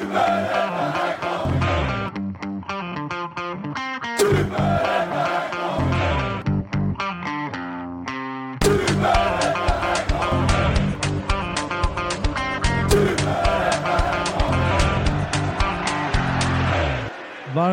Yeah. 0.00 0.67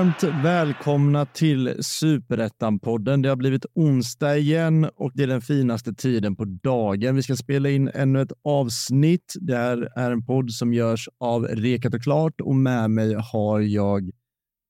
Varmt 0.06 0.44
välkomna 0.44 1.26
till 1.26 1.70
Superettan-podden. 1.80 3.22
Det 3.22 3.30
har 3.30 3.36
blivit 3.36 3.66
onsdag 3.74 4.38
igen 4.38 4.90
och 4.96 5.12
det 5.14 5.24
är 5.24 5.28
den 5.28 5.42
finaste 5.42 5.94
tiden 5.94 6.36
på 6.36 6.46
dagen. 6.46 7.16
Vi 7.16 7.24
ska 7.24 7.36
spela 7.36 7.70
in 7.70 7.90
ännu 7.94 8.22
ett 8.22 8.32
avsnitt. 8.44 9.34
Det 9.42 9.56
här 9.56 9.90
är 9.96 10.12
en 10.12 10.26
podd 10.26 10.52
som 10.52 10.74
görs 10.74 11.10
av 11.20 11.44
Rekat 11.44 11.94
och 11.94 12.04
Klart 12.04 12.42
och 12.42 12.56
med 12.56 12.92
mig 12.92 13.16
har 13.32 13.60
jag 13.60 14.10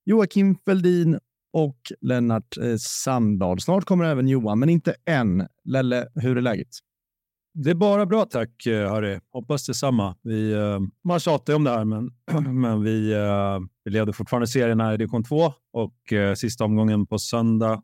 Joakim 0.05 0.55
Feldin 0.65 1.19
och 1.53 1.77
Lennart 2.01 2.57
eh, 2.57 2.75
Sandahl. 2.79 3.59
Snart 3.59 3.85
kommer 3.85 4.05
även 4.05 4.27
Johan, 4.27 4.59
men 4.59 4.69
inte 4.69 4.95
än. 5.05 5.47
Lelle, 5.65 6.07
hur 6.15 6.37
är 6.37 6.41
läget? 6.41 6.69
Det 7.57 7.69
är 7.69 7.75
bara 7.75 8.05
bra 8.05 8.25
tack, 8.25 8.65
eh, 8.65 8.89
Harry. 8.89 9.19
Hoppas 9.31 9.65
detsamma. 9.65 10.15
Vi, 10.21 10.53
eh, 10.53 10.79
man 11.03 11.19
tjatar 11.19 11.53
ju 11.53 11.57
om 11.57 11.63
det 11.63 11.69
här, 11.69 11.85
men, 11.85 12.11
men 12.61 12.83
vi, 12.83 13.13
eh, 13.13 13.59
vi 13.83 13.91
leder 13.91 14.13
fortfarande 14.13 14.47
serien 14.47 14.79
här 14.79 14.93
i 14.93 14.97
division 14.97 15.23
2 15.23 15.53
och 15.73 16.13
sista 16.35 16.65
omgången 16.65 17.07
på 17.07 17.19
söndag 17.19 17.83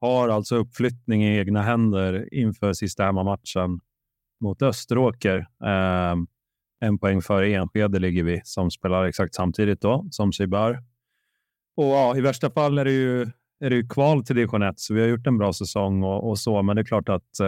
har 0.00 0.28
alltså 0.28 0.56
uppflyttning 0.56 1.24
i 1.24 1.38
egna 1.38 1.62
händer 1.62 2.34
inför 2.34 2.72
sista 2.72 3.04
hemmamatchen 3.04 3.80
mot 4.40 4.62
Österåker. 4.62 5.46
En 6.80 6.98
poäng 6.98 7.22
före 7.22 7.54
Enskede 7.54 7.98
ligger 7.98 8.24
vi 8.24 8.40
som 8.44 8.70
spelar 8.70 9.04
exakt 9.04 9.34
samtidigt 9.34 9.80
då 9.80 10.06
som 10.10 10.32
sig 10.32 10.46
bör. 10.46 10.82
Och 11.76 11.84
ja, 11.84 12.16
i 12.16 12.20
värsta 12.20 12.50
fall 12.50 12.78
är 12.78 12.84
det 12.84 12.92
ju, 12.92 13.22
är 13.60 13.70
det 13.70 13.76
ju 13.76 13.88
kval 13.88 14.24
till 14.24 14.36
division 14.36 14.62
1, 14.62 14.80
så 14.80 14.94
vi 14.94 15.00
har 15.00 15.08
gjort 15.08 15.26
en 15.26 15.38
bra 15.38 15.52
säsong 15.52 16.02
och, 16.02 16.28
och 16.28 16.38
så, 16.38 16.62
men 16.62 16.76
det 16.76 16.82
är 16.82 16.86
klart 16.86 17.08
att 17.08 17.40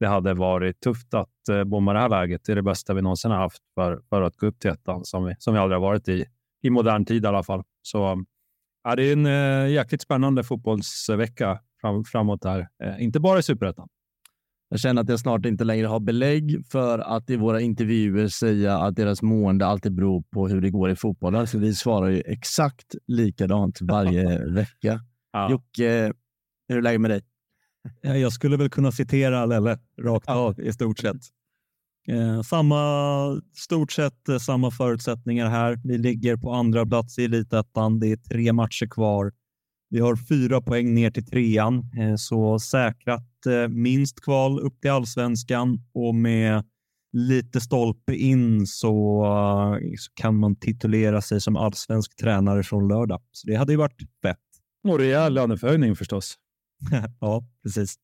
det 0.00 0.08
hade 0.08 0.34
varit 0.34 0.80
tufft 0.80 1.14
att 1.14 1.48
eh, 1.50 1.64
bomma 1.64 1.92
det 1.92 1.98
här 1.98 2.08
läget. 2.08 2.44
Det 2.44 2.52
är 2.52 2.56
det 2.56 2.62
bästa 2.62 2.94
vi 2.94 3.02
någonsin 3.02 3.30
har 3.30 3.38
haft 3.38 3.62
för, 3.74 4.02
för 4.08 4.22
att 4.22 4.36
gå 4.36 4.46
upp 4.46 4.60
till 4.60 4.70
ettan, 4.70 5.04
som 5.04 5.24
vi, 5.24 5.34
som 5.38 5.54
vi 5.54 5.60
aldrig 5.60 5.76
har 5.76 5.88
varit 5.88 6.08
i, 6.08 6.24
i 6.62 6.70
modern 6.70 7.04
tid 7.04 7.24
i 7.24 7.26
alla 7.26 7.42
fall. 7.42 7.62
Så 7.82 8.24
ja, 8.84 8.96
det 8.96 9.02
är 9.04 9.12
en 9.12 9.26
eh, 9.26 9.72
jäkligt 9.72 10.02
spännande 10.02 10.44
fotbollsvecka 10.44 11.60
fram, 11.80 12.04
framåt 12.04 12.44
här. 12.44 12.68
Eh, 12.84 13.04
inte 13.04 13.20
bara 13.20 13.38
i 13.38 13.42
superettan. 13.42 13.88
Jag 14.68 14.80
känner 14.80 15.02
att 15.02 15.08
jag 15.08 15.20
snart 15.20 15.46
inte 15.46 15.64
längre 15.64 15.86
har 15.86 16.00
belägg 16.00 16.64
för 16.72 16.98
att 16.98 17.30
i 17.30 17.36
våra 17.36 17.60
intervjuer 17.60 18.28
säga 18.28 18.78
att 18.78 18.96
deras 18.96 19.22
mående 19.22 19.66
alltid 19.66 19.94
beror 19.94 20.22
på 20.22 20.48
hur 20.48 20.60
det 20.60 20.70
går 20.70 20.90
i 20.90 20.96
fotbollen. 20.96 21.46
Så 21.46 21.58
vi 21.58 21.74
svarar 21.74 22.08
ju 22.08 22.20
exakt 22.20 22.94
likadant 23.06 23.78
varje 23.82 24.44
vecka. 24.46 25.00
Ja. 25.32 25.50
Jocke, 25.50 26.12
hur 26.68 26.78
är 26.78 26.82
läget 26.82 27.00
med 27.00 27.10
dig? 27.10 27.22
Jag 28.02 28.32
skulle 28.32 28.56
väl 28.56 28.70
kunna 28.70 28.92
citera 28.92 29.46
Lelle 29.46 29.78
rakt 30.02 30.28
av 30.28 30.60
i 30.60 30.72
stort 30.72 30.98
sett. 30.98 31.16
Eh, 32.08 32.42
samma, 32.42 33.40
stort 33.54 33.92
sett 33.92 34.28
eh, 34.28 34.38
samma 34.38 34.70
förutsättningar 34.70 35.48
här. 35.48 35.78
Vi 35.84 35.98
ligger 35.98 36.36
på 36.36 36.52
andra 36.52 36.86
plats 36.86 37.18
i 37.18 37.24
elitettan. 37.24 38.00
Det 38.00 38.06
är 38.12 38.16
tre 38.16 38.52
matcher 38.52 38.86
kvar. 38.86 39.32
Vi 39.90 40.00
har 40.00 40.16
fyra 40.16 40.60
poäng 40.60 40.94
ner 40.94 41.10
till 41.10 41.26
trean, 41.26 41.90
eh, 41.98 42.16
så 42.16 42.58
säkrat 42.58 43.46
eh, 43.46 43.68
minst 43.68 44.20
kval 44.20 44.60
upp 44.60 44.80
till 44.80 44.90
allsvenskan 44.90 45.78
och 45.94 46.14
med 46.14 46.64
lite 47.12 47.60
stolpe 47.60 48.14
in 48.14 48.66
så, 48.66 49.24
så, 49.98 50.12
kan 50.14 50.36
man 50.36 50.56
titulera 50.56 51.20
sig 51.20 51.40
som 51.40 51.56
allsvensk 51.56 52.16
tränare 52.16 52.62
från 52.62 52.88
lördag. 52.88 53.22
Så 53.32 53.46
det 53.46 53.56
hade 53.56 53.72
ju 53.72 53.78
varit 53.78 54.00
fett. 54.22 54.38
Och 54.88 54.98
rejäl 54.98 55.34
löneförhöjning 55.34 55.96
förstås 55.96 56.38
ja, 57.20 57.44
precis. 57.62 57.98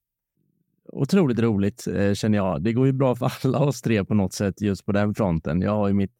Otroligt 0.93 1.39
roligt 1.39 1.87
eh, 1.87 2.15
känner 2.15 2.39
jag. 2.39 2.63
Det 2.63 2.73
går 2.73 2.87
ju 2.87 2.93
bra 2.93 3.15
för 3.15 3.33
alla 3.45 3.59
oss 3.59 3.83
tre 3.83 4.05
på 4.05 4.15
något 4.15 4.33
sätt 4.33 4.61
just 4.61 4.87
på 4.87 4.93
den 4.93 5.15
fronten. 5.15 5.61
Jag 5.61 5.77
har 5.77 5.89
ju 5.89 5.95
mitt 5.95 6.13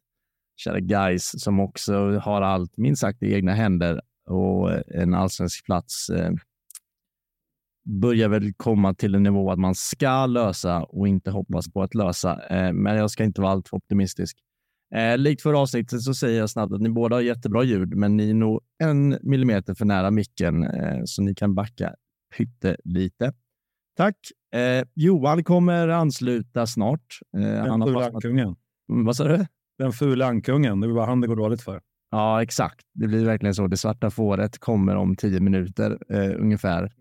kära 0.55 0.79
guys 0.79 1.43
som 1.43 1.59
också 1.59 2.17
har 2.17 2.41
allt 2.41 2.77
minst 2.77 3.01
sagt 3.01 3.23
i 3.23 3.33
egna 3.33 3.53
händer 3.53 4.01
och 4.29 4.71
eh, 4.71 4.81
en 4.87 5.13
allsvensk 5.13 5.65
plats 5.65 6.09
eh, 6.09 6.31
börjar 8.01 8.29
väl 8.29 8.53
komma 8.53 8.93
till 8.93 9.15
en 9.15 9.23
nivå 9.23 9.51
att 9.51 9.59
man 9.59 9.75
ska 9.75 10.25
lösa 10.25 10.83
och 10.83 11.07
inte 11.07 11.31
hoppas 11.31 11.73
på 11.73 11.81
att 11.81 11.95
lösa. 11.95 12.41
Men 12.73 12.95
jag 12.95 13.11
ska 13.11 13.23
inte 13.23 13.41
vara 13.41 13.51
alltför 13.51 13.77
optimistisk. 13.77 14.37
Likt 15.17 15.41
förra 15.41 15.59
avsnittet 15.59 16.01
så 16.01 16.13
säger 16.13 16.39
jag 16.39 16.49
snabbt 16.49 16.73
att 16.73 16.81
ni 16.81 16.89
båda 16.89 17.15
har 17.15 17.21
jättebra 17.21 17.63
ljud, 17.63 17.95
men 17.95 18.17
ni 18.17 18.29
är 18.29 18.33
nog 18.33 18.61
en 18.83 19.17
millimeter 19.21 19.73
för 19.73 19.85
nära 19.85 20.11
micken 20.11 20.67
så 21.05 21.21
ni 21.21 21.35
kan 21.35 21.55
backa 21.55 21.95
pyttelite. 22.37 23.33
Tack. 23.97 24.17
Eh, 24.53 24.85
Johan 24.95 25.43
kommer 25.43 25.87
ansluta 25.87 26.67
snart. 26.67 27.19
Eh, 27.37 27.41
Den 27.41 27.81
fula 27.81 28.05
ankungen. 28.05 28.55
Mm, 28.91 29.05
vad 29.05 29.15
sa 29.15 29.23
du? 29.27 29.45
Den 29.77 29.91
fula 29.91 30.25
ankungen. 30.25 30.79
Det 30.79 30.87
är 30.87 30.93
bara 30.93 31.05
han 31.05 31.21
det 31.21 31.27
går 31.27 31.35
dåligt 31.35 31.61
för. 31.61 31.81
Ja, 32.11 32.43
exakt. 32.43 32.85
Det 32.93 33.07
blir 33.07 33.25
verkligen 33.25 33.55
så. 33.55 33.67
Det 33.67 33.77
svarta 33.77 34.09
fåret 34.09 34.59
kommer 34.59 34.95
om 34.95 35.15
tio 35.15 35.39
minuter 35.39 35.97
eh, 36.09 36.41
ungefär. 36.41 36.91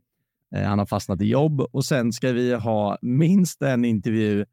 Eh, 0.56 0.62
han 0.62 0.78
har 0.78 0.86
fastnat 0.86 1.20
i 1.22 1.24
jobb 1.26 1.60
och 1.60 1.84
sen 1.84 2.12
ska 2.12 2.32
vi 2.32 2.54
ha 2.54 2.98
minst 3.02 3.62
en 3.62 3.84
intervju, 3.84 4.44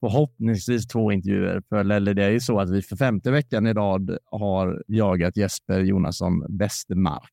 förhoppningsvis 0.00 0.86
två 0.86 1.12
intervjuer. 1.12 1.62
För 1.68 1.84
Lelle, 1.84 2.12
det 2.12 2.24
är 2.24 2.30
ju 2.30 2.40
så 2.40 2.60
att 2.60 2.70
vi 2.70 2.82
för 2.82 2.96
femte 2.96 3.30
veckan 3.30 3.66
i 3.66 3.72
rad 3.72 4.18
har 4.24 4.84
jagat 4.86 5.36
Jesper 5.36 5.80
Jonasson 5.80 6.58
Westermark. 6.58 7.32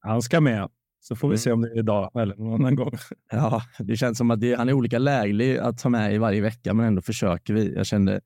Han 0.00 0.22
ska 0.22 0.40
med. 0.40 0.68
Så 1.04 1.16
får 1.16 1.28
vi 1.28 1.38
se 1.38 1.50
mm. 1.50 1.58
om 1.58 1.62
det 1.62 1.68
är 1.68 1.78
idag 1.78 2.10
eller 2.14 2.36
någon 2.36 2.54
annan 2.54 2.76
gång. 2.76 2.92
Ja, 3.30 3.62
det 3.78 3.96
känns 3.96 4.18
som 4.18 4.30
att 4.30 4.40
det, 4.40 4.54
han 4.54 4.68
är 4.68 4.72
olika 4.72 4.98
läglig 4.98 5.58
att 5.58 5.78
ta 5.78 5.88
med 5.88 6.14
i 6.14 6.18
varje 6.18 6.40
vecka, 6.40 6.74
men 6.74 6.86
ändå 6.86 7.02
försöker 7.02 7.54
vi. 7.54 7.74
Jag 7.74 7.86
kände 7.86 8.20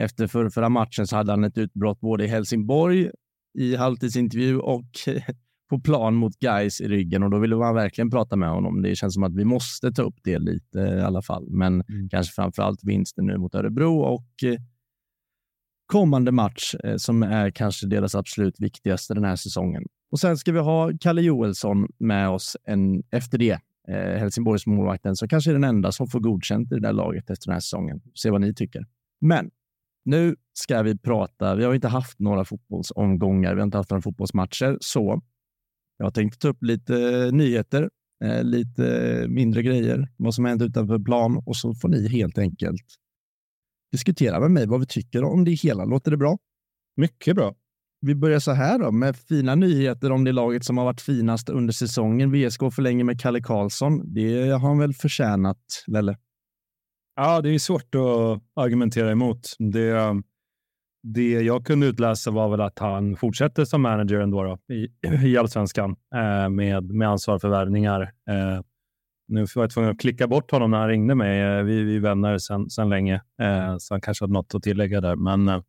efter 0.00 0.26
för, 0.26 0.50
förra 0.50 0.68
matchen 0.68 1.06
så 1.06 1.16
hade 1.16 1.32
han 1.32 1.44
ett 1.44 1.58
utbrott 1.58 2.00
både 2.00 2.24
i 2.24 2.26
Helsingborg 2.26 3.10
i 3.58 3.76
halvtidsintervju 3.76 4.58
och 4.58 4.90
på 5.70 5.80
plan 5.80 6.14
mot 6.14 6.38
guys 6.38 6.80
i 6.80 6.88
ryggen 6.88 7.22
och 7.22 7.30
då 7.30 7.38
ville 7.38 7.56
man 7.56 7.74
verkligen 7.74 8.10
prata 8.10 8.36
med 8.36 8.50
honom. 8.50 8.82
Det 8.82 8.96
känns 8.96 9.14
som 9.14 9.22
att 9.22 9.34
vi 9.34 9.44
måste 9.44 9.92
ta 9.92 10.02
upp 10.02 10.18
det 10.24 10.38
lite 10.38 10.78
i 10.78 11.00
alla 11.00 11.22
fall, 11.22 11.50
men 11.50 11.74
mm. 11.74 12.08
kanske 12.08 12.32
framför 12.32 12.62
allt 12.62 12.80
vinsten 12.84 13.26
nu 13.26 13.38
mot 13.38 13.54
Örebro 13.54 13.98
och 13.98 14.44
eh, 14.44 14.58
kommande 15.86 16.32
match 16.32 16.74
eh, 16.84 16.96
som 16.96 17.22
är 17.22 17.50
kanske 17.50 17.86
deras 17.86 18.14
absolut 18.14 18.60
viktigaste 18.60 19.14
den 19.14 19.24
här 19.24 19.36
säsongen. 19.36 19.84
Och 20.10 20.20
sen 20.20 20.36
ska 20.36 20.52
vi 20.52 20.58
ha 20.58 20.90
Kalle 21.00 21.22
Joelsson 21.22 21.86
med 21.98 22.28
oss 22.28 22.56
en, 22.64 23.02
efter 23.10 23.38
det. 23.38 23.60
Eh, 23.88 24.18
Helsingborgs 24.18 24.66
målvakten 24.66 25.16
som 25.16 25.28
kanske 25.28 25.50
är 25.50 25.52
den 25.52 25.64
enda 25.64 25.92
som 25.92 26.08
får 26.08 26.20
godkänt 26.20 26.72
i 26.72 26.74
det 26.74 26.80
där 26.80 26.92
laget 26.92 27.30
efter 27.30 27.46
den 27.46 27.52
här 27.52 27.60
säsongen. 27.60 28.00
Se 28.14 28.30
vad 28.30 28.40
ni 28.40 28.54
tycker. 28.54 28.86
Men 29.20 29.50
nu 30.04 30.36
ska 30.52 30.82
vi 30.82 30.98
prata. 30.98 31.54
Vi 31.54 31.64
har 31.64 31.74
inte 31.74 31.88
haft 31.88 32.18
några 32.18 32.44
fotbollsomgångar. 32.44 33.54
Vi 33.54 33.60
har 33.60 33.66
inte 33.66 33.76
haft 33.76 33.90
några 33.90 34.02
fotbollsmatcher, 34.02 34.78
så 34.80 35.22
jag 35.96 36.14
tänkte 36.14 36.38
ta 36.38 36.48
upp 36.48 36.62
lite 36.62 36.94
eh, 36.96 37.32
nyheter, 37.32 37.90
eh, 38.24 38.44
lite 38.44 39.26
mindre 39.28 39.62
grejer, 39.62 40.08
vad 40.16 40.34
som 40.34 40.44
hänt 40.44 40.62
utanför 40.62 40.98
plan 40.98 41.42
och 41.46 41.56
så 41.56 41.74
får 41.74 41.88
ni 41.88 42.08
helt 42.08 42.38
enkelt 42.38 42.82
diskutera 43.92 44.40
med 44.40 44.50
mig 44.50 44.66
vad 44.66 44.80
vi 44.80 44.86
tycker 44.86 45.24
om 45.24 45.44
det 45.44 45.50
hela. 45.50 45.84
Låter 45.84 46.10
det 46.10 46.16
bra? 46.16 46.38
Mycket 46.96 47.36
bra. 47.36 47.54
Vi 48.06 48.14
börjar 48.14 48.38
så 48.38 48.52
här 48.52 48.78
då 48.78 48.90
med 48.90 49.16
fina 49.16 49.54
nyheter 49.54 50.12
om 50.12 50.24
det 50.24 50.32
laget 50.32 50.64
som 50.64 50.78
har 50.78 50.84
varit 50.84 51.00
finast 51.00 51.48
under 51.48 51.72
säsongen. 51.72 52.32
VSK 52.32 52.60
förlänger 52.72 53.04
med 53.04 53.20
Kalle 53.20 53.40
Karlsson. 53.40 54.14
Det 54.14 54.50
har 54.50 54.58
han 54.58 54.78
väl 54.78 54.94
förtjänat, 54.94 55.58
Lelle? 55.86 56.16
Ja, 57.16 57.40
det 57.40 57.50
är 57.54 57.58
svårt 57.58 57.94
att 57.94 58.62
argumentera 58.62 59.10
emot. 59.10 59.56
Det, 59.58 60.22
det 61.02 61.30
jag 61.30 61.66
kunde 61.66 61.86
utläsa 61.86 62.30
var 62.30 62.48
väl 62.48 62.60
att 62.60 62.78
han 62.78 63.16
fortsätter 63.16 63.64
som 63.64 63.82
manager 63.82 64.20
ändå 64.20 64.42
då, 64.42 64.74
i, 64.74 64.88
i 65.28 65.36
allsvenskan 65.36 65.96
eh, 66.14 66.48
med, 66.48 66.84
med 66.84 67.08
ansvar 67.08 67.38
för 67.38 67.48
värvningar. 67.48 68.02
Eh, 68.02 68.60
nu 69.28 69.46
var 69.54 69.62
jag 69.62 69.70
tvungen 69.70 69.90
att 69.90 70.00
klicka 70.00 70.26
bort 70.26 70.50
honom 70.50 70.70
när 70.70 70.78
han 70.78 70.88
ringde 70.88 71.14
mig. 71.14 71.40
Eh, 71.40 71.62
vi, 71.62 71.82
vi 71.82 71.96
är 71.96 72.00
vänner 72.00 72.38
sedan 72.38 72.70
sen 72.70 72.88
länge, 72.88 73.14
eh, 73.42 73.76
så 73.78 73.94
han 73.94 74.00
kanske 74.00 74.24
har 74.24 74.28
något 74.28 74.54
att 74.54 74.62
tillägga 74.62 75.00
där. 75.00 75.16
Men 75.16 75.48
eh, 75.48 75.60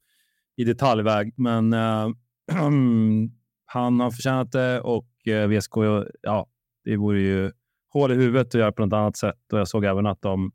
i 0.57 0.63
detaljväg. 0.63 1.33
Men 1.37 1.73
eh, 1.73 2.07
han 3.65 3.99
har 3.99 4.11
förtjänat 4.11 4.51
det 4.51 4.81
och 4.81 5.27
eh, 5.27 5.47
VSK, 5.47 5.73
ja, 6.21 6.47
det 6.83 6.97
vore 6.97 7.21
ju 7.21 7.51
hål 7.89 8.11
i 8.11 8.15
huvudet 8.15 8.47
att 8.47 8.53
göra 8.53 8.71
på 8.71 8.85
något 8.85 8.93
annat 8.93 9.17
sätt. 9.17 9.53
Och 9.53 9.59
jag 9.59 9.67
såg 9.67 9.85
även 9.85 10.05
att 10.05 10.21
de 10.21 10.51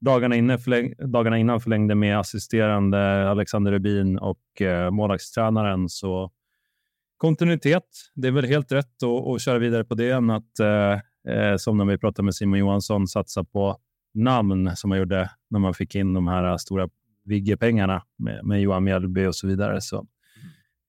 dagarna, 0.00 0.36
inne 0.36 0.58
förläng, 0.58 0.94
dagarna 0.98 1.38
innan 1.38 1.60
förlängde 1.60 1.94
med 1.94 2.18
assisterande 2.18 3.30
Alexander 3.30 3.72
Rubin 3.72 4.18
och 4.18 4.62
eh, 4.62 4.90
målvaktstränaren. 4.90 5.88
Så 5.88 6.30
kontinuitet, 7.16 7.84
det 8.14 8.28
är 8.28 8.32
väl 8.32 8.44
helt 8.44 8.72
rätt 8.72 9.02
att, 9.02 9.28
att 9.28 9.42
köra 9.42 9.58
vidare 9.58 9.84
på 9.84 9.94
det 9.94 10.10
än 10.10 10.30
att, 10.30 10.58
eh, 10.60 10.92
eh, 11.34 11.56
som 11.56 11.78
när 11.78 11.84
vi 11.84 11.98
pratade 11.98 12.24
med 12.24 12.34
Simon 12.34 12.58
Johansson, 12.58 13.06
satsa 13.06 13.44
på 13.44 13.76
namn 14.14 14.76
som 14.76 14.88
man 14.88 14.98
gjorde 14.98 15.30
när 15.50 15.58
man 15.58 15.74
fick 15.74 15.94
in 15.94 16.14
de 16.14 16.28
här 16.28 16.56
stora 16.56 16.88
Vigge-pengarna 17.24 18.02
med, 18.18 18.44
med 18.44 18.62
Johan 18.62 18.84
Mjällby 18.84 19.26
och 19.26 19.34
så 19.34 19.46
vidare. 19.46 19.80
Så 19.80 20.06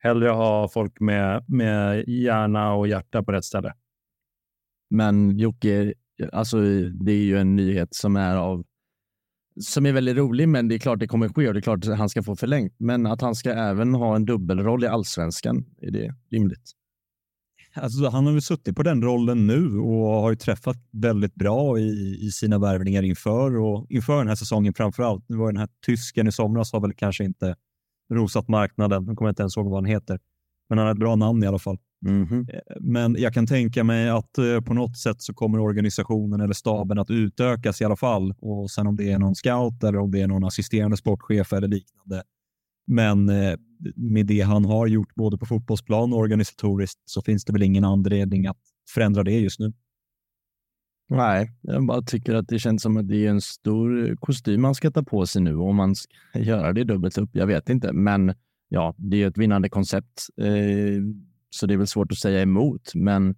hellre 0.06 0.30
ha 0.30 0.68
folk 0.68 1.00
med, 1.00 1.44
med 1.48 2.08
hjärna 2.08 2.74
och 2.74 2.88
hjärta 2.88 3.24
på 3.24 3.32
rätt 3.32 3.46
ställe. 3.46 3.74
Men 4.90 5.38
Jocke, 5.40 5.94
alltså, 6.32 6.62
det 6.90 7.12
är 7.12 7.24
ju 7.24 7.38
en 7.38 7.56
nyhet 7.56 7.96
som 7.96 8.16
är 8.16 8.36
av 8.36 8.64
som 9.62 9.86
är 9.86 9.92
väldigt 9.92 10.18
rolig, 10.18 10.50
men 10.50 10.68
det 10.68 10.76
är 10.76 10.80
klart 10.80 11.00
det 11.00 11.08
kommer 11.08 11.30
ske 11.30 11.48
och 11.48 11.54
det 11.54 11.60
är 11.60 11.62
klart 11.62 11.88
att 11.88 11.98
han 11.98 12.10
ska 12.10 12.24
få 12.24 12.36
förlängt. 12.36 12.76
Men 12.78 13.06
att 13.06 13.22
han 13.22 13.36
ska 13.36 13.52
även 13.52 13.94
ha 13.94 14.16
en 14.16 14.26
dubbelroll 14.26 14.84
i 14.84 14.88
allsvenskan, 14.88 15.66
är 15.82 15.92
det 15.92 16.14
rimligt? 16.32 16.72
Alltså, 17.74 18.10
han 18.10 18.26
har 18.26 18.34
väl 18.34 18.42
suttit 18.42 18.76
på 18.76 18.84
den 18.84 19.04
rollen 19.04 19.48
nu 19.48 19.78
och 19.78 20.08
har 20.08 20.30
ju 20.30 20.36
träffat 20.36 20.78
väldigt 20.92 21.36
bra 21.36 21.80
i, 21.80 22.18
i 22.22 22.32
sina 22.32 22.60
värvningar 22.60 23.04
inför 23.04 23.58
och 23.58 23.86
inför 23.90 24.18
den 24.18 24.28
här 24.28 24.36
säsongen 24.36 24.74
framför 24.74 25.04
allt. 25.04 25.26
Nu 25.30 25.38
var 25.38 25.48
den 25.48 25.58
här 25.58 25.70
tysken 25.86 26.28
i 26.28 26.32
somras 26.32 26.74
har 26.74 26.80
väl 26.80 26.94
kanske 26.94 27.24
inte 27.24 27.56
rosat 28.14 28.48
marknaden. 28.48 29.06
Nu 29.06 29.16
kommer 29.16 29.28
jag 29.28 29.32
inte 29.32 29.44
ens 29.44 29.58
ihåg 29.58 29.66
vad 29.66 29.78
han 29.78 29.86
heter, 29.86 30.20
men 30.70 30.78
han 30.78 30.88
har 30.88 30.94
ett 30.94 31.00
bra 31.00 31.16
namn 31.16 31.44
i 31.44 31.48
alla 31.48 31.60
fall. 31.60 31.78
Mm 32.06 32.26
-hmm. 32.26 32.60
Men 32.80 33.16
jag 33.20 33.34
kan 33.34 33.48
tänka 33.48 33.84
mig 33.84 34.10
att 34.10 34.38
eh, 34.38 34.62
på 34.62 34.74
något 34.74 34.98
sätt 34.98 35.22
så 35.22 35.34
kommer 35.34 35.60
organisationen 35.60 36.42
eller 36.42 36.54
staben 36.54 37.00
att 37.00 37.12
utökas 37.12 37.82
i 37.82 37.86
alla 37.86 37.96
fall. 37.96 38.34
Och 38.40 38.72
sen 38.72 38.88
om 38.88 38.96
det 38.96 39.12
är 39.12 39.20
någon 39.20 39.36
scout 39.36 39.84
eller 39.84 39.98
om 39.98 40.12
det 40.12 40.22
är 40.22 40.28
någon 40.28 40.44
assisterande 40.44 40.98
sportchef 40.98 41.54
eller 41.54 41.68
liknande. 41.68 42.24
Men 42.88 43.30
eh, 43.30 43.58
med 43.96 44.26
det 44.26 44.42
han 44.42 44.66
har 44.66 44.88
gjort 44.88 45.16
både 45.16 45.38
på 45.38 45.46
fotbollsplan 45.46 46.14
och 46.14 46.20
organisatoriskt 46.20 47.02
så 47.06 47.22
finns 47.22 47.46
det 47.46 47.54
väl 47.54 47.64
ingen 47.64 47.84
anledning 47.84 48.48
att 48.48 48.60
förändra 48.94 49.24
det 49.24 49.40
just 49.40 49.60
nu. 49.60 49.74
Nej, 51.08 51.52
jag 51.62 51.86
bara 51.86 52.02
tycker 52.02 52.36
att 52.36 52.48
det 52.48 52.60
känns 52.60 52.82
som 52.82 52.98
att 52.98 53.08
det 53.08 53.26
är 53.26 53.30
en 53.30 53.42
stor 53.42 54.16
kostym 54.16 54.62
man 54.62 54.76
ska 54.76 54.92
ta 54.92 55.04
på 55.04 55.26
sig 55.26 55.42
nu 55.42 55.56
om 55.56 55.76
man 55.76 55.96
ska 55.96 56.40
göra 56.40 56.74
det 56.74 56.84
dubbelt 56.84 57.18
upp. 57.18 57.30
Jag 57.34 57.48
vet 57.48 57.70
inte, 57.70 57.94
men 57.94 58.34
ja, 58.70 58.96
det 58.98 59.24
är 59.24 59.28
ett 59.28 59.38
vinnande 59.38 59.70
koncept. 59.70 60.28
Eh, 60.42 61.02
så 61.50 61.66
det 61.66 61.74
är 61.74 61.78
väl 61.78 61.88
svårt 61.88 62.12
att 62.12 62.18
säga 62.18 62.42
emot. 62.42 62.92
Men 62.96 63.36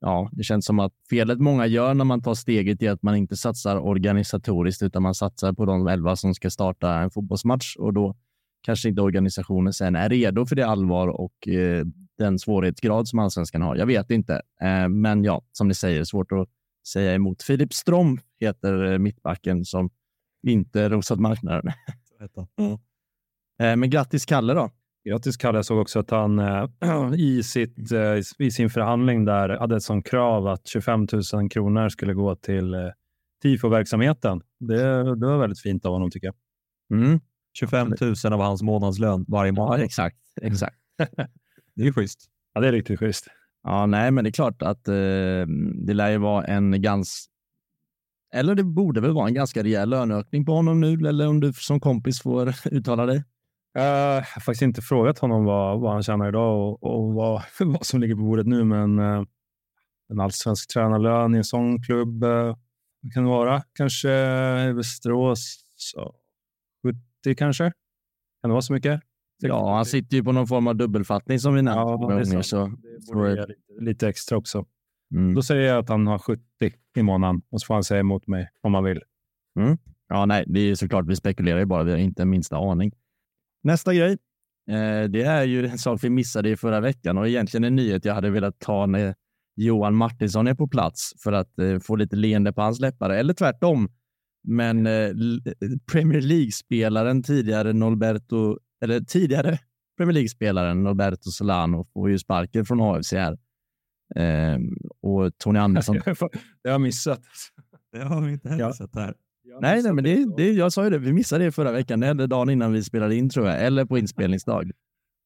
ja, 0.00 0.30
det 0.32 0.42
känns 0.42 0.66
som 0.66 0.78
att 0.78 0.92
felet 1.10 1.38
många 1.38 1.66
gör 1.66 1.94
när 1.94 2.04
man 2.04 2.22
tar 2.22 2.34
steget 2.34 2.82
är 2.82 2.90
att 2.90 3.02
man 3.02 3.16
inte 3.16 3.36
satsar 3.36 3.76
organisatoriskt, 3.76 4.82
utan 4.82 5.02
man 5.02 5.14
satsar 5.14 5.52
på 5.52 5.64
de 5.64 5.86
elva 5.86 6.16
som 6.16 6.34
ska 6.34 6.50
starta 6.50 6.94
en 6.94 7.10
fotbollsmatch 7.10 7.76
och 7.76 7.92
då 7.92 8.16
kanske 8.62 8.88
inte 8.88 9.02
organisationen 9.02 9.72
sen 9.72 9.96
är 9.96 10.08
redo 10.08 10.46
för 10.46 10.56
det 10.56 10.66
allvar 10.66 11.08
och 11.08 11.48
eh, 11.48 11.84
den 12.18 12.38
svårighetsgrad 12.38 13.08
som 13.08 13.18
allsvenskan 13.18 13.62
har. 13.62 13.76
Jag 13.76 13.86
vet 13.86 14.10
inte, 14.10 14.42
eh, 14.62 14.88
men 14.88 15.24
ja, 15.24 15.42
som 15.52 15.68
ni 15.68 15.74
säger, 15.74 16.04
svårt 16.04 16.32
att 16.32 16.48
säga 16.88 17.14
emot. 17.14 17.42
Filip 17.42 17.74
Strom 17.74 18.18
heter 18.40 18.92
eh, 18.92 18.98
mittbacken 18.98 19.64
som 19.64 19.90
inte 20.46 20.88
rosat 20.88 21.20
marknaden. 21.20 21.72
Mm. 23.58 23.80
men 23.80 23.90
grattis 23.90 24.26
Kalle 24.26 24.54
då. 24.54 24.70
Grattis 25.04 25.36
Kalle. 25.36 25.58
Jag 25.58 25.64
såg 25.64 25.78
också 25.78 25.98
att 25.98 26.10
han 26.10 26.38
äh, 26.38 26.68
i, 27.16 27.42
sitt, 27.42 27.92
äh, 27.92 28.46
i 28.46 28.50
sin 28.50 28.70
förhandling 28.70 29.24
där 29.24 29.48
hade 29.48 29.80
sånt 29.80 30.06
krav 30.06 30.46
att 30.46 30.66
25 30.66 31.06
000 31.32 31.50
kronor 31.50 31.88
skulle 31.88 32.14
gå 32.14 32.36
till 32.36 32.74
äh, 32.74 32.80
TIFO-verksamheten. 33.42 34.42
Det, 34.58 35.02
det 35.16 35.26
var 35.26 35.38
väldigt 35.38 35.60
fint 35.60 35.84
av 35.84 35.92
honom 35.92 36.10
tycker 36.10 36.26
jag. 36.26 36.34
Mm. 36.98 37.20
25 37.58 37.92
000 38.00 38.32
av 38.32 38.40
hans 38.40 38.62
månadslön 38.62 39.24
varje 39.28 39.52
månad. 39.52 39.80
Ja, 39.80 39.84
exakt. 39.84 40.16
exakt. 40.42 40.76
det 41.74 41.86
är 41.86 41.92
schysst. 41.92 42.30
Ja, 42.54 42.60
det 42.60 42.68
är 42.68 42.72
riktigt 42.72 42.98
schysst. 42.98 43.26
Ja, 43.62 43.86
nej, 43.86 44.10
men 44.10 44.24
det 44.24 44.30
är 44.30 44.32
klart 44.32 44.62
att 44.62 44.88
eh, 44.88 44.94
det 45.86 45.94
lär 45.94 46.10
ju 46.10 46.18
vara 46.18 46.44
en 46.44 46.82
ganska 46.82 47.30
eller 48.34 48.54
det 48.54 48.64
borde 48.64 49.00
väl 49.00 49.12
vara 49.12 49.28
en 49.28 49.34
ganska 49.34 49.62
rejäl 49.62 49.88
löneökning 49.88 50.44
på 50.44 50.52
honom 50.52 50.80
nu, 50.80 51.08
eller 51.08 51.28
om 51.28 51.40
du 51.40 51.52
som 51.52 51.80
kompis 51.80 52.22
får 52.22 52.54
uttala 52.74 53.06
dig? 53.06 53.24
Eh, 53.78 53.84
jag 53.84 54.14
har 54.14 54.40
faktiskt 54.40 54.62
inte 54.62 54.82
frågat 54.82 55.18
honom 55.18 55.44
vad, 55.44 55.80
vad 55.80 55.92
han 55.92 56.02
tjänar 56.02 56.28
idag 56.28 56.58
och, 56.58 56.82
och 56.82 57.14
vad, 57.14 57.42
vad 57.60 57.86
som 57.86 58.00
ligger 58.00 58.14
på 58.14 58.22
bordet 58.22 58.46
nu, 58.46 58.64
men 58.64 58.98
eh, 58.98 59.22
en 60.12 60.20
allsvensk 60.20 60.72
tränarlön 60.72 61.34
i 61.34 61.38
en 61.38 61.44
sån 61.44 61.82
klubb, 61.82 62.22
eh, 62.22 62.56
vad 63.02 63.12
kan 63.14 63.24
det 63.24 63.30
vara? 63.30 63.62
Kanske 63.74 64.08
Västerås 64.72 65.64
70 67.22 67.34
kanske? 67.34 67.64
Kan 68.42 68.50
det 68.50 68.52
vara 68.52 68.62
så 68.62 68.72
mycket? 68.72 69.00
Ja, 69.40 69.74
han 69.74 69.84
sitter 69.84 70.16
ju 70.16 70.24
på 70.24 70.32
någon 70.32 70.46
form 70.46 70.66
av 70.66 70.76
dubbelfattning 70.76 71.38
som 71.38 71.54
vi 71.54 71.62
nämnde. 71.62 71.82
Ja, 71.82 72.22
det 72.24 72.36
är 72.36 72.42
så. 72.42 72.72
Det 73.14 73.46
lite, 73.80 74.08
extra 74.08 74.38
också. 74.38 74.66
Mm. 75.14 75.34
Då 75.34 75.42
säger 75.42 75.68
jag 75.68 75.78
att 75.78 75.88
han 75.88 76.06
har 76.06 76.18
70 76.18 76.42
i 76.96 77.02
månaden 77.02 77.42
och 77.50 77.60
så 77.60 77.66
får 77.66 77.74
han 77.74 77.84
säga 77.84 78.00
emot 78.00 78.26
mig 78.26 78.50
om 78.60 78.74
han 78.74 78.84
vill. 78.84 79.00
Mm. 79.60 79.78
Ja, 80.08 80.26
nej, 80.26 80.44
det 80.46 80.60
är 80.60 80.74
såklart. 80.74 81.06
Vi 81.06 81.16
spekulerar 81.16 81.58
ju 81.58 81.64
bara. 81.64 81.82
Vi 81.82 81.90
har 81.90 81.98
inte 81.98 82.24
minsta 82.24 82.56
aning. 82.56 82.92
Nästa 83.62 83.94
grej. 83.94 84.18
Eh, 84.70 85.10
det 85.10 85.22
är 85.22 85.44
ju 85.44 85.66
en 85.66 85.78
sak 85.78 86.04
vi 86.04 86.10
missade 86.10 86.50
i 86.50 86.56
förra 86.56 86.80
veckan 86.80 87.18
och 87.18 87.28
egentligen 87.28 87.64
en 87.64 87.76
nyhet 87.76 88.04
jag 88.04 88.14
hade 88.14 88.30
velat 88.30 88.58
ta 88.58 88.86
när 88.86 89.14
Johan 89.56 89.94
Martinsson 89.94 90.46
är 90.46 90.54
på 90.54 90.68
plats 90.68 91.12
för 91.22 91.32
att 91.32 91.58
eh, 91.58 91.78
få 91.78 91.96
lite 91.96 92.16
leende 92.16 92.52
på 92.52 92.62
hans 92.62 92.80
läppar, 92.80 93.10
eller 93.10 93.34
tvärtom. 93.34 93.88
Men 94.48 94.86
eh, 94.86 95.10
Premier 95.92 96.20
League-spelaren 96.20 97.22
tidigare 97.22 97.72
Norberto, 97.72 98.58
eller 98.84 99.00
tidigare 99.00 99.58
Premier 99.96 100.14
League-spelaren 100.14 100.82
Norberto 100.82 101.30
Solano 101.30 101.86
får 101.92 102.10
ju 102.10 102.18
sparken 102.18 102.64
från 102.64 102.80
AFC 102.80 103.12
här. 103.12 103.38
Ehm, 104.16 104.76
och 105.02 105.38
Tony 105.38 105.58
Andersson. 105.58 105.94
det 106.04 106.20
har 106.64 106.70
jag 106.70 106.80
missat. 106.80 107.22
Det 107.92 108.04
har 108.04 108.20
vi 108.20 108.32
inte 108.32 108.48
heller 108.48 108.64
ja. 108.64 108.72
sett 108.72 108.94
här. 108.94 109.14
Nej, 109.60 109.82
nej, 109.82 109.92
men 109.92 110.04
det, 110.04 110.36
det, 110.36 110.52
jag 110.52 110.72
sa 110.72 110.84
ju 110.84 110.90
det. 110.90 110.98
Vi 110.98 111.12
missade 111.12 111.44
det 111.44 111.52
förra 111.52 111.72
veckan, 111.72 112.02
eller 112.02 112.26
dagen 112.26 112.50
innan 112.50 112.72
vi 112.72 112.84
spelade 112.84 113.16
in 113.16 113.30
tror 113.30 113.46
jag, 113.46 113.64
eller 113.64 113.84
på 113.84 113.98
inspelningsdag. 113.98 114.70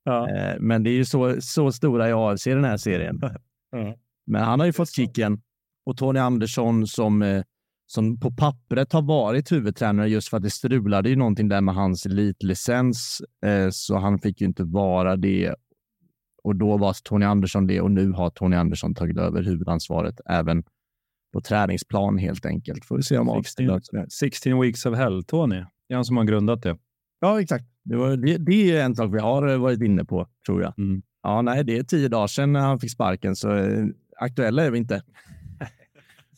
Ja. 0.06 0.30
Eh, 0.30 0.56
men 0.60 0.82
det 0.82 0.90
är 0.90 0.94
ju 0.94 1.04
så, 1.04 1.36
så 1.40 1.72
stora 1.72 2.08
i 2.08 2.12
AFC 2.12 2.44
den 2.44 2.64
här 2.64 2.76
serien. 2.76 3.20
Ja. 3.70 3.96
Men 4.26 4.42
han 4.42 4.60
har 4.60 4.66
ju 4.66 4.72
fått 4.72 4.90
kicken 4.90 5.40
och 5.86 5.96
Tony 5.96 6.20
Andersson 6.20 6.86
som, 6.86 7.22
eh, 7.22 7.44
som 7.86 8.20
på 8.20 8.30
pappret 8.30 8.92
har 8.92 9.02
varit 9.02 9.52
huvudtränare 9.52 10.08
just 10.08 10.28
för 10.28 10.36
att 10.36 10.42
det 10.42 10.50
strulade 10.50 11.08
ju 11.08 11.16
någonting 11.16 11.48
där 11.48 11.60
med 11.60 11.74
hans 11.74 12.06
elitlicens, 12.06 13.22
eh, 13.46 13.68
så 13.70 13.98
han 13.98 14.18
fick 14.18 14.40
ju 14.40 14.46
inte 14.46 14.64
vara 14.64 15.16
det. 15.16 15.54
Och 16.42 16.56
då 16.56 16.76
var 16.76 16.96
Tony 17.04 17.24
Andersson 17.24 17.66
det 17.66 17.80
och 17.80 17.90
nu 17.90 18.10
har 18.10 18.30
Tony 18.30 18.56
Andersson 18.56 18.94
tagit 18.94 19.18
över 19.18 19.42
huvudansvaret 19.42 20.20
även 20.26 20.64
på 21.32 21.40
träningsplan 21.40 22.18
helt 22.18 22.46
enkelt. 22.46 22.84
Får 22.84 22.96
vi 22.96 23.02
se 23.02 23.18
om 23.18 23.42
16, 23.44 23.80
16 24.10 24.60
weeks 24.60 24.86
of 24.86 24.96
hell, 24.96 25.24
Tony. 25.24 25.56
Det 25.88 25.94
är 25.94 25.94
han 25.94 26.04
som 26.04 26.16
har 26.16 26.24
grundat 26.24 26.62
det. 26.62 26.78
Ja, 27.20 27.40
exakt. 27.40 27.64
Det, 27.84 27.96
var, 27.96 28.16
det, 28.16 28.38
det 28.38 28.76
är 28.76 28.84
en 28.84 28.94
sak 28.94 29.14
vi 29.14 29.18
har 29.18 29.56
varit 29.56 29.82
inne 29.82 30.04
på, 30.04 30.28
tror 30.46 30.62
jag. 30.62 30.78
Mm. 30.78 31.02
Ja, 31.22 31.42
nej, 31.42 31.64
det 31.64 31.78
är 31.78 31.82
tio 31.82 32.08
dagar 32.08 32.26
sedan 32.26 32.54
han 32.54 32.80
fick 32.80 32.90
sparken, 32.90 33.36
så 33.36 33.56
eh, 33.56 33.84
aktuella 34.18 34.64
är 34.64 34.70
vi 34.70 34.78
inte. 34.78 35.02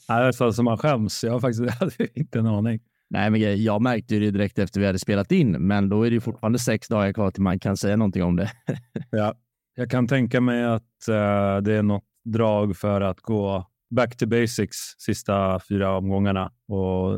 Är 0.09 0.33
så 0.33 0.53
som 0.53 0.65
man 0.65 0.79
skäms. 0.79 1.25
Jag 1.25 1.33
har 1.33 1.41
faktiskt 1.41 1.71
hade 1.81 2.19
inte 2.19 2.39
en 2.39 2.47
aning. 2.47 2.81
Nej, 3.11 3.31
men 3.31 3.63
jag 3.63 3.83
märkte 3.83 4.19
det 4.19 4.31
direkt 4.31 4.59
efter 4.59 4.81
vi 4.81 4.87
hade 4.87 4.99
spelat 4.99 5.33
in, 5.33 5.53
men 5.53 5.89
då 5.89 6.07
är 6.07 6.11
det 6.11 6.21
fortfarande 6.21 6.59
sex 6.59 6.89
dagar 6.89 7.13
kvar 7.13 7.31
till 7.31 7.43
man 7.43 7.59
kan 7.59 7.77
säga 7.77 7.97
någonting 7.97 8.23
om 8.23 8.37
det. 8.37 8.51
ja, 9.11 9.35
jag 9.75 9.91
kan 9.91 10.09
tänka 10.09 10.41
mig 10.41 10.65
att 10.65 11.09
uh, 11.09 11.63
det 11.63 11.73
är 11.73 11.83
något 11.83 12.05
drag 12.25 12.77
för 12.77 13.01
att 13.01 13.21
gå 13.21 13.67
back 13.91 14.17
to 14.17 14.27
basics 14.27 14.79
sista 14.99 15.61
fyra 15.61 15.97
omgångarna 15.97 16.53
och, 16.69 17.15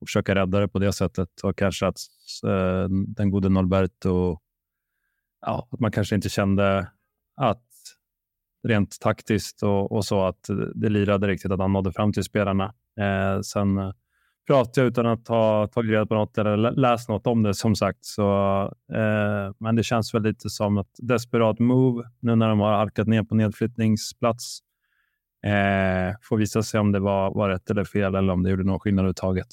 och 0.00 0.06
försöka 0.06 0.34
rädda 0.34 0.60
det 0.60 0.68
på 0.68 0.78
det 0.78 0.92
sättet. 0.92 1.28
Och 1.42 1.58
kanske 1.58 1.86
att 1.86 1.98
eh, 2.46 2.88
den 2.88 3.30
gode 3.30 3.48
Norberto, 3.48 4.38
ja, 5.40 5.68
att 5.70 5.80
man 5.80 5.92
kanske 5.92 6.14
inte 6.14 6.28
kände 6.28 6.90
att 7.36 7.67
rent 8.62 9.00
taktiskt 9.00 9.62
och, 9.62 9.92
och, 9.92 10.04
så 10.04 10.26
att 10.26 10.48
det 10.74 10.88
lirade 10.88 11.26
riktigt, 11.26 11.52
att 11.52 11.60
han 11.60 11.72
nådde 11.72 11.92
fram 11.92 12.12
till 12.12 12.24
spelarna. 12.24 12.64
Eh, 13.00 13.40
sen 13.40 13.78
eh, 13.78 13.92
pratade 14.46 14.80
jag 14.80 14.86
utan 14.90 15.06
att 15.06 15.28
ha 15.28 15.66
tagit 15.66 15.90
reda 15.90 16.06
på 16.06 16.14
något 16.14 16.38
eller 16.38 16.72
läst 16.72 17.08
något 17.08 17.26
om 17.26 17.42
det 17.42 17.54
som 17.54 17.76
sagt. 17.76 18.04
Så, 18.04 18.62
eh, 18.92 19.52
men 19.58 19.76
det 19.76 19.82
känns 19.82 20.14
väl 20.14 20.22
lite 20.22 20.50
som 20.50 20.78
ett 20.78 20.96
desperat 20.98 21.58
move 21.58 22.04
nu 22.20 22.36
när 22.36 22.48
de 22.48 22.60
har 22.60 22.72
arkat 22.72 23.08
ner 23.08 23.22
på 23.22 23.34
nedflyttningsplats. 23.34 24.58
Eh, 25.44 26.16
får 26.22 26.36
visa 26.36 26.62
sig 26.62 26.80
om 26.80 26.92
det 26.92 27.00
var, 27.00 27.34
var 27.34 27.48
rätt 27.48 27.70
eller 27.70 27.84
fel 27.84 28.14
eller 28.14 28.32
om 28.32 28.42
det 28.42 28.50
gjorde 28.50 28.64
någon 28.64 28.80
skillnad 28.80 29.02
överhuvudtaget. 29.02 29.48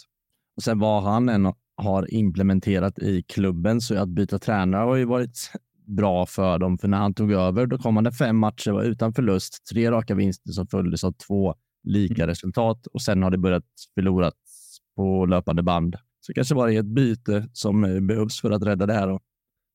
Och 0.57 0.63
sen 0.63 0.79
vad 0.79 1.03
han 1.03 1.29
än 1.29 1.53
har 1.77 2.13
implementerat 2.13 2.99
i 2.99 3.23
klubben 3.23 3.81
så 3.81 4.01
att 4.01 4.09
byta 4.09 4.39
tränare 4.39 4.83
har 4.83 4.95
ju 4.95 5.05
varit 5.05 5.51
bra 5.87 6.25
för 6.25 6.59
dem. 6.59 6.77
För 6.77 6.87
när 6.87 6.97
han 6.97 7.13
tog 7.13 7.31
över, 7.31 7.65
då 7.65 7.77
kom 7.77 7.95
han 7.95 8.11
fem 8.11 8.37
matcher 8.37 8.71
var 8.71 8.83
utan 8.83 9.13
förlust, 9.13 9.65
tre 9.71 9.91
raka 9.91 10.15
vinster 10.15 10.51
som 10.51 10.67
följdes 10.67 11.03
av 11.03 11.11
två 11.11 11.55
lika 11.83 12.23
mm. 12.23 12.27
resultat 12.27 12.87
och 12.87 13.01
sen 13.01 13.23
har 13.23 13.31
det 13.31 13.37
börjat 13.37 13.63
förloras 13.93 14.33
på 14.95 15.25
löpande 15.25 15.63
band. 15.63 15.95
Så 16.19 16.33
kanske 16.33 16.55
var 16.55 16.67
det 16.67 16.75
ett 16.75 16.85
byte 16.85 17.49
som 17.53 17.83
eh, 17.83 17.99
behövs 17.99 18.41
för 18.41 18.51
att 18.51 18.63
rädda 18.63 18.85
det 18.85 18.93
här. 18.93 19.07
Då. 19.07 19.19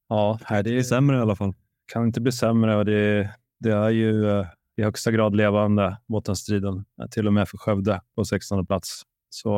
Ja, 0.08 0.38
det 0.48 0.78
är 0.78 0.82
sämre 0.82 1.16
i 1.16 1.20
alla 1.20 1.36
fall. 1.36 1.54
Kan 1.92 2.06
inte 2.06 2.20
bli 2.20 2.32
sämre 2.32 2.76
och 2.76 2.84
det, 2.84 3.30
det 3.60 3.70
är 3.70 3.90
ju 3.90 4.30
eh, 4.30 4.46
i 4.76 4.82
högsta 4.82 5.10
grad 5.10 5.36
levande, 5.36 5.96
bottenstriden, 6.08 6.84
till 7.10 7.26
och 7.26 7.32
med 7.32 7.48
för 7.48 7.58
Skövde 7.58 8.00
på 8.14 8.24
16 8.24 8.66
plats. 8.66 9.02
Så 9.28 9.50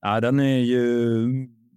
ja, 0.00 0.20
den 0.20 0.40
är 0.40 0.58
ju 0.58 1.26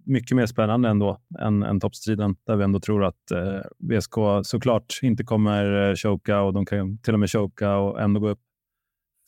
mycket 0.08 0.36
mer 0.36 0.46
spännande 0.46 0.88
ändå 0.88 1.20
än, 1.38 1.62
än 1.62 1.80
toppstriden 1.80 2.36
där 2.46 2.56
vi 2.56 2.64
ändå 2.64 2.80
tror 2.80 3.04
att 3.04 3.30
eh, 3.30 3.60
VSK 3.78 4.14
såklart 4.42 4.98
inte 5.02 5.24
kommer 5.24 5.90
eh, 5.90 5.94
choka 5.94 6.40
och 6.40 6.52
de 6.52 6.66
kan 6.66 6.98
till 6.98 7.14
och 7.14 7.20
med 7.20 7.30
choka 7.30 7.76
och 7.76 8.00
ändå 8.00 8.20
gå 8.20 8.28
upp 8.28 8.40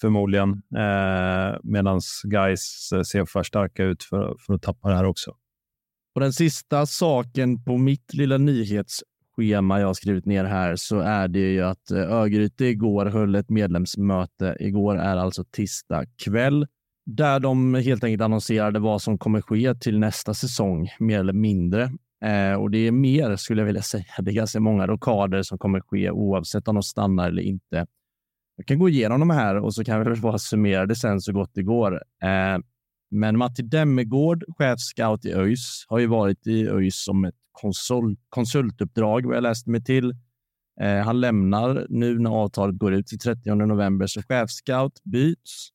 förmodligen. 0.01 0.51
Eh, 0.53 1.59
Medan 1.63 2.01
guys 2.25 2.93
eh, 2.93 3.03
ser 3.03 3.25
för 3.25 3.43
starka 3.43 3.85
ut 3.85 4.03
för, 4.03 4.37
för 4.47 4.55
att 4.55 4.63
tappa 4.63 4.89
det 4.89 4.95
här 4.95 5.05
också. 5.05 5.37
Och 6.15 6.21
den 6.21 6.33
sista 6.33 6.87
saken 6.87 7.65
på 7.65 7.79
mitt 7.79 8.15
lilla 8.15 8.39
nyhetsschema 8.39 9.81
jag 9.81 9.87
har 9.87 9.95
skrivit 9.95 10.27
ner 10.27 10.45
här 10.45 10.77
så 10.77 10.99
är 10.99 11.29
det 11.29 11.53
ju 11.53 11.63
att 11.63 11.91
eh, 11.91 12.13
Örgryte 12.13 12.65
igår 12.65 13.07
höll 13.07 13.35
ett 13.35 13.51
medlemsmöte. 13.51 14.57
Igår 14.61 14.99
är 14.99 15.17
alltså 15.17 15.45
tisdag 15.45 16.05
kväll 16.25 16.67
där 17.07 17.41
de 17.41 17.75
helt 17.75 18.05
enkelt 18.05 18.23
annonserade 18.23 18.79
vad 18.79 19.03
som 19.03 19.19
kommer 19.19 19.41
ske 19.41 19.75
till 19.75 19.99
nästa 19.99 20.35
säsong, 20.35 20.89
mer 20.99 21.21
eller 21.21 21.33
mindre. 21.33 21.83
Eh, 22.25 22.55
och 22.55 22.71
det 22.71 22.79
är 22.79 22.93
mer, 22.93 23.37
skulle 23.37 23.61
jag 23.61 23.67
vilja 23.67 23.83
säga. 23.83 24.05
Det 24.19 24.31
är 24.31 24.35
ganska 24.35 24.61
många 24.61 24.87
rockader 24.87 25.43
som 25.43 25.59
kommer 25.59 25.81
ske 25.81 26.11
oavsett 26.11 26.69
om 26.69 26.75
de 26.75 26.83
stannar 26.83 27.29
eller 27.29 27.43
inte. 27.43 27.87
Jag 28.57 28.67
kan 28.67 28.79
gå 28.79 28.89
igenom 28.89 29.21
de 29.21 29.31
här 29.31 29.57
och 29.57 29.75
så 29.75 29.85
kan 29.85 30.05
vi 30.05 30.21
bara 30.21 30.39
summera 30.39 30.87
det 30.87 30.97
sen 30.97 31.21
så 31.21 31.33
gott 31.33 31.51
det 31.55 31.63
går. 31.63 31.95
Eh, 32.23 32.59
men 33.11 33.39
Matti 33.39 33.63
Demmegård, 33.63 34.45
chefscout 34.59 35.25
i 35.25 35.33
ÖIS, 35.33 35.85
har 35.89 35.99
ju 35.99 36.07
varit 36.07 36.47
i 36.47 36.69
ÖIS 36.69 37.05
som 37.05 37.25
ett 37.25 37.35
konsult, 37.53 38.21
konsultuppdrag 38.29 39.27
vad 39.27 39.37
jag 39.37 39.43
läste 39.43 39.71
mig 39.71 39.85
till. 39.85 40.15
Eh, 40.81 40.97
han 41.05 41.21
lämnar 41.21 41.87
nu 41.89 42.19
när 42.19 42.31
avtalet 42.31 42.79
går 42.79 42.93
ut 42.93 43.07
till 43.07 43.19
30 43.19 43.55
november, 43.55 44.07
så 44.07 44.23
chefscout 44.23 45.01
byts. 45.05 45.69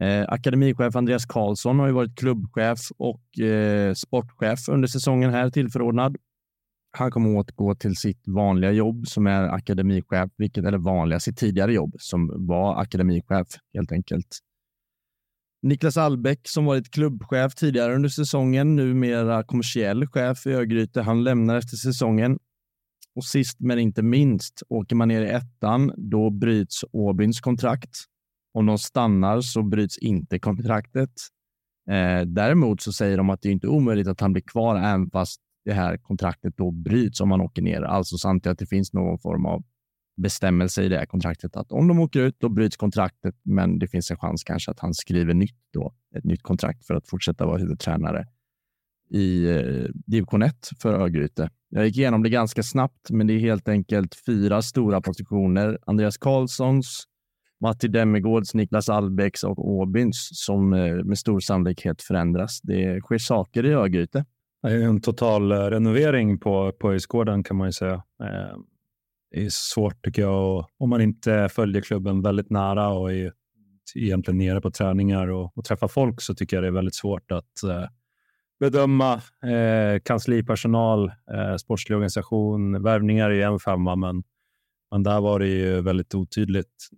Eh, 0.00 0.24
akademichef 0.28 0.96
Andreas 0.96 1.26
Karlsson 1.26 1.78
har 1.78 1.86
ju 1.86 1.92
varit 1.92 2.18
klubbchef 2.18 2.78
och 2.98 3.38
eh, 3.40 3.94
sportchef 3.94 4.68
under 4.68 4.88
säsongen 4.88 5.30
här 5.30 5.50
tillförordnad. 5.50 6.16
Han 6.98 7.10
kommer 7.10 7.36
återgå 7.36 7.74
till 7.74 7.96
sitt 7.96 8.22
vanliga 8.26 8.72
jobb 8.72 9.06
som 9.06 9.26
är 9.26 9.42
akademichef, 9.42 10.30
vilket 10.36 10.64
eller 10.64 10.78
vanliga 10.78 11.20
sitt 11.20 11.38
tidigare 11.38 11.72
jobb 11.72 11.94
som 11.98 12.46
var 12.46 12.80
akademichef 12.80 13.46
helt 13.74 13.92
enkelt. 13.92 14.38
Niklas 15.62 15.96
Albeck 15.96 16.48
som 16.48 16.64
varit 16.64 16.90
klubbchef 16.90 17.54
tidigare 17.54 17.94
under 17.94 18.08
säsongen, 18.08 18.76
numera 18.76 19.42
kommersiell 19.42 20.06
chef 20.06 20.46
i 20.46 20.52
Örgryte. 20.52 21.02
Han 21.02 21.24
lämnar 21.24 21.56
efter 21.56 21.76
säsongen. 21.76 22.38
Och 23.14 23.24
sist 23.24 23.60
men 23.60 23.78
inte 23.78 24.02
minst, 24.02 24.62
åker 24.68 24.96
man 24.96 25.08
ner 25.08 25.22
i 25.22 25.28
ettan, 25.28 25.92
då 25.96 26.30
bryts 26.30 26.84
Åbyns 26.92 27.40
kontrakt. 27.40 27.90
Om 28.56 28.66
de 28.66 28.78
stannar 28.78 29.40
så 29.40 29.62
bryts 29.62 29.98
inte 29.98 30.38
kontraktet. 30.38 31.10
Eh, 31.90 32.20
däremot 32.26 32.80
så 32.80 32.92
säger 32.92 33.16
de 33.16 33.30
att 33.30 33.42
det 33.42 33.48
är 33.48 33.52
inte 33.52 33.68
omöjligt 33.68 34.08
att 34.08 34.20
han 34.20 34.32
blir 34.32 34.42
kvar 34.42 34.76
även 34.76 35.10
fast 35.10 35.40
det 35.64 35.72
här 35.72 35.96
kontraktet 35.96 36.56
då 36.56 36.70
bryts 36.70 37.20
om 37.20 37.30
han 37.30 37.40
åker 37.40 37.62
ner. 37.62 37.82
Alltså 37.82 38.18
samtidigt 38.18 38.52
att 38.52 38.58
det 38.58 38.66
finns 38.66 38.92
någon 38.92 39.18
form 39.18 39.46
av 39.46 39.64
bestämmelse 40.16 40.82
i 40.82 40.88
det 40.88 40.98
här 40.98 41.06
kontraktet 41.06 41.56
att 41.56 41.72
om 41.72 41.88
de 41.88 42.00
åker 42.00 42.20
ut, 42.20 42.36
då 42.38 42.48
bryts 42.48 42.76
kontraktet, 42.76 43.34
men 43.42 43.78
det 43.78 43.88
finns 43.88 44.10
en 44.10 44.16
chans 44.16 44.44
kanske 44.44 44.70
att 44.70 44.80
han 44.80 44.94
skriver 44.94 45.34
nytt 45.34 45.60
då, 45.72 45.94
ett 46.16 46.24
nytt 46.24 46.42
kontrakt 46.42 46.86
för 46.86 46.94
att 46.94 47.08
fortsätta 47.08 47.46
vara 47.46 47.58
huvudtränare 47.58 48.26
i 49.10 49.50
eh, 49.50 49.84
division 50.06 50.42
1 50.42 50.70
för 50.82 50.94
Örgryte. 50.94 51.50
Jag 51.68 51.86
gick 51.86 51.96
igenom 51.96 52.22
det 52.22 52.30
ganska 52.30 52.62
snabbt, 52.62 53.10
men 53.10 53.26
det 53.26 53.32
är 53.32 53.38
helt 53.38 53.68
enkelt 53.68 54.14
fyra 54.26 54.62
stora 54.62 55.00
positioner. 55.00 55.78
Andreas 55.86 56.16
Karlssons, 56.16 57.06
Matti 57.60 57.88
Demmergårds, 57.88 58.54
Niklas 58.54 58.88
Albäcks 58.88 59.44
och 59.44 59.68
Åbyns 59.68 60.28
som 60.32 60.72
eh, 60.72 60.94
med 60.94 61.18
stor 61.18 61.40
sannolikhet 61.40 62.02
förändras. 62.02 62.60
Det 62.62 63.00
sker 63.00 63.18
saker 63.18 63.66
i 63.66 63.72
Örgryte. 63.72 64.24
En 64.66 65.00
total 65.00 65.52
eh, 65.52 65.56
renovering 65.56 66.38
på, 66.38 66.72
på 66.72 66.92
Öjsgården 66.92 67.44
kan 67.44 67.56
man 67.56 67.68
ju 67.68 67.72
säga. 67.72 67.94
Eh, 67.94 68.58
det 69.30 69.44
är 69.44 69.50
svårt 69.50 70.04
tycker 70.04 70.22
jag 70.22 70.66
om 70.78 70.90
man 70.90 71.00
inte 71.00 71.48
följer 71.52 71.82
klubben 71.82 72.22
väldigt 72.22 72.50
nära 72.50 72.88
och 72.88 73.12
är 73.12 73.32
egentligen 73.94 74.38
nere 74.38 74.60
på 74.60 74.70
träningar 74.70 75.28
och, 75.28 75.58
och 75.58 75.64
träffar 75.64 75.88
folk 75.88 76.20
så 76.20 76.34
tycker 76.34 76.56
jag 76.56 76.64
det 76.64 76.68
är 76.68 76.72
väldigt 76.72 76.94
svårt 76.94 77.32
att 77.32 77.52
bedöma 78.60 79.14
eh, 79.42 80.00
kanslipersonal, 80.04 81.12
eh, 81.34 81.56
sportslig 81.56 81.96
organisation. 81.96 82.82
Värvningar 82.82 83.30
är 83.30 83.46
en 83.46 83.58
femma, 83.58 83.96
men, 83.96 84.22
men 84.90 85.02
där 85.02 85.20
var 85.20 85.38
det 85.38 85.46
ju 85.46 85.80
väldigt 85.80 86.14
otydligt 86.14 86.88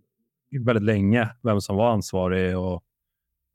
väldigt 0.67 0.85
länge 0.85 1.29
vem 1.43 1.61
som 1.61 1.77
var 1.77 1.91
ansvarig 1.91 2.59
och 2.59 2.85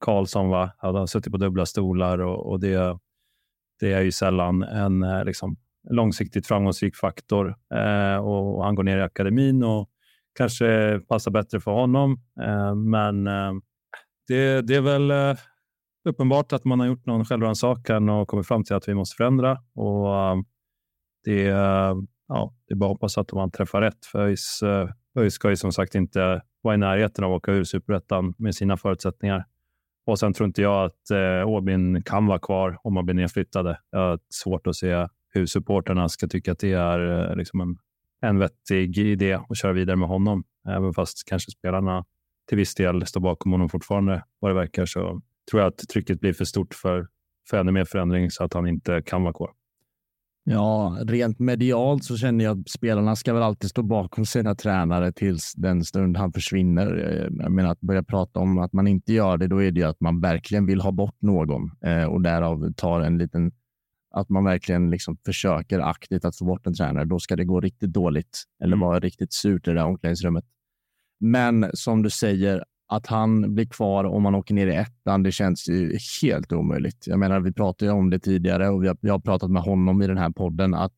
Karlsson 0.05 0.49
var, 0.49 0.71
hade 0.77 1.07
suttit 1.07 1.31
på 1.31 1.37
dubbla 1.37 1.65
stolar 1.65 2.17
och, 2.17 2.51
och 2.51 2.59
det, 2.59 2.97
det 3.79 3.93
är 3.93 4.01
ju 4.01 4.11
sällan 4.11 4.63
en 4.63 5.03
eh, 5.03 5.25
liksom, 5.25 5.57
långsiktigt 5.89 6.47
framgångsrik 6.47 6.95
faktor. 6.95 7.55
Eh, 7.75 8.15
och 8.15 8.63
han 8.63 8.75
går 8.75 8.83
ner 8.83 8.97
i 8.97 9.01
akademin 9.01 9.63
och 9.63 9.89
kanske 10.37 10.99
passar 11.07 11.31
bättre 11.31 11.59
för 11.59 11.71
honom. 11.71 12.21
Eh, 12.41 12.75
men 12.75 13.27
eh, 13.27 13.53
det, 14.27 14.61
det, 14.61 14.75
är 14.75 14.81
väl 14.81 15.11
eh, 15.11 15.37
uppenbart 16.09 16.53
att 16.53 16.65
man 16.65 16.79
har 16.79 16.87
gjort 16.87 17.05
någon 17.05 17.25
självrannsakan 17.25 18.09
och 18.09 18.27
kommit 18.27 18.47
fram 18.47 18.63
till 18.63 18.75
att 18.75 18.87
vi 18.87 18.93
måste 18.93 19.15
förändra. 19.15 19.57
Och 19.75 20.15
eh, 20.15 20.35
det, 21.23 21.47
eh, 21.47 21.95
ja, 22.27 22.55
det 22.67 22.73
är 22.73 22.75
bara 22.75 22.85
att 22.85 22.93
hoppas 22.93 23.17
att 23.17 23.33
man 23.33 23.51
träffar 23.51 23.81
rätt. 23.81 24.05
För 24.05 24.19
ÖIS, 24.19 24.61
eh, 24.63 24.89
ÖIS 25.19 25.33
ska 25.33 25.49
ju 25.49 25.55
som 25.55 25.71
sagt 25.71 25.95
inte 25.95 26.41
vara 26.63 26.75
i 26.75 26.77
närheten 26.77 27.23
av 27.23 27.33
att 27.33 27.37
åka 27.37 27.51
ur 27.51 27.63
superettan 27.63 28.33
med 28.37 28.55
sina 28.55 28.77
förutsättningar. 28.77 29.45
Och 30.05 30.19
sen 30.19 30.33
tror 30.33 30.47
inte 30.47 30.61
jag 30.61 30.85
att 30.85 31.11
eh, 31.11 31.47
Åbyn 31.47 32.03
kan 32.03 32.25
vara 32.25 32.39
kvar 32.39 32.77
om 32.83 32.93
man 32.93 33.05
blir 33.05 33.15
nedflyttade. 33.15 33.79
Jag 33.89 33.99
har 33.99 34.19
svårt 34.29 34.67
att 34.67 34.75
se 34.75 35.07
hur 35.29 35.45
supporterna 35.45 36.09
ska 36.09 36.27
tycka 36.27 36.51
att 36.51 36.59
det 36.59 36.73
är 36.73 37.29
eh, 37.29 37.35
liksom 37.35 37.61
en, 37.61 37.77
en 38.21 38.39
vettig 38.39 38.97
idé 38.97 39.39
att 39.49 39.57
köra 39.57 39.73
vidare 39.73 39.95
med 39.95 40.07
honom. 40.07 40.43
Även 40.67 40.93
fast 40.93 41.27
kanske 41.27 41.51
spelarna 41.51 42.05
till 42.49 42.57
viss 42.57 42.75
del 42.75 43.05
står 43.05 43.21
bakom 43.21 43.51
honom 43.51 43.69
fortfarande, 43.69 44.23
vad 44.39 44.51
det 44.51 44.55
verkar, 44.55 44.85
så 44.85 45.21
tror 45.51 45.61
jag 45.61 45.67
att 45.67 45.77
trycket 45.77 46.19
blir 46.19 46.33
för 46.33 46.45
stort 46.45 46.73
för, 46.73 47.07
för 47.49 47.57
ännu 47.57 47.71
mer 47.71 47.85
förändring 47.85 48.31
så 48.31 48.43
att 48.43 48.53
han 48.53 48.67
inte 48.67 49.01
kan 49.01 49.23
vara 49.23 49.33
kvar. 49.33 49.51
Ja, 50.45 50.97
rent 51.01 51.39
medialt 51.39 52.03
så 52.03 52.17
känner 52.17 52.45
jag 52.45 52.59
att 52.59 52.69
spelarna 52.69 53.15
ska 53.15 53.33
väl 53.33 53.43
alltid 53.43 53.69
stå 53.69 53.83
bakom 53.83 54.25
sina 54.25 54.55
tränare 54.55 55.11
tills 55.11 55.53
den 55.53 55.83
stund 55.85 56.17
han 56.17 56.33
försvinner. 56.33 56.95
Jag 57.39 57.51
menar 57.51 57.71
att 57.71 57.81
börja 57.81 58.03
prata 58.03 58.39
om 58.39 58.57
att 58.57 58.73
man 58.73 58.87
inte 58.87 59.13
gör 59.13 59.37
det, 59.37 59.47
då 59.47 59.63
är 59.63 59.71
det 59.71 59.79
ju 59.79 59.85
att 59.85 60.01
man 60.01 60.21
verkligen 60.21 60.65
vill 60.65 60.81
ha 60.81 60.91
bort 60.91 61.21
någon 61.21 61.71
eh, 61.85 62.03
och 62.03 62.21
därav 62.21 62.73
tar 62.73 63.01
en 63.01 63.17
liten 63.17 63.51
att 64.13 64.29
man 64.29 64.43
verkligen 64.43 64.89
liksom 64.89 65.17
försöker 65.25 65.79
aktivt 65.79 66.25
att 66.25 66.37
få 66.37 66.45
bort 66.45 66.67
en 66.67 66.73
tränare. 66.73 67.05
Då 67.05 67.19
ska 67.19 67.35
det 67.35 67.45
gå 67.45 67.61
riktigt 67.61 67.93
dåligt 67.93 68.43
eller 68.63 68.75
mm. 68.75 68.87
vara 68.87 68.99
riktigt 68.99 69.33
surt 69.33 69.67
i 69.67 69.71
det 69.71 69.77
där 69.77 69.85
omklädningsrummet. 69.85 70.45
Men 71.19 71.69
som 71.73 72.03
du 72.03 72.09
säger, 72.09 72.63
att 72.95 73.07
han 73.07 73.55
blir 73.55 73.65
kvar 73.65 74.03
om 74.03 74.23
man 74.23 74.35
åker 74.35 74.53
ner 74.53 74.67
i 74.67 74.75
ettan, 74.75 75.23
det 75.23 75.31
känns 75.31 75.69
ju 75.69 75.97
helt 76.21 76.51
omöjligt. 76.51 77.07
Jag 77.07 77.19
menar, 77.19 77.39
vi 77.39 77.53
pratade 77.53 77.91
om 77.91 78.09
det 78.09 78.19
tidigare 78.19 78.69
och 78.69 78.83
vi 78.83 78.87
har, 78.87 78.97
jag 79.01 79.13
har 79.13 79.19
pratat 79.19 79.51
med 79.51 79.61
honom 79.61 80.01
i 80.01 80.07
den 80.07 80.17
här 80.17 80.29
podden 80.29 80.73
att 80.73 80.95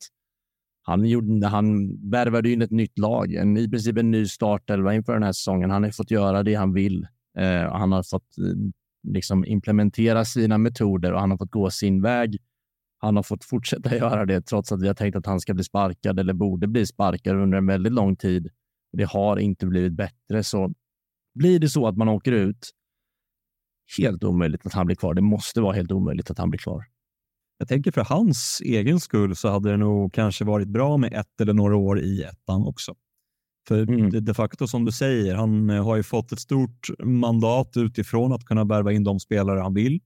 han, 0.82 1.06
gjorde, 1.06 1.48
han 1.48 1.98
värvade 2.12 2.52
in 2.52 2.62
ett 2.62 2.72
nytt 2.72 3.00
lag, 3.00 3.34
en, 3.34 3.58
i 3.58 3.70
princip 3.70 3.98
en 3.98 4.12
ny 4.12 4.26
startelva 4.26 4.94
inför 4.94 5.14
den 5.14 5.24
här 5.24 5.32
säsongen. 5.32 5.70
Han 5.70 5.84
har 5.84 5.92
fått 5.92 6.12
göra 6.12 6.44
det 6.44 6.56
han 6.56 6.74
vill. 6.74 7.08
Eh, 7.38 7.72
han 7.72 7.92
har 7.92 8.04
fått 8.04 8.38
eh, 8.38 8.72
liksom 9.14 9.46
implementera 9.46 10.26
sina 10.26 10.58
metoder 10.58 11.14
och 11.14 11.20
han 11.20 11.32
har 11.32 11.38
fått 11.38 11.52
gå 11.52 11.70
sin 11.70 12.02
väg. 12.02 12.38
Han 12.98 13.16
har 13.16 13.24
fått 13.24 13.46
fortsätta 13.46 13.96
göra 13.98 14.26
det 14.26 14.42
trots 14.42 14.72
att 14.72 14.82
vi 14.82 14.88
har 14.88 14.94
tänkt 14.94 15.16
att 15.16 15.26
han 15.26 15.40
ska 15.40 15.54
bli 15.54 15.64
sparkad 15.64 16.20
eller 16.20 16.34
borde 16.34 16.68
bli 16.68 16.86
sparkad 16.86 17.36
under 17.36 17.58
en 17.58 17.68
väldigt 17.68 17.94
lång 17.94 18.16
tid. 18.16 18.50
Det 18.92 19.04
har 19.04 19.38
inte 19.38 19.66
blivit 19.66 19.94
bättre, 19.94 20.44
så 20.44 20.74
blir 21.36 21.60
det 21.60 21.70
så 21.70 21.88
att 21.88 21.98
man 21.98 22.10
åker 22.10 22.32
ut, 22.32 22.70
helt 23.98 24.24
omöjligt 24.24 24.66
att 24.66 24.74
han 24.74 24.86
blir 24.86 24.96
kvar. 24.96 25.14
Det 25.14 25.22
måste 25.22 25.62
vara 25.62 25.74
helt 25.74 25.92
omöjligt 25.92 26.32
att 26.32 26.38
han 26.38 26.50
blir 26.50 26.60
kvar. 26.60 26.86
Jag 27.58 27.68
tänker 27.68 27.92
för 27.92 28.04
hans 28.04 28.62
egen 28.66 29.00
skull 29.00 29.36
så 29.36 29.50
hade 29.50 29.72
det 29.72 29.78
nog 29.78 30.14
kanske 30.14 30.46
varit 30.46 30.68
bra 30.68 30.98
med 30.98 31.14
ett 31.14 31.42
eller 31.42 31.54
några 31.54 31.76
år 31.76 32.00
i 32.00 32.24
ettan 32.24 32.68
också. 32.68 32.96
För 33.68 33.82
mm. 33.82 34.26
de 34.26 34.34
facto 34.34 34.68
som 34.68 34.86
du 34.86 34.92
säger, 34.92 35.36
han 35.36 35.70
eh, 35.70 35.84
har 35.84 35.96
ju 35.96 36.04
fått 36.04 36.32
ett 36.32 36.40
stort 36.40 36.90
mandat 37.04 37.78
utifrån 37.78 38.34
att 38.34 38.46
kunna 38.46 38.64
värva 38.64 38.92
in 38.92 39.04
de 39.04 39.20
spelare 39.20 39.60
han 39.60 39.74
vill. 39.74 40.02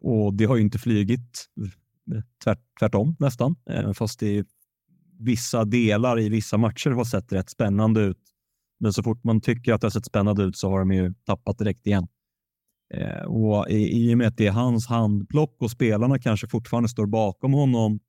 Och 0.00 0.34
det 0.34 0.44
har 0.44 0.56
ju 0.56 0.62
inte 0.62 0.78
flygit. 0.78 1.46
Tvärt, 2.44 2.60
tvärtom 2.80 3.16
nästan, 3.18 3.56
eh, 3.70 3.92
fast 3.92 4.20
det 4.20 4.46
vissa 5.18 5.64
delar 5.64 6.20
i 6.20 6.28
vissa 6.28 6.56
matcher 6.58 6.90
har 6.90 7.04
sett 7.04 7.32
rätt 7.32 7.50
spännande 7.50 8.00
ut 8.00 8.18
men 8.80 8.92
så 8.92 9.02
fort 9.02 9.24
man 9.24 9.40
tycker 9.40 9.72
att 9.72 9.80
det 9.80 9.84
har 9.84 9.90
sett 9.90 10.06
spännande 10.06 10.42
ut 10.42 10.56
så 10.56 10.70
har 10.70 10.78
de 10.78 10.92
ju 10.92 11.14
tappat 11.26 11.58
direkt 11.58 11.86
igen. 11.86 12.06
Eh, 12.94 13.22
och 13.22 13.70
i, 13.70 14.10
i 14.10 14.14
och 14.14 14.18
med 14.18 14.28
att 14.28 14.36
det 14.36 14.46
är 14.46 14.52
hans 14.52 14.86
handplock 14.86 15.56
och 15.62 15.70
spelarna 15.70 16.18
kanske 16.18 16.48
fortfarande 16.48 16.88
står 16.88 17.06
bakom 17.06 17.52
honom. 17.52 18.00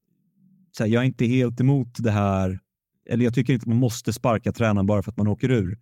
Så 0.78 0.84
här, 0.84 0.92
jag 0.92 1.02
är 1.02 1.08
inte 1.08 1.26
helt 1.26 1.60
emot 1.60 1.96
det 1.98 2.12
här. 2.12 2.60
Eller 3.10 3.24
jag 3.24 3.34
tycker 3.34 3.54
inte 3.54 3.70
man 3.70 3.78
måste 3.78 4.14
sparka 4.14 4.52
tränaren 4.52 4.86
bara 4.86 5.04
för 5.04 5.12
att 5.12 5.18
man 5.18 5.28
åker 5.28 5.52
ur. 5.52 5.80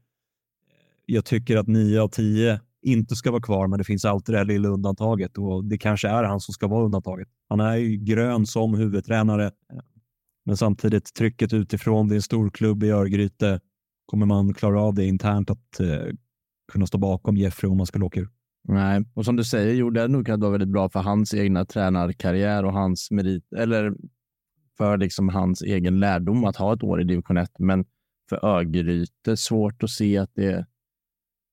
Jag 1.06 1.26
tycker 1.26 1.58
att 1.58 1.68
nio 1.68 2.02
av 2.02 2.08
tio 2.08 2.60
inte 2.82 3.16
ska 3.16 3.32
vara 3.32 3.42
kvar, 3.42 3.68
men 3.68 3.80
det 3.80 3.84
finns 3.84 4.06
alltid 4.06 4.36
det 4.36 4.40
här 4.40 4.46
lilla 4.46 4.70
undantaget 4.70 5.38
och 5.38 5.66
det 5.66 5.78
kanske 5.78 6.08
är 6.08 6.24
han 6.24 6.40
som 6.40 6.54
ska 6.54 6.68
vara 6.68 6.86
undantaget. 6.86 7.28
Han 7.50 7.60
är 7.60 7.76
ju 7.76 7.98
grön 7.98 8.46
som 8.46 8.74
huvudtränare, 8.74 9.46
eh, 9.46 9.80
men 10.46 10.58
samtidigt 10.58 11.14
trycket 11.14 11.54
utifrån. 11.54 12.08
Det 12.08 12.14
är 12.14 12.16
en 12.16 12.22
stor 12.22 12.50
klubb 12.50 12.84
i 12.84 12.90
Örgryte. 12.90 13.60
Kommer 14.06 14.26
man 14.26 14.54
klara 14.54 14.82
av 14.82 14.94
det 14.94 15.06
internt 15.06 15.50
att 15.50 15.80
eh, 15.80 16.14
kunna 16.72 16.88
stå 16.88 16.98
bakom 16.98 17.38
Jeffrey 17.38 17.72
om 17.72 17.78
man 17.78 17.86
skulle 17.86 18.06
åka 18.06 18.20
ur? 18.20 18.30
Nej, 18.68 19.06
och 19.14 19.26
som 19.26 19.36
du 19.36 19.44
säger 19.44 19.74
gjorde 19.74 20.02
det 20.02 20.08
nog 20.08 20.26
kunnat 20.26 20.40
vara 20.42 20.52
väldigt 20.52 20.70
bra 20.70 20.90
för 20.90 21.00
hans 21.00 21.34
egna 21.34 21.66
tränarkarriär 21.66 22.66
och 22.66 22.74
hans 22.74 23.12
merit, 23.12 23.54
eller 23.54 23.94
för 24.78 24.98
liksom 24.98 25.30
hans 25.30 25.62
egen 25.62 26.00
lärdom 26.00 26.46
att 26.46 26.56
ha 26.56 26.74
ett 26.74 26.84
år 26.84 27.02
i 27.02 27.04
division 27.04 27.38
1. 27.38 27.50
Men 27.60 27.86
för 28.30 28.46
Örgryte 28.46 29.38
svårt 29.38 29.84
att 29.84 29.90
se 29.90 30.18
att 30.18 30.32
det 30.36 30.66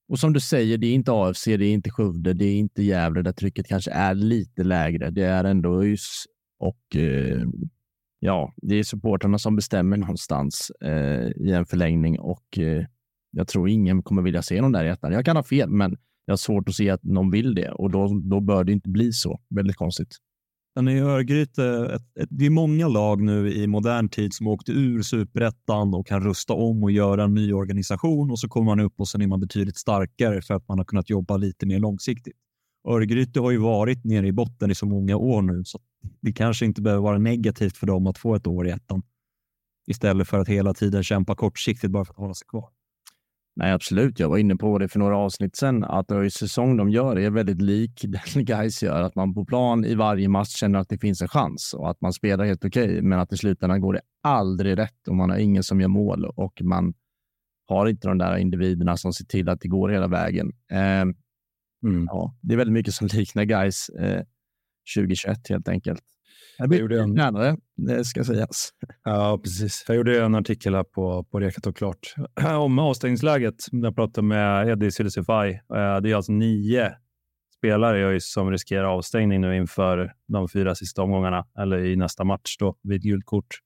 och 0.08 0.18
som 0.18 0.32
du 0.32 0.40
säger, 0.40 0.78
det 0.78 0.86
är 0.86 0.94
inte 0.94 1.12
AFC, 1.12 1.44
det 1.44 1.52
är 1.52 1.72
inte 1.72 1.90
Skövde, 1.90 2.32
det 2.32 2.44
är 2.44 2.54
inte 2.54 2.82
Gävle 2.82 3.22
där 3.22 3.32
trycket 3.32 3.66
kanske 3.66 3.90
är 3.90 4.14
lite 4.14 4.64
lägre. 4.64 5.10
Det 5.10 5.22
är 5.22 5.44
ändå 5.44 5.82
ÖIS 5.82 6.24
och 6.58 6.96
eh, 6.96 7.42
ja, 8.24 8.54
det 8.56 8.74
är 8.74 8.82
supportrarna 8.82 9.38
som 9.38 9.56
bestämmer 9.56 9.96
någonstans 9.96 10.72
eh, 10.80 11.26
i 11.26 11.52
en 11.52 11.66
förlängning 11.66 12.20
och 12.20 12.58
eh, 12.58 12.84
jag 13.30 13.48
tror 13.48 13.68
ingen 13.68 14.02
kommer 14.02 14.22
vilja 14.22 14.42
se 14.42 14.60
någon 14.60 14.72
där 14.72 14.84
i 14.84 14.88
ettan. 14.88 15.12
Jag 15.12 15.24
kan 15.24 15.36
ha 15.36 15.42
fel, 15.42 15.70
men 15.70 15.96
jag 16.24 16.32
har 16.32 16.36
svårt 16.36 16.68
att 16.68 16.74
se 16.74 16.90
att 16.90 17.02
någon 17.02 17.30
vill 17.30 17.54
det 17.54 17.70
och 17.70 17.90
då, 17.90 18.20
då 18.24 18.40
bör 18.40 18.64
det 18.64 18.72
inte 18.72 18.88
bli 18.88 19.12
så. 19.12 19.40
Väldigt 19.50 19.76
konstigt. 19.76 20.16
Sen 20.74 20.88
är 20.88 21.02
Örgryte, 21.02 21.98
det 22.30 22.46
är 22.46 22.50
många 22.50 22.88
lag 22.88 23.22
nu 23.22 23.52
i 23.52 23.66
modern 23.66 24.08
tid 24.08 24.34
som 24.34 24.46
åkte 24.46 24.72
ur 24.72 25.02
superettan 25.02 25.94
och 25.94 26.06
kan 26.06 26.24
rusta 26.24 26.52
om 26.52 26.82
och 26.82 26.90
göra 26.90 27.24
en 27.24 27.34
ny 27.34 27.52
organisation 27.52 28.30
och 28.30 28.38
så 28.38 28.48
kommer 28.48 28.66
man 28.66 28.80
upp 28.80 28.94
och 28.96 29.08
sen 29.08 29.22
är 29.22 29.26
man 29.26 29.40
betydligt 29.40 29.76
starkare 29.76 30.42
för 30.42 30.54
att 30.54 30.68
man 30.68 30.78
har 30.78 30.84
kunnat 30.84 31.10
jobba 31.10 31.36
lite 31.36 31.66
mer 31.66 31.78
långsiktigt. 31.78 32.36
Örgryte 32.88 33.40
har 33.40 33.50
ju 33.50 33.58
varit 33.58 34.04
nere 34.04 34.26
i 34.26 34.32
botten 34.32 34.70
i 34.70 34.74
så 34.74 34.86
många 34.86 35.16
år 35.16 35.42
nu 35.42 35.64
så 35.64 35.78
det 36.20 36.32
kanske 36.32 36.64
inte 36.64 36.82
behöver 36.82 37.02
vara 37.02 37.18
negativt 37.18 37.76
för 37.76 37.86
dem 37.86 38.06
att 38.06 38.18
få 38.18 38.34
ett 38.34 38.46
år 38.46 38.66
i 38.66 38.70
ettan 38.70 39.02
istället 39.86 40.28
för 40.28 40.38
att 40.38 40.48
hela 40.48 40.74
tiden 40.74 41.02
kämpa 41.02 41.34
kortsiktigt 41.34 41.92
bara 41.92 42.04
för 42.04 42.12
att 42.12 42.18
hålla 42.18 42.34
sig 42.34 42.46
kvar. 42.48 42.68
Nej, 43.56 43.72
absolut. 43.72 44.18
Jag 44.18 44.28
var 44.28 44.38
inne 44.38 44.56
på 44.56 44.78
det 44.78 44.88
för 44.88 44.98
några 44.98 45.16
avsnitt 45.16 45.56
sedan, 45.56 45.84
att 45.84 46.08
det 46.08 46.30
säsong 46.30 46.76
de 46.76 46.90
gör 46.90 47.18
är 47.18 47.30
väldigt 47.30 47.62
lik 47.62 48.04
den 48.34 48.44
guys 48.44 48.82
gör. 48.82 49.02
Att 49.02 49.14
man 49.14 49.34
på 49.34 49.44
plan 49.44 49.84
i 49.84 49.94
varje 49.94 50.28
match 50.28 50.48
känner 50.48 50.78
att 50.78 50.88
det 50.88 50.98
finns 50.98 51.22
en 51.22 51.28
chans 51.28 51.74
och 51.74 51.90
att 51.90 52.00
man 52.00 52.12
spelar 52.12 52.44
helt 52.44 52.64
okej, 52.64 52.84
okay, 52.84 53.02
men 53.02 53.18
att 53.18 53.32
i 53.32 53.36
slutändan 53.36 53.80
går 53.80 53.92
det 53.92 54.00
aldrig 54.22 54.78
rätt 54.78 55.08
och 55.08 55.14
man 55.14 55.30
har 55.30 55.36
ingen 55.36 55.62
som 55.62 55.80
gör 55.80 55.88
mål 55.88 56.24
och 56.24 56.62
man 56.62 56.94
har 57.68 57.86
inte 57.86 58.08
de 58.08 58.18
där 58.18 58.36
individerna 58.36 58.96
som 58.96 59.12
ser 59.12 59.24
till 59.24 59.48
att 59.48 59.60
det 59.60 59.68
går 59.68 59.88
hela 59.88 60.08
vägen. 60.08 60.52
Eh, 60.70 61.04
mm. 61.82 62.04
ja, 62.06 62.36
det 62.40 62.54
är 62.54 62.58
väldigt 62.58 62.74
mycket 62.74 62.94
som 62.94 63.06
liknar 63.12 63.44
guys 63.44 63.88
eh, 63.88 64.22
2021 64.96 65.48
helt 65.48 65.68
enkelt. 65.68 66.02
Jag 66.58 66.74
gjorde 66.74 67.00
en 67.00 67.16
tränare, 67.16 67.56
det 67.76 68.04
ska 68.04 68.24
sägas. 68.24 68.70
Ja, 69.04 69.40
precis. 69.44 69.84
Jag 69.88 69.96
gjorde 69.96 70.24
en 70.24 70.34
artikel 70.34 70.74
här 70.74 70.84
på, 70.84 71.24
på 71.24 71.40
Rekat 71.40 71.66
och 71.66 71.76
klart 71.76 72.14
om 72.58 72.78
avstängningsläget. 72.78 73.54
Jag 73.70 73.94
pratade 73.94 74.26
med 74.26 74.68
Eddie 74.68 74.90
Silisify. 74.90 75.52
Eh, 75.74 76.00
det 76.02 76.10
är 76.10 76.14
alltså 76.14 76.32
nio 76.32 76.92
spelare 77.58 78.20
som 78.20 78.50
riskerar 78.50 78.84
avstängning 78.84 79.40
nu 79.40 79.56
inför 79.56 80.12
de 80.28 80.48
fyra 80.48 80.74
sista 80.74 81.02
omgångarna 81.02 81.46
eller 81.58 81.84
i 81.84 81.96
nästa 81.96 82.24
match 82.24 82.56
då 82.58 82.76
vid 82.82 83.02
gult 83.02 83.24
kort. 83.24 83.58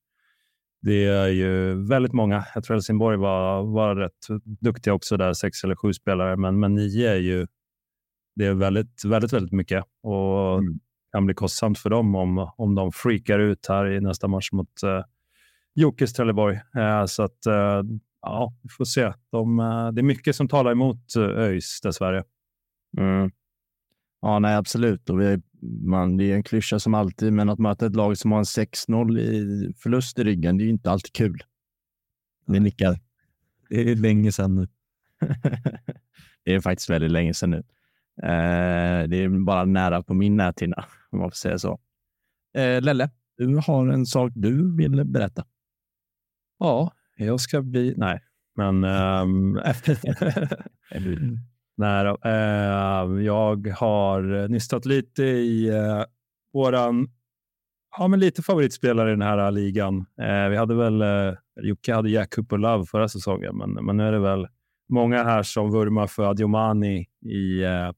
Det 0.82 1.04
är 1.04 1.28
ju 1.28 1.74
väldigt 1.88 2.12
många. 2.12 2.44
Jag 2.54 2.64
tror 2.64 2.74
Helsingborg 2.74 3.16
var, 3.16 3.62
var 3.62 3.96
rätt 3.96 4.26
duktiga 4.60 4.94
också 4.94 5.16
där, 5.16 5.32
sex 5.32 5.64
eller 5.64 5.76
sju 5.76 5.92
spelare, 5.92 6.36
men, 6.36 6.60
men 6.60 6.74
nio 6.74 7.10
är 7.10 7.16
ju 7.16 7.46
det 8.36 8.46
är 8.46 8.54
väldigt, 8.54 9.04
väldigt, 9.04 9.32
väldigt 9.32 9.52
mycket. 9.52 9.84
Och 10.02 10.58
mm 10.58 10.80
kan 11.16 11.26
bli 11.26 11.34
kostsamt 11.34 11.78
för 11.78 11.90
dem 11.90 12.14
om, 12.14 12.50
om 12.56 12.74
de 12.74 12.92
freakar 12.92 13.38
ut 13.38 13.66
här 13.68 13.92
i 13.92 14.00
nästa 14.00 14.28
match 14.28 14.52
mot 14.52 14.82
uh, 14.84 15.04
Jokers 15.74 16.12
Trelleborg. 16.12 16.56
Uh, 16.56 17.06
så 17.06 17.22
att, 17.22 17.38
uh, 17.48 17.82
ja, 18.22 18.54
vi 18.62 18.68
får 18.68 18.84
se. 18.84 19.12
De, 19.30 19.58
uh, 19.58 19.92
det 19.92 20.00
är 20.00 20.02
mycket 20.02 20.36
som 20.36 20.48
talar 20.48 20.72
emot 20.72 21.16
uh, 21.16 21.24
ÖIS 21.24 21.80
dessvärre. 21.80 22.24
Mm. 22.98 23.30
Ja, 24.20 24.38
nej, 24.38 24.56
absolut. 24.56 25.10
Och 25.10 25.20
vi, 25.20 25.42
man, 25.82 26.16
det 26.16 26.32
är 26.32 26.34
en 26.34 26.42
klyscha 26.42 26.78
som 26.78 26.94
alltid, 26.94 27.32
men 27.32 27.48
att 27.48 27.58
möta 27.58 27.86
ett 27.86 27.96
lag 27.96 28.18
som 28.18 28.32
har 28.32 28.38
en 28.38 28.44
6-0 28.44 29.18
i 29.18 29.72
förlust 29.78 30.18
i 30.18 30.24
ryggen, 30.24 30.58
det 30.58 30.64
är 30.64 30.68
inte 30.68 30.90
alltid 30.90 31.12
kul. 31.12 31.42
Det 32.46 32.60
nickar. 32.60 33.00
Det 33.68 33.90
är 33.90 33.96
länge 33.96 34.32
sedan 34.32 34.54
nu. 34.54 34.68
det 36.44 36.54
är 36.54 36.60
faktiskt 36.60 36.90
väldigt 36.90 37.10
länge 37.10 37.34
sedan 37.34 37.50
nu. 37.50 37.62
Eh, 38.22 39.08
det 39.08 39.16
är 39.16 39.44
bara 39.44 39.64
nära 39.64 40.02
på 40.02 40.14
min 40.14 40.36
näthinna, 40.36 40.84
om 41.10 41.18
man 41.18 41.30
får 41.30 41.36
säga 41.36 41.58
så. 41.58 41.80
Eh, 42.58 42.82
Lelle, 42.82 43.10
du 43.36 43.60
har 43.66 43.88
en 43.88 44.06
sak 44.06 44.32
du 44.34 44.76
vill 44.76 45.04
berätta. 45.04 45.44
Ja, 46.58 46.92
jag 47.16 47.40
ska 47.40 47.62
bli... 47.62 47.94
Nej, 47.96 48.20
men... 48.56 48.84
Um, 50.94 51.12
nej 51.76 52.06
uh, 52.06 53.22
jag 53.24 53.68
har 53.68 54.48
nystat 54.48 54.86
lite 54.86 55.22
i 55.24 55.70
uh, 55.70 56.04
våran 56.52 57.08
ja, 57.98 58.08
men 58.08 58.20
lite 58.20 58.42
favoritspelare 58.42 59.08
i 59.08 59.12
den 59.12 59.22
här 59.22 59.50
ligan. 59.50 59.96
Uh, 59.98 60.48
vi 60.50 60.56
hade 60.56 60.74
väl, 60.74 61.02
uh, 61.02 61.34
Jocke 61.62 61.94
hade 61.94 62.10
Jack 62.10 62.34
Cooper 62.34 62.58
Love 62.58 62.84
förra 62.86 63.08
säsongen, 63.08 63.56
men, 63.56 63.70
men 63.70 63.96
nu 63.96 64.08
är 64.08 64.12
det 64.12 64.18
väl 64.18 64.46
många 64.88 65.24
här 65.24 65.42
som 65.42 65.70
vurmar 65.70 66.06
för 66.06 66.30
Adiomani 66.30 67.06
i 67.26 67.64
uh, 67.64 67.92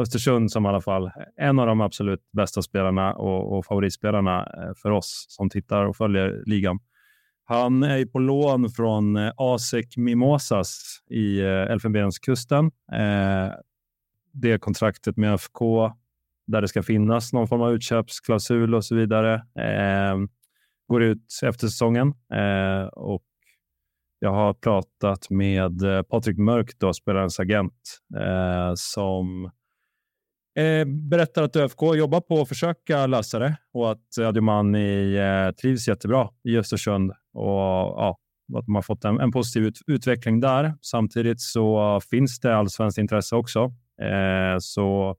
Östersund 0.00 0.52
som 0.52 0.66
i 0.66 0.68
alla 0.68 0.80
fall 0.80 1.10
en 1.36 1.58
av 1.58 1.66
de 1.66 1.80
absolut 1.80 2.20
bästa 2.32 2.62
spelarna 2.62 3.14
och, 3.14 3.58
och 3.58 3.66
favoritspelarna 3.66 4.40
eh, 4.40 4.74
för 4.76 4.90
oss 4.90 5.26
som 5.28 5.50
tittar 5.50 5.84
och 5.84 5.96
följer 5.96 6.42
ligan. 6.46 6.78
Han 7.44 7.82
är 7.82 8.06
på 8.06 8.18
lån 8.18 8.70
från 8.70 9.16
eh, 9.16 9.32
ASEC 9.36 9.96
Mimosas 9.96 11.00
i 11.10 11.40
eh, 11.40 11.46
Elfenbenskusten. 11.46 12.70
Det 14.32 14.58
kontraktet 14.58 15.16
med 15.16 15.34
FK 15.34 15.92
där 16.46 16.60
det 16.60 16.68
ska 16.68 16.82
finnas 16.82 17.32
någon 17.32 17.48
form 17.48 17.62
av 17.62 17.72
utköpsklausul 17.72 18.74
och 18.74 18.84
så 18.84 18.94
vidare 18.94 19.42
går 20.88 21.02
ut 21.02 21.40
efter 21.42 21.66
säsongen. 21.66 22.14
Och 22.92 23.24
jag 24.18 24.32
har 24.32 24.54
pratat 24.54 25.30
med 25.30 25.80
Patrik 26.08 26.38
Mörk, 26.38 26.70
då, 26.78 26.92
spelarens 26.92 27.40
agent, 27.40 28.00
som 28.74 29.50
Eh, 30.54 30.84
berättar 30.84 31.42
att 31.42 31.56
ÖFK 31.56 31.82
jobbar 31.94 32.20
på 32.20 32.40
att 32.40 32.48
försöka 32.48 33.06
lösa 33.06 33.38
det 33.38 33.56
och 33.72 33.90
att 33.90 34.18
Adiomani 34.18 35.16
eh, 35.16 35.50
trivs 35.50 35.88
jättebra 35.88 36.28
i 36.44 36.58
Östersund 36.58 37.12
och 37.32 37.42
ja, 37.42 38.18
att 38.58 38.66
man 38.68 38.74
har 38.74 38.82
fått 38.82 39.04
en, 39.04 39.20
en 39.20 39.32
positiv 39.32 39.62
ut, 39.64 39.78
utveckling 39.86 40.40
där. 40.40 40.74
Samtidigt 40.80 41.40
så 41.40 42.00
finns 42.10 42.40
det 42.40 42.56
allsvenskt 42.56 42.98
intresse 42.98 43.36
också. 43.36 43.60
Eh, 44.02 44.58
så 44.58 45.16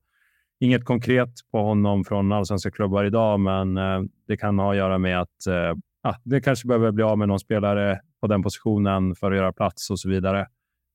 inget 0.60 0.86
konkret 0.86 1.34
på 1.52 1.62
honom 1.62 2.04
från 2.04 2.32
allsvenska 2.32 2.72
klubbar 2.72 3.04
idag, 3.04 3.40
men 3.40 3.78
eh, 3.78 4.02
det 4.28 4.38
kan 4.38 4.60
ha 4.60 4.72
att 4.72 4.78
göra 4.78 4.98
med 4.98 5.22
att 5.22 5.48
eh, 5.48 6.14
det 6.24 6.42
kanske 6.42 6.68
behöver 6.68 6.92
bli 6.92 7.04
av 7.04 7.18
med 7.18 7.28
någon 7.28 7.40
spelare 7.40 8.00
på 8.22 8.28
den 8.28 8.44
positionen 8.44 9.16
för 9.16 9.32
att 9.32 9.38
göra 9.38 9.54
plats 9.54 9.90
och 9.90 10.00
så 10.00 10.10
vidare. 10.10 10.48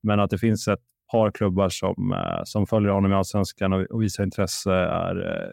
Men 0.03 0.21
att 0.21 0.31
det 0.31 0.39
finns 0.39 0.69
ett 0.69 0.81
par 1.17 1.31
klubbar 1.31 1.69
som, 1.69 2.13
eh, 2.13 2.41
som 2.45 2.67
följer 2.67 2.91
honom 2.91 3.13
i 3.13 3.15
allsvenskan 3.15 3.73
och, 3.73 3.81
och 3.81 4.03
visar 4.03 4.25
intresse 4.25 4.73
är 4.73 5.17
eh, 5.17 5.53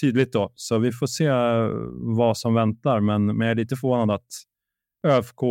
tydligt. 0.00 0.32
Då. 0.32 0.52
Så 0.54 0.78
vi 0.78 0.92
får 0.92 1.06
se 1.06 1.26
eh, 1.26 1.68
vad 2.16 2.36
som 2.36 2.54
väntar, 2.54 3.00
men, 3.00 3.26
men 3.26 3.40
jag 3.40 3.50
är 3.50 3.54
lite 3.54 3.76
förvånad 3.76 4.10
att 4.10 4.28
ÖFK 5.06 5.42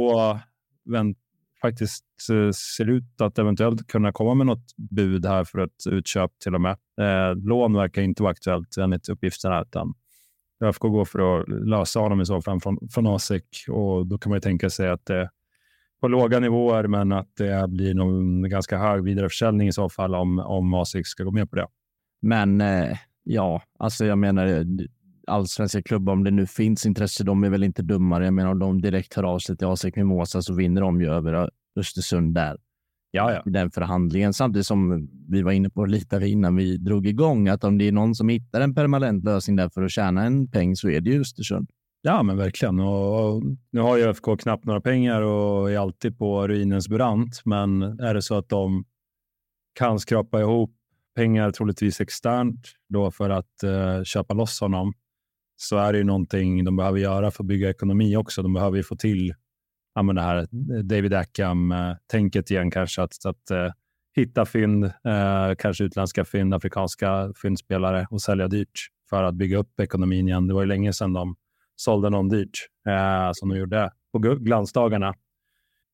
vänt, 0.85 1.17
faktiskt 1.61 2.05
ser 2.77 2.89
ut 2.89 3.21
att 3.21 3.39
eventuellt 3.39 3.87
kunna 3.87 4.11
komma 4.11 4.33
med 4.33 4.45
något 4.47 4.75
bud 4.77 5.25
här 5.25 5.43
för 5.43 5.59
ett 5.59 5.87
utköp 5.89 6.31
till 6.43 6.55
och 6.55 6.61
med. 6.61 6.77
Eh, 7.01 7.35
lån 7.35 7.73
verkar 7.73 8.01
inte 8.01 8.23
vara 8.23 8.31
aktuellt 8.31 8.77
enligt 8.77 9.09
uppgifterna, 9.09 9.61
utan 9.61 9.93
ÖFK 10.63 10.81
går 10.81 11.05
för 11.05 11.41
att 11.41 11.49
lösa 11.49 11.99
honom 11.99 12.21
i 12.21 12.25
så 12.25 12.41
fall 12.41 12.59
från, 12.59 12.77
från 12.91 13.07
ASIK 13.07 13.65
och 13.67 14.07
då 14.07 14.17
kan 14.17 14.29
man 14.29 14.37
ju 14.37 14.41
tänka 14.41 14.69
sig 14.69 14.89
att 14.89 15.05
det 15.05 15.29
på 16.01 16.07
låga 16.07 16.39
nivåer, 16.39 16.87
men 16.87 17.11
att 17.11 17.35
det 17.37 17.69
blir 17.69 17.93
någon 17.93 18.49
ganska 18.49 18.77
hög 18.77 19.03
vidareförsäljning 19.03 19.67
i 19.67 19.73
så 19.73 19.89
fall 19.89 20.15
om, 20.15 20.39
om 20.39 20.73
ASIC 20.73 21.07
ska 21.07 21.23
gå 21.23 21.31
med 21.31 21.49
på 21.49 21.55
det. 21.55 21.67
Men 22.21 22.61
eh, 22.61 22.97
ja, 23.23 23.61
alltså 23.79 24.05
jag 24.05 24.17
menar 24.17 24.65
allsvenska 25.27 25.81
klubbar, 25.81 26.13
om 26.13 26.23
det 26.23 26.31
nu 26.31 26.45
finns 26.45 26.85
intresse, 26.85 27.23
de 27.23 27.43
är 27.43 27.49
väl 27.49 27.63
inte 27.63 27.81
dummare. 27.81 28.25
Jag 28.25 28.33
menar 28.33 28.51
om 28.51 28.59
de 28.59 28.81
direkt 28.81 29.13
hör 29.13 29.23
av 29.23 29.39
sig 29.39 29.57
till 29.57 29.67
ASIC 29.67 29.95
Mimosa 29.95 30.41
så 30.41 30.53
vinner 30.53 30.81
de 30.81 31.01
ju 31.01 31.09
över 31.09 31.49
Östersund 31.79 32.35
där. 32.35 32.57
Ja, 33.11 33.33
ja. 33.33 33.41
Den 33.45 33.71
förhandlingen. 33.71 34.33
Samtidigt 34.33 34.67
som 34.67 35.09
vi 35.27 35.41
var 35.41 35.51
inne 35.51 35.69
på 35.69 35.85
lite 35.85 36.27
innan 36.27 36.55
vi 36.55 36.77
drog 36.77 37.07
igång, 37.07 37.47
att 37.47 37.63
om 37.63 37.77
det 37.77 37.87
är 37.87 37.91
någon 37.91 38.15
som 38.15 38.29
hittar 38.29 38.61
en 38.61 38.75
permanent 38.75 39.23
lösning 39.23 39.55
där 39.55 39.69
för 39.69 39.83
att 39.83 39.91
tjäna 39.91 40.23
en 40.23 40.47
peng 40.47 40.75
så 40.75 40.89
är 40.89 41.01
det 41.01 41.09
ju 41.09 41.21
Östersund. 41.21 41.69
Ja, 42.01 42.23
men 42.23 42.37
verkligen. 42.37 42.79
Och, 42.79 43.43
nu 43.71 43.81
har 43.81 43.97
ju 43.97 44.03
ÖFK 44.03 44.39
knappt 44.39 44.65
några 44.65 44.81
pengar 44.81 45.21
och 45.21 45.71
är 45.71 45.77
alltid 45.77 46.17
på 46.17 46.47
ruinens 46.47 46.89
brant. 46.89 47.41
Men 47.45 47.81
är 47.81 48.13
det 48.13 48.21
så 48.21 48.35
att 48.35 48.49
de 48.49 48.85
kan 49.73 49.99
skrapa 49.99 50.41
ihop 50.41 50.75
pengar 51.15 51.51
troligtvis 51.51 52.01
externt 52.01 52.67
då 52.89 53.11
för 53.11 53.29
att 53.29 53.63
eh, 53.63 54.03
köpa 54.03 54.33
loss 54.33 54.61
honom 54.61 54.93
så 55.55 55.77
är 55.77 55.93
det 55.93 55.97
ju 55.97 56.03
någonting 56.03 56.63
de 56.63 56.75
behöver 56.75 56.99
göra 56.99 57.31
för 57.31 57.43
att 57.43 57.47
bygga 57.47 57.69
ekonomi 57.69 58.15
också. 58.15 58.41
De 58.41 58.53
behöver 58.53 58.77
ju 58.77 58.83
få 58.83 58.95
till 58.95 59.33
ja, 59.95 60.03
men 60.03 60.15
det 60.15 60.21
här 60.21 60.37
eh, 60.37 60.79
David 60.83 61.13
Ackham-tänket 61.13 62.51
eh, 62.51 62.55
igen 62.55 62.71
kanske. 62.71 63.01
Att, 63.01 63.25
att 63.25 63.51
eh, 63.51 63.71
hitta 64.15 64.45
fynd, 64.45 64.85
eh, 64.85 65.55
kanske 65.57 65.83
utländska 65.83 66.25
fynd, 66.25 66.53
afrikanska 66.53 67.33
fyndspelare 67.41 68.07
och 68.09 68.21
sälja 68.21 68.47
dyrt 68.47 68.87
för 69.09 69.23
att 69.23 69.35
bygga 69.35 69.57
upp 69.57 69.79
ekonomin 69.79 70.27
igen. 70.27 70.47
Det 70.47 70.53
var 70.53 70.61
ju 70.61 70.67
länge 70.67 70.93
sedan 70.93 71.13
de 71.13 71.35
sålde 71.79 72.09
någon 72.09 72.29
dyrt 72.29 72.57
uh, 72.87 73.31
som 73.33 73.49
de 73.49 73.57
gjorde 73.57 73.91
på 74.11 74.19
glansdagarna. 74.19 75.13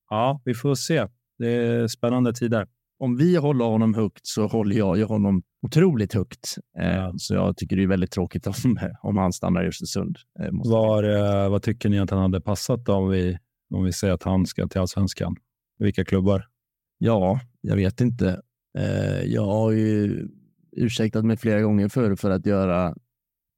Ja, 0.10 0.42
vi 0.46 0.54
får 0.54 0.76
se. 0.76 1.08
Det 1.38 1.48
är 1.48 1.88
spännande 1.88 2.34
tider. 2.34 2.68
Om 3.00 3.18
vi 3.18 3.36
håller 3.36 3.66
honom 3.66 3.94
högt 3.94 4.28
så 4.28 4.48
håller 4.48 4.76
jag 4.76 4.98
ju 4.98 5.04
honom 5.04 5.44
otroligt 5.62 6.14
högt. 6.14 6.56
Eh, 6.80 7.12
så 7.18 7.34
jag 7.34 7.58
tycker 7.58 7.76
det 7.76 7.84
är 7.84 7.88
väldigt 7.88 8.12
tråkigt 8.12 8.48
om, 8.48 8.54
om 9.02 9.18
han 9.18 9.34
stannar 9.34 9.64
i 9.64 9.68
Östersund. 9.68 10.18
Eh, 10.40 10.50
Var, 10.52 11.04
eh, 11.04 11.50
vad 11.50 11.62
tycker 11.64 11.90
ni 11.90 12.00
att 12.00 12.10
han 12.10 12.20
hade 12.20 12.42
passat 12.42 12.90
om 12.90 13.10
vi, 13.10 13.38
om 13.74 13.84
vi 13.84 13.94
säger 13.94 14.14
att 14.14 14.24
han 14.24 14.46
ska 14.46 14.68
till 14.68 14.82
allsvenskan? 14.82 15.36
Vilka 15.80 16.06
klubbar? 16.06 16.48
Ja, 16.98 17.40
jag 17.62 17.76
vet 17.76 18.02
inte. 18.02 18.42
Eh, 18.78 19.24
jag 19.24 19.46
har 19.46 19.72
ju 19.72 20.28
ursäktat 20.72 21.26
mig 21.26 21.38
flera 21.38 21.62
gånger 21.62 21.90
förr 21.90 22.16
för 22.16 22.30
att 22.30 22.46
göra, 22.46 22.96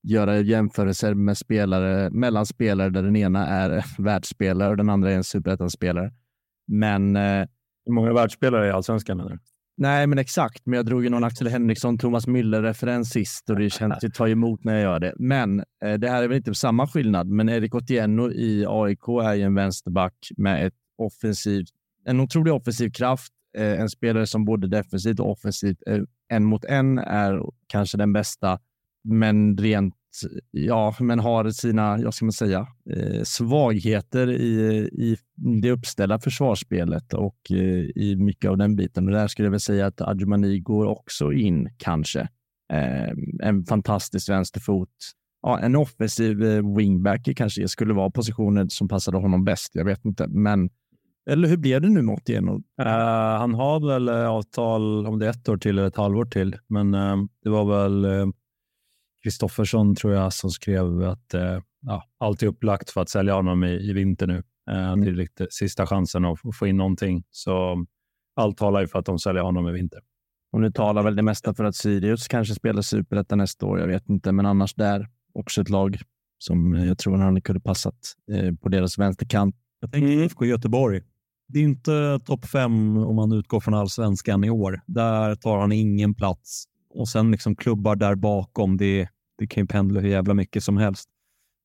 göra 0.10 0.39
jämförelser 0.39 1.13
med 1.13 1.38
spelare, 1.38 2.10
mellan 2.10 2.46
spelare 2.46 2.89
där 2.89 3.04
den 3.04 3.15
ena 3.15 3.48
är 3.48 3.86
världsspelare 3.98 4.70
och 4.70 4.78
den 4.78 4.89
andra 4.89 5.12
är 5.12 5.15
en 5.15 5.24
superettan-spelare. 5.24 6.12
Men... 6.67 7.15
Eh, 7.15 7.48
Hur 7.86 7.93
många 7.93 8.13
världsspelare 8.13 8.67
i 8.67 8.72
allsvenskan? 8.72 9.20
Eller? 9.20 9.39
Nej, 9.78 10.08
men 10.08 10.17
exakt. 10.17 10.65
Men 10.65 10.78
jag 10.78 10.86
drog 10.86 11.04
ju 11.04 11.10
någon 11.10 11.24
Axel 11.24 11.48
Henriksson, 11.48 11.98
Thomas 11.98 12.28
Müller-referens 12.28 13.04
sist 13.04 13.50
och 13.50 13.56
det 13.56 13.70
känns 13.74 14.04
ju 14.04 14.10
ta 14.10 14.28
emot 14.28 14.63
när 14.63 14.74
jag 14.74 14.82
gör 14.82 15.00
det. 15.00 15.13
Men 15.20 15.60
eh, 15.84 15.93
det 15.93 16.10
här 16.10 16.24
är 16.24 16.28
väl 16.28 16.38
inte 16.38 16.54
samma 16.54 16.88
skillnad. 16.88 17.28
Men 17.28 17.50
Erik 17.50 17.76
Otieno 17.76 18.32
i 18.32 18.65
AIK 18.67 19.08
är 19.24 19.34
ju 19.34 19.41
en 19.41 19.56
vänsterback 19.56 20.13
med 20.38 20.67
ett 20.67 20.74
offensivt, 20.98 21.70
en 22.06 22.20
otrolig 22.20 22.54
offensiv 22.54 22.89
kraft. 22.89 23.34
Eh, 23.58 23.82
en 23.82 23.89
spelare 23.89 24.28
som 24.28 24.46
både 24.46 24.67
defensivt 24.67 25.20
och 25.20 25.32
offensivt 25.32 25.78
eh, 25.88 26.00
en 26.30 26.43
mot 26.46 26.65
en 26.65 26.98
är 26.98 27.41
kanske 27.67 27.98
den 27.98 28.13
bästa. 28.13 28.60
Men 29.04 29.58
rent 29.58 29.93
ja, 30.52 30.96
men 31.00 31.20
har 31.20 31.50
sina, 31.50 32.00
jag 32.00 32.13
ska 32.13 32.26
man 32.26 32.32
säga, 32.32 32.67
eh, 32.96 33.24
svagheter 33.24 34.32
i, 34.32 34.89
i 34.93 35.17
det 35.62 35.72
uppställda 35.72 36.20
försvarsspelet 36.20 37.13
och 37.13 37.52
eh, 37.52 37.58
i 37.96 38.15
mycket 38.20 38.52
av 38.52 38.58
den 38.58 38.76
biten. 38.76 39.08
Och 39.08 39.13
där 39.13 39.28
skulle 39.28 39.46
jag 39.46 39.52
väl 39.52 39.60
säga 39.60 39.86
att 39.86 40.02
Adjumani 40.02 40.60
går 40.60 40.86
också 40.86 41.34
in 41.34 41.70
kanske. 41.78 42.20
Eh, 42.74 43.12
en 43.43 43.65
fantastisk 43.65 44.30
vänsterfot. 44.30 44.89
Ja, 45.41 45.60
en 45.60 45.76
offensiv 45.76 46.38
wingbacker 46.38 46.76
wingback 46.78 47.30
kanske 47.36 47.67
skulle 47.67 47.93
vara 47.93 48.12
positionen 48.12 48.70
som 48.70 48.88
passade 48.88 49.17
honom 49.17 49.43
bäst. 49.43 49.72
Jag 49.74 49.86
vet 49.86 50.06
inte, 50.06 50.28
men 50.28 50.70
eller 51.30 51.48
hur 51.48 51.58
blev 51.58 51.82
det 51.82 51.89
nu 51.89 52.02
med 52.02 52.13
Otieno? 52.13 52.52
Uh, 52.52 52.88
eh, 52.88 53.38
han 53.39 53.54
har 53.54 53.88
väl 53.88 54.10
eh, 54.10 54.30
avtal 54.30 55.08
om 55.08 55.20
det 55.20 55.26
är 55.26 55.30
ett 55.30 55.50
år 55.50 55.58
till 55.58 55.78
eller 55.78 55.88
ett 55.88 55.98
halvår 55.98 56.26
till, 56.26 56.56
men 56.67 56.93
uh, 56.93 57.17
det 57.43 57.50
var 57.50 57.65
väl 57.65 58.06
uh, 58.06 58.28
Kristoffersson 59.28 59.96
tror 59.96 60.13
jag 60.13 60.34
som 60.34 60.50
skrev 60.50 61.04
att 61.04 61.34
eh, 61.34 61.60
ja, 61.82 62.04
allt 62.18 62.44
är 62.44 62.48
upplagt 62.48 62.90
för 62.90 63.02
att 63.02 63.10
sälja 63.10 63.34
honom 63.34 63.63
i, 63.63 63.90
i 63.90 63.94
vinter 63.94 64.28
nu. 64.28 64.44
Eh, 64.70 64.88
mm. 64.88 65.02
Det 65.02 65.12
är 65.12 65.13
lite 65.13 65.48
sista 65.50 65.88
chansen 65.88 66.26
att 66.26 66.40
få 66.60 66.68
in 66.68 66.78
någonting. 66.78 67.24
Så 67.32 67.86
allt 68.36 68.58
talar 68.58 68.82
ju 68.82 68.88
för 68.88 69.00
att 69.00 69.06
de 69.06 69.20
säljer 69.20 69.44
honom 69.44 69.70
i 69.70 69.72
vinter. 69.72 70.00
Och 70.52 70.62
nu 70.62 70.72
talar 70.72 71.04
väl 71.04 71.16
det 71.16 71.22
mesta 71.22 71.54
för 71.54 71.63
att 71.63 71.76
Sirius 71.76 72.28
kanske 72.28 72.56
spelar 72.56 72.82
superettan 72.82 73.38
nästa 73.38 73.66
år. 73.66 73.80
Jag 73.80 73.88
vet 73.88 74.10
inte, 74.10 74.32
men 74.32 74.46
annars 74.46 74.74
där 74.74 75.08
också 75.34 75.62
ett 75.62 75.70
lag 75.70 75.98
som 76.38 76.74
jag 76.74 76.98
tror 76.98 77.18
han 77.18 77.42
kunde 77.42 77.60
passat 77.60 78.13
eh, 78.32 78.56
på 78.56 78.70
deras 78.70 78.98
vänsterkant. 78.98 79.56
Jag 79.80 79.92
tänker 79.92 80.08
mm. 80.08 80.24
IFK 80.24 80.46
Göteborg. 80.46 81.02
Det 81.48 81.60
är 81.60 81.63
inte 81.63 82.20
topp 82.26 82.46
fem 82.46 82.98
om 82.98 83.16
man 83.16 83.32
utgår 83.32 83.60
från 83.60 83.74
allsvenskan 83.74 84.44
i 84.44 84.50
år. 84.50 84.82
Där 84.86 85.36
tar 85.36 85.58
han 85.58 85.72
ingen 85.72 86.13
plats 86.13 86.66
och 86.90 87.08
sen 87.08 87.32
liksom 87.32 87.56
klubbar 87.56 87.96
där 87.96 88.16
bakom. 88.16 88.78
Det, 88.78 89.10
det 89.38 89.47
kan 89.47 89.63
ju 89.63 89.67
pendla 89.67 90.00
hur 90.00 90.10
jävla 90.10 90.34
mycket 90.34 90.63
som 90.63 90.78
helst. 90.78 91.10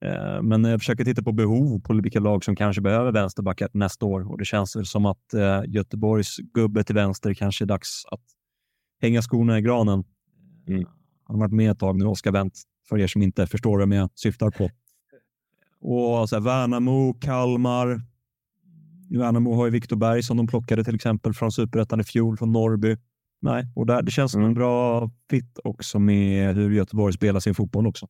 Eh, 0.04 0.42
men 0.42 0.64
jag 0.64 0.80
försöker 0.80 1.04
titta 1.04 1.22
på 1.22 1.32
behov 1.32 1.80
på 1.80 1.94
vilka 1.94 2.20
lag 2.20 2.44
som 2.44 2.56
kanske 2.56 2.82
behöver 2.82 3.12
vänsterbackar 3.12 3.68
nästa 3.72 4.06
år 4.06 4.30
och 4.30 4.38
det 4.38 4.44
känns 4.44 4.76
väl 4.76 4.86
som 4.86 5.06
att 5.06 5.34
eh, 5.34 5.62
Göteborgs 5.66 6.36
gubbe 6.36 6.84
till 6.84 6.94
vänster 6.94 7.34
kanske 7.34 7.64
är 7.64 7.66
dags 7.66 8.04
att 8.10 8.22
hänga 9.00 9.22
skorna 9.22 9.58
i 9.58 9.62
granen. 9.62 10.04
Mm. 10.68 10.84
Han 11.24 11.36
har 11.36 11.40
varit 11.40 11.52
med 11.52 11.70
ett 11.70 11.78
tag 11.78 11.98
nu, 11.98 12.04
Oskar 12.04 12.32
Wendt, 12.32 12.58
för 12.88 12.98
er 12.98 13.06
som 13.06 13.22
inte 13.22 13.46
förstår 13.46 13.78
vem 13.78 13.92
jag 13.92 14.10
syftar 14.14 14.50
på. 14.50 14.70
Och 15.80 16.28
så 16.28 16.36
här, 16.36 16.40
Värnamo, 16.40 17.14
Kalmar. 17.14 18.00
Värnamo 19.10 19.54
har 19.54 19.64
ju 19.64 19.70
Viktor 19.70 19.96
Berg 19.96 20.22
som 20.22 20.36
de 20.36 20.46
plockade 20.46 20.84
till 20.84 20.94
exempel 20.94 21.34
från 21.34 21.52
superettan 21.52 22.00
i 22.00 22.04
fjol, 22.04 22.36
från 22.36 22.52
Norrby. 22.52 22.96
Nej, 23.42 23.64
och 23.74 23.86
där, 23.86 24.02
det 24.02 24.10
känns 24.10 24.32
som 24.32 24.40
en 24.40 24.44
mm. 24.44 24.54
bra 24.54 25.10
fit 25.30 25.58
också 25.64 25.98
med 25.98 26.54
hur 26.54 26.70
Göteborg 26.70 27.12
spelar 27.12 27.40
sin 27.40 27.54
fotboll 27.54 27.86
också. 27.86 28.06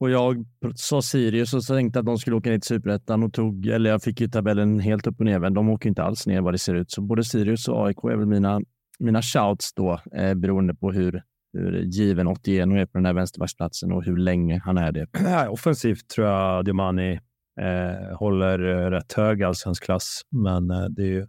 Och 0.00 0.10
jag 0.10 0.46
sa 0.74 1.02
Sirius 1.02 1.54
och 1.54 1.64
så 1.64 1.74
tänkte 1.74 1.98
att 1.98 2.06
de 2.06 2.18
skulle 2.18 2.36
åka 2.36 2.50
ner 2.50 2.58
till 2.58 2.68
Superettan 2.68 3.22
och 3.22 3.32
tog, 3.32 3.66
eller 3.66 3.90
jag 3.90 4.02
fick 4.02 4.20
ju 4.20 4.28
tabellen 4.28 4.80
helt 4.80 5.06
upp 5.06 5.20
och 5.20 5.26
ner, 5.26 5.38
men 5.38 5.54
de 5.54 5.68
åker 5.68 5.88
inte 5.88 6.02
alls 6.02 6.26
ner 6.26 6.40
vad 6.40 6.54
det 6.54 6.58
ser 6.58 6.74
ut. 6.74 6.90
Så 6.90 7.02
både 7.02 7.24
Sirius 7.24 7.68
och 7.68 7.86
AIK 7.86 8.04
är 8.04 8.16
väl 8.16 8.26
mina, 8.26 8.60
mina 8.98 9.22
shouts 9.22 9.74
då, 9.74 10.00
eh, 10.12 10.34
beroende 10.34 10.74
på 10.74 10.92
hur, 10.92 11.22
hur 11.52 11.82
given 11.82 12.26
81 12.26 12.68
är 12.68 12.86
på 12.86 12.98
den 12.98 13.06
här 13.06 13.12
vänsterbacksplatsen 13.12 13.92
och 13.92 14.04
hur 14.04 14.16
länge 14.16 14.60
han 14.64 14.78
är 14.78 14.92
det. 14.92 15.06
Offensivt 15.48 16.08
tror 16.08 16.26
jag 16.26 16.64
Diomani 16.64 17.20
eh, 17.60 18.16
håller 18.18 18.58
eh, 18.68 18.90
rätt 18.90 19.12
hög 19.12 19.42
allsvensk 19.42 19.84
klass, 19.84 20.22
men 20.30 20.70
eh, 20.70 20.84
det 20.84 21.02
är 21.02 21.06
ju 21.06 21.26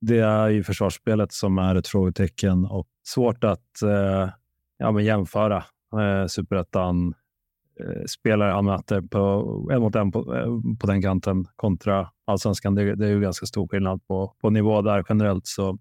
det 0.00 0.18
är 0.18 0.48
ju 0.48 0.64
försvarsspelet 0.64 1.32
som 1.32 1.58
är 1.58 1.74
ett 1.74 1.88
frågetecken 1.88 2.64
och 2.64 2.88
svårt 3.02 3.44
att 3.44 3.82
eh, 3.82 4.28
ja, 4.78 4.92
men 4.92 5.04
jämföra 5.04 5.56
eh, 6.00 6.26
superettan 6.26 7.14
eh, 7.80 8.04
spelare 8.06 8.52
han 8.52 8.64
möter 8.64 9.00
på, 9.00 9.68
en 9.72 9.80
mot 9.80 9.96
en 9.96 10.12
på, 10.12 10.36
eh, 10.36 10.78
på 10.80 10.86
den 10.86 11.02
kanten 11.02 11.46
kontra 11.56 12.08
allsvenskan. 12.24 12.74
Det, 12.74 12.94
det 12.94 13.06
är 13.06 13.10
ju 13.10 13.20
ganska 13.20 13.46
stor 13.46 13.68
skillnad 13.68 14.06
på, 14.06 14.34
på 14.40 14.50
nivå 14.50 14.82
där 14.82 15.04
generellt. 15.08 15.46
Så 15.46 15.78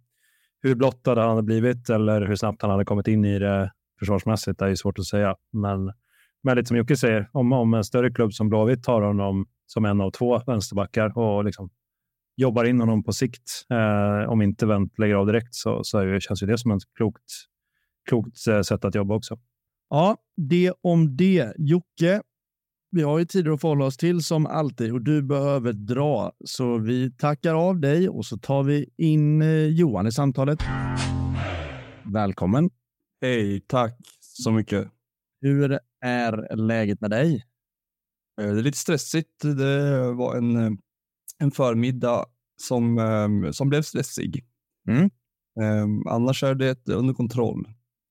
hur 0.61 0.75
blottad 0.75 1.15
han 1.15 1.29
hade 1.29 1.43
blivit 1.43 1.89
eller 1.89 2.21
hur 2.21 2.35
snabbt 2.35 2.61
han 2.61 2.71
hade 2.71 2.85
kommit 2.85 3.07
in 3.07 3.25
i 3.25 3.39
det 3.39 3.71
försvarsmässigt 3.99 4.61
är 4.61 4.67
ju 4.67 4.75
svårt 4.75 4.99
att 4.99 5.05
säga. 5.05 5.35
Men, 5.51 5.93
men 6.43 6.57
lite 6.57 6.67
som 6.67 6.77
Jocke 6.77 6.97
säger, 6.97 7.29
om, 7.31 7.53
om 7.53 7.73
en 7.73 7.83
större 7.83 8.11
klubb 8.11 8.33
som 8.33 8.49
Blåvitt 8.49 8.83
tar 8.83 9.01
honom 9.01 9.45
som 9.65 9.85
en 9.85 10.01
av 10.01 10.11
två 10.11 10.41
vänsterbackar 10.47 11.17
och 11.17 11.43
liksom 11.45 11.69
jobbar 12.39 12.65
in 12.65 12.79
honom 12.79 13.03
på 13.03 13.13
sikt. 13.13 13.65
Eh, 13.69 14.31
om 14.31 14.41
inte 14.41 14.65
Wendt 14.65 14.99
lägger 14.99 15.15
av 15.15 15.25
direkt 15.27 15.55
så, 15.55 15.83
så 15.83 15.97
är, 15.97 16.19
känns 16.19 16.43
ju 16.43 16.47
det 16.47 16.57
som 16.57 16.71
ett 16.71 16.83
klokt, 16.97 17.31
klokt 18.09 18.47
eh, 18.47 18.61
sätt 18.61 18.85
att 18.85 18.95
jobba 18.95 19.15
också. 19.15 19.39
Ja, 19.89 20.17
det 20.37 20.73
om 20.81 21.17
det. 21.17 21.53
Jocke, 21.57 22.21
vi 22.91 23.01
har 23.01 23.19
ju 23.19 23.25
tider 23.25 23.51
att 23.51 23.61
förhålla 23.61 23.85
oss 23.85 23.97
till 23.97 24.23
som 24.23 24.45
alltid 24.45 24.93
och 24.93 25.01
du 25.01 25.21
behöver 25.21 25.73
dra. 25.73 26.31
Så 26.45 26.77
vi 26.77 27.11
tackar 27.11 27.55
av 27.55 27.79
dig 27.79 28.09
och 28.09 28.25
så 28.25 28.37
tar 28.37 28.63
vi 28.63 28.89
in 28.97 29.41
eh, 29.41 29.65
Johan 29.65 30.07
i 30.07 30.11
samtalet. 30.11 30.59
Välkommen. 32.03 32.69
Hej, 33.21 33.61
tack 33.67 33.97
så 34.19 34.51
mycket. 34.51 34.87
Hur 35.41 35.79
är 36.01 36.55
läget 36.55 37.01
med 37.01 37.09
dig? 37.09 37.45
Eh, 38.41 38.53
det 38.53 38.59
är 38.59 38.63
lite 38.63 38.77
stressigt. 38.77 39.41
Det 39.41 40.13
var 40.13 40.35
en 40.35 40.77
en 41.39 41.51
förmiddag 41.51 42.25
som, 42.61 42.97
um, 42.97 43.53
som 43.53 43.69
blev 43.69 43.81
stressig. 43.81 44.45
Mm. 44.87 45.09
Um, 45.83 46.07
annars 46.07 46.43
är 46.43 46.55
det 46.55 46.89
under 46.89 47.13
kontroll. 47.13 47.67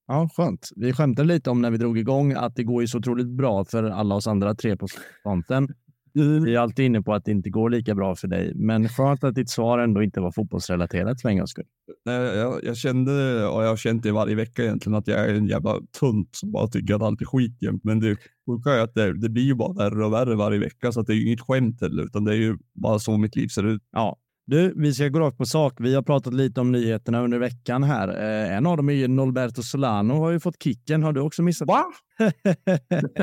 Ja, 0.07 0.29
skönt. 0.37 0.69
Vi 0.77 0.93
skämtade 0.93 1.29
lite 1.29 1.51
om 1.51 1.63
när 1.63 1.71
vi 1.71 1.79
drog 1.79 1.99
igång 1.99 2.33
att 2.33 2.57
det 2.57 2.65
går 2.65 2.83
ju 2.83 2.89
så 2.89 2.99
otroligt 2.99 3.29
bra 3.29 3.65
för 3.65 3.85
alla 3.85 4.15
oss 4.15 4.27
andra 4.27 4.55
tre 4.55 4.77
på 4.77 4.87
fronten. 5.23 5.69
Vi 6.13 6.55
är 6.55 6.59
alltid 6.59 6.85
inne 6.85 7.03
på 7.03 7.15
att 7.15 7.25
det 7.25 7.31
inte 7.31 7.51
går 7.51 7.71
lika 7.71 7.95
bra 7.95 8.17
för 8.17 8.29
dig, 8.29 8.53
men 8.55 8.89
skönt 8.89 9.25
att 9.25 9.35
ditt 9.35 9.51
svar 9.51 9.79
ändå 9.79 10.03
inte 10.03 10.21
var 10.21 10.33
fotbollsrelaterat 10.33 11.23
för 11.23 11.29
en 11.29 11.39
gångs 11.39 11.51
skull. 11.51 11.65
Jag, 12.05 12.65
jag 12.65 12.77
kände, 12.77 13.47
och 13.47 13.63
jag 13.63 13.69
har 13.69 13.77
känt 13.77 14.03
det 14.03 14.13
varje 14.13 14.35
vecka 14.35 14.63
egentligen, 14.63 14.99
att 14.99 15.09
jag 15.09 15.21
är 15.21 15.35
en 15.35 15.47
jävla 15.47 15.81
tunt 16.01 16.29
som 16.37 16.53
bara 16.53 16.67
tycker 16.67 16.95
att 16.95 17.03
allt 17.03 17.21
är 17.21 17.27
skit 17.27 17.63
jämt. 17.63 17.85
Men 17.85 18.01
det 18.01 18.17
sjuka 18.47 18.71
är 18.71 18.81
att 18.81 18.95
det, 18.95 19.21
det 19.21 19.29
blir 19.29 19.45
ju 19.45 19.55
bara 19.55 19.73
värre 19.73 20.07
och 20.07 20.13
värre 20.13 20.35
varje 20.35 20.59
vecka, 20.59 20.93
så 20.93 21.01
att 21.01 21.07
det 21.07 21.13
är 21.13 21.17
ju 21.17 21.27
inget 21.27 21.41
skämt 21.41 21.81
heller, 21.81 22.03
utan 22.03 22.25
det 22.25 22.33
är 22.33 22.37
ju 22.37 22.59
bara 22.75 22.99
så 22.99 23.17
mitt 23.17 23.37
liv 23.37 23.49
ser 23.49 23.67
ut. 23.67 23.83
Ja, 23.93 24.17
du, 24.49 24.73
vi 24.77 24.95
ska 24.95 25.09
gå 25.09 25.21
rakt 25.21 25.39
på 25.39 25.47
sak. 25.47 25.75
Vi 25.79 25.95
har 25.95 26.03
pratat 26.03 26.35
lite 26.35 26.61
om 26.61 26.73
nyheterna 26.73 27.23
under 27.23 27.39
veckan 27.39 27.83
här. 27.83 28.09
Eh, 28.09 28.57
en 28.57 28.67
av 28.67 28.77
dem 28.77 28.89
är 28.89 28.93
ju 28.93 29.09
Norberto 29.09 29.63
Solano 29.63 30.15
har 30.15 30.31
ju 30.31 30.41
fått 30.41 30.63
kicken. 30.63 31.03
Har 31.03 31.13
du 31.13 31.21
också 31.21 31.43
missat? 31.43 31.69
Va? 31.69 31.85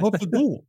Varför 0.01 0.25
då? 0.25 0.63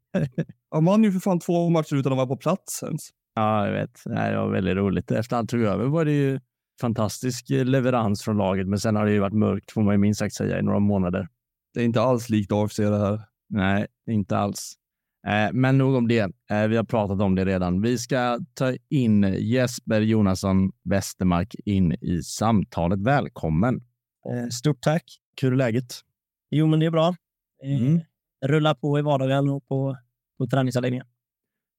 Han 0.71 0.85
vann 0.85 1.05
ju 1.05 1.13
för 1.13 1.21
fan 1.21 1.41
två 1.41 1.69
matcher 1.69 1.97
utan 1.97 2.13
att 2.13 2.17
vara 2.17 2.27
på 2.27 2.37
plats 2.37 2.83
ens. 2.83 3.01
Ja, 3.35 3.67
jag 3.67 3.73
vet. 3.73 4.01
Det 4.05 4.37
var 4.37 4.51
väldigt 4.53 4.77
roligt. 4.77 5.11
Efter 5.11 5.37
han 5.37 5.47
tog 5.47 5.61
över 5.61 5.85
var 5.85 6.05
det 6.05 6.13
ju 6.13 6.41
fantastisk 6.81 7.45
leverans 7.49 8.23
från 8.23 8.37
laget, 8.37 8.69
men 8.69 8.79
sen 8.79 8.97
har 8.97 9.07
det 9.07 9.13
ju 9.13 9.19
varit 9.19 9.33
mörkt 9.33 9.73
får 9.73 9.83
man 9.83 9.95
ju 9.95 9.99
minst 9.99 10.19
sagt 10.19 10.35
säga 10.35 10.59
i 10.59 10.63
några 10.63 10.79
månader. 10.79 11.29
Det 11.75 11.81
är 11.81 11.85
inte 11.85 12.01
alls 12.01 12.29
likt 12.29 12.53
AFC 12.53 12.77
det 12.77 12.99
här. 12.99 13.21
Nej, 13.49 13.87
inte 14.11 14.39
alls. 14.39 14.75
Eh, 15.27 15.53
men 15.53 15.79
nog 15.79 15.95
om 15.95 16.09
det. 16.09 16.31
Eh, 16.51 16.67
vi 16.69 16.77
har 16.77 16.85
pratat 16.85 17.21
om 17.21 17.35
det 17.35 17.45
redan. 17.45 17.83
Vi 17.83 17.99
ska 17.99 18.39
ta 18.55 18.75
in 18.89 19.23
Jesper 19.39 20.01
Jonasson 20.01 20.73
Westermark 20.85 21.55
in 21.65 21.93
i 21.93 22.23
samtalet. 22.23 23.03
Välkommen! 23.03 23.75
Eh, 24.31 24.49
stort 24.49 24.81
tack! 24.81 25.03
Hur 25.43 25.53
är 25.53 25.57
läget? 25.57 26.01
Jo, 26.51 26.67
men 26.67 26.81
det 26.81 26.87
är 26.87 26.91
bra. 26.91 27.15
Mm. 27.65 28.01
Rullar 28.47 28.75
på 28.75 28.99
i 28.99 29.03
vardagen 29.03 29.49
och 29.49 29.69
på, 29.69 29.97
på 30.39 30.47
träningsanläggningen. 30.47 31.07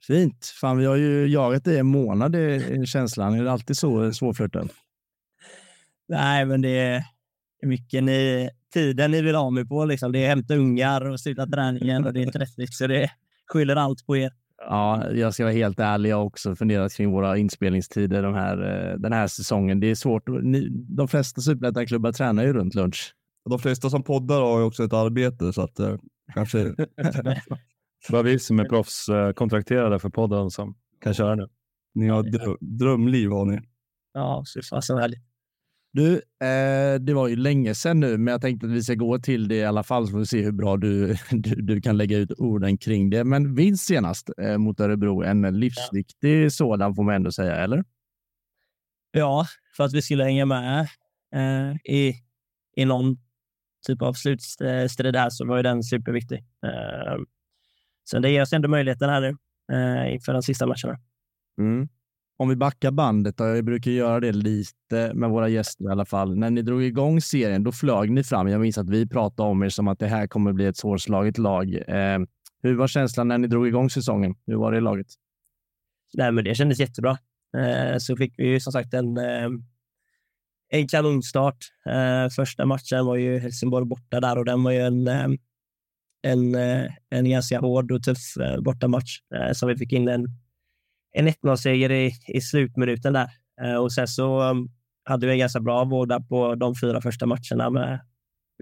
Fint. 0.07 0.45
Fan, 0.61 0.77
vi 0.77 0.85
har 0.85 0.95
ju 0.95 1.27
jagat 1.27 1.67
i 1.67 1.77
en 1.77 1.85
månad, 1.85 2.35
är 2.35 2.85
känslan. 2.85 3.33
Är 3.33 3.43
det 3.43 3.51
alltid 3.51 3.77
så 3.77 4.13
svårflörtat? 4.13 4.71
Nej, 6.07 6.45
men 6.45 6.61
det 6.61 6.79
är 6.79 7.03
mycket 7.65 8.03
ni, 8.03 8.49
tiden 8.73 9.11
ni 9.11 9.21
vill 9.21 9.35
ha 9.35 9.49
mig 9.49 9.67
på. 9.67 9.85
Liksom. 9.85 10.11
Det 10.11 10.25
är 10.25 10.29
hämta 10.29 10.55
ungar 10.55 11.09
och 11.09 11.19
sluta 11.19 11.47
träningen 11.47 12.05
och 12.05 12.13
det 12.13 12.23
är 12.23 12.29
stressigt, 12.29 12.73
så 12.73 12.87
det 12.87 13.11
skyller 13.47 13.75
allt 13.75 14.05
på 14.05 14.17
er. 14.17 14.31
Ja, 14.57 15.11
jag 15.11 15.33
ska 15.33 15.43
vara 15.43 15.53
helt 15.53 15.79
ärlig. 15.79 16.09
Jag 16.09 16.17
har 16.17 16.23
också 16.23 16.55
funderat 16.55 16.93
kring 16.93 17.11
våra 17.11 17.37
inspelningstider 17.37 18.23
de 18.23 18.33
här, 18.33 18.57
den 18.97 19.13
här 19.13 19.27
säsongen. 19.27 19.79
Det 19.79 19.87
är 19.87 19.95
svårt. 19.95 20.23
De 20.73 21.07
flesta 21.07 21.41
superettan-klubbar 21.41 22.11
tränar 22.11 22.43
ju 22.43 22.53
runt 22.53 22.75
lunch. 22.75 23.13
De 23.49 23.59
flesta 23.59 23.89
som 23.89 24.03
poddar 24.03 24.41
har 24.41 24.59
ju 24.59 24.65
också 24.65 24.83
ett 24.83 24.93
arbete, 24.93 25.53
så 25.53 25.61
att 25.61 25.79
eh, 25.79 25.95
kanske... 26.33 26.75
Bara 28.11 28.21
vi 28.21 28.39
som 28.39 28.59
är 28.59 28.65
proffskontrakterade 28.65 29.99
för 29.99 30.09
podden 30.09 30.51
som 30.51 30.75
kan 31.01 31.13
köra 31.13 31.35
nu. 31.35 31.47
Ni 31.93 32.07
har 32.07 32.23
drö 32.23 32.55
drömliv 32.59 33.29
har 33.29 33.45
ni. 33.45 33.59
Ja, 34.13 34.43
så 34.45 34.61
fasen 34.69 34.97
härligt. 34.97 35.19
Du, 35.93 36.13
eh, 36.15 36.99
det 36.99 37.13
var 37.13 37.27
ju 37.27 37.35
länge 37.35 37.75
sedan 37.75 37.99
nu, 37.99 38.17
men 38.17 38.31
jag 38.31 38.41
tänkte 38.41 38.67
att 38.67 38.71
vi 38.71 38.83
ska 38.83 38.93
gå 38.93 39.19
till 39.19 39.47
det 39.47 39.55
i 39.55 39.65
alla 39.65 39.83
fall 39.83 40.05
så 40.07 40.11
får 40.11 40.19
vi 40.19 40.25
se 40.25 40.43
hur 40.43 40.51
bra 40.51 40.77
du, 40.77 41.15
du, 41.31 41.55
du 41.55 41.81
kan 41.81 41.97
lägga 41.97 42.17
ut 42.17 42.31
orden 42.37 42.77
kring 42.77 43.09
det. 43.09 43.23
Men 43.23 43.55
vinst 43.55 43.87
senast 43.87 44.29
eh, 44.41 44.57
mot 44.57 44.79
Örebro, 44.79 45.23
en 45.23 45.59
livsviktig 45.59 46.45
ja. 46.45 46.49
sådan 46.49 46.95
får 46.95 47.03
man 47.03 47.15
ändå 47.15 47.31
säga, 47.31 47.55
eller? 47.55 47.83
Ja, 49.11 49.45
för 49.77 49.83
att 49.83 49.93
vi 49.93 50.01
skulle 50.01 50.23
hänga 50.23 50.45
med 50.45 50.87
eh, 51.35 51.75
i, 51.93 52.13
i 52.75 52.85
någon 52.85 53.17
typ 53.87 54.01
av 54.01 54.13
slutstrid 54.13 55.15
här 55.15 55.29
så 55.29 55.45
var 55.45 55.57
ju 55.57 55.63
den 55.63 55.83
superviktig. 55.83 56.37
Eh, 56.37 57.17
så 58.03 58.19
det 58.19 58.31
ger 58.31 58.41
oss 58.41 58.53
ändå 58.53 58.69
möjligheten 58.69 59.09
här 59.09 59.21
nu 59.21 59.37
eh, 59.75 60.13
inför 60.13 60.33
de 60.33 60.41
sista 60.43 60.65
matcherna. 60.65 60.99
Mm. 61.59 61.89
Om 62.39 62.49
vi 62.49 62.55
backar 62.55 62.91
bandet, 62.91 63.41
och 63.41 63.47
jag 63.47 63.65
brukar 63.65 63.91
göra 63.91 64.19
det 64.19 64.31
lite 64.31 65.13
med 65.13 65.29
våra 65.29 65.49
gäster 65.49 65.85
i 65.85 65.87
alla 65.87 66.05
fall. 66.05 66.37
När 66.37 66.49
ni 66.49 66.61
drog 66.61 66.83
igång 66.83 67.21
serien, 67.21 67.63
då 67.63 67.71
flög 67.71 68.11
ni 68.11 68.23
fram. 68.23 68.47
Jag 68.47 68.61
minns 68.61 68.77
att 68.77 68.89
vi 68.89 69.07
pratade 69.07 69.49
om 69.49 69.63
er 69.63 69.69
som 69.69 69.87
att 69.87 69.99
det 69.99 70.07
här 70.07 70.27
kommer 70.27 70.53
bli 70.53 70.65
ett 70.65 70.77
svårslaget 70.77 71.37
lag. 71.37 71.73
Eh, 71.75 72.19
hur 72.63 72.75
var 72.75 72.87
känslan 72.87 73.27
när 73.27 73.37
ni 73.37 73.47
drog 73.47 73.67
igång 73.67 73.89
säsongen? 73.89 74.35
Hur 74.47 74.55
var 74.55 74.71
det 74.71 74.77
i 74.77 74.81
laget? 74.81 75.07
Nej, 76.13 76.31
men 76.31 76.43
det 76.43 76.55
kändes 76.55 76.79
jättebra. 76.79 77.17
Eh, 77.57 77.97
så 77.97 78.17
fick 78.17 78.33
vi 78.37 78.47
ju 78.47 78.59
som 78.59 78.73
sagt 78.73 78.93
en, 78.93 79.17
eh, 79.17 79.49
en 80.69 80.87
kanonstart. 80.87 81.57
Eh, 81.85 82.29
första 82.29 82.65
matchen 82.65 83.05
var 83.05 83.15
ju 83.15 83.39
Helsingborg 83.39 83.85
borta 83.85 84.19
där 84.19 84.37
och 84.37 84.45
den 84.45 84.63
var 84.63 84.71
ju 84.71 84.79
en, 84.79 85.07
eh, 85.07 85.27
en, 86.21 86.55
eh, 86.55 86.85
en 87.09 87.29
ganska 87.29 87.59
hård 87.59 87.91
och 87.91 88.03
tuff 88.03 88.37
eh, 88.37 88.61
bortamatch. 88.61 89.19
som 89.53 89.69
vi 89.69 89.77
fick 89.77 89.93
in 89.93 90.07
en 90.07 90.25
en 91.17 91.27
1-0-seger 91.27 91.91
i, 91.91 92.11
i 92.27 92.41
slutminuten 92.41 93.13
där. 93.13 93.29
Eh, 93.61 93.75
och 93.75 93.93
sen 93.93 94.07
så 94.07 94.41
um, 94.43 94.69
hade 95.03 95.27
vi 95.27 95.33
en 95.33 95.39
ganska 95.39 95.59
bra 95.59 95.83
vård 95.83 96.27
på 96.29 96.55
de 96.55 96.75
fyra 96.75 97.01
första 97.01 97.25
matcherna 97.25 97.69
med, 97.69 97.99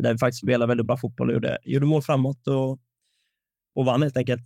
där 0.01 0.13
vi 0.13 0.17
faktiskt 0.17 0.41
spelade 0.41 0.67
väldigt 0.67 0.87
bra 0.87 0.97
fotboll 0.97 1.29
och 1.29 1.33
gjorde, 1.33 1.57
gjorde 1.63 1.85
mål 1.85 2.01
framåt 2.01 2.47
och, 2.47 2.79
och 3.75 3.85
vann 3.85 4.01
helt 4.01 4.17
enkelt. 4.17 4.41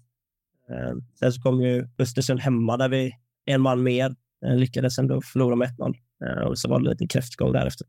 Eh, 0.70 0.94
sen 1.20 1.32
så 1.34 1.42
kom 1.42 1.62
ju 1.62 1.88
Östersund 1.98 2.40
hemma 2.40 2.78
där 2.78 2.90
vi 2.90 3.12
en 3.46 3.62
man 3.62 3.84
mer 3.84 4.16
eh, 4.46 4.56
lyckades 4.56 5.00
ändå 5.00 5.22
förlora 5.22 5.56
med 5.56 5.70
1-0 5.70 5.96
och 6.44 6.60
så 6.60 6.70
var 6.70 6.80
det 6.80 6.90
lite 6.90 7.08
kräftgång 7.08 7.52
därefter. 7.52 7.88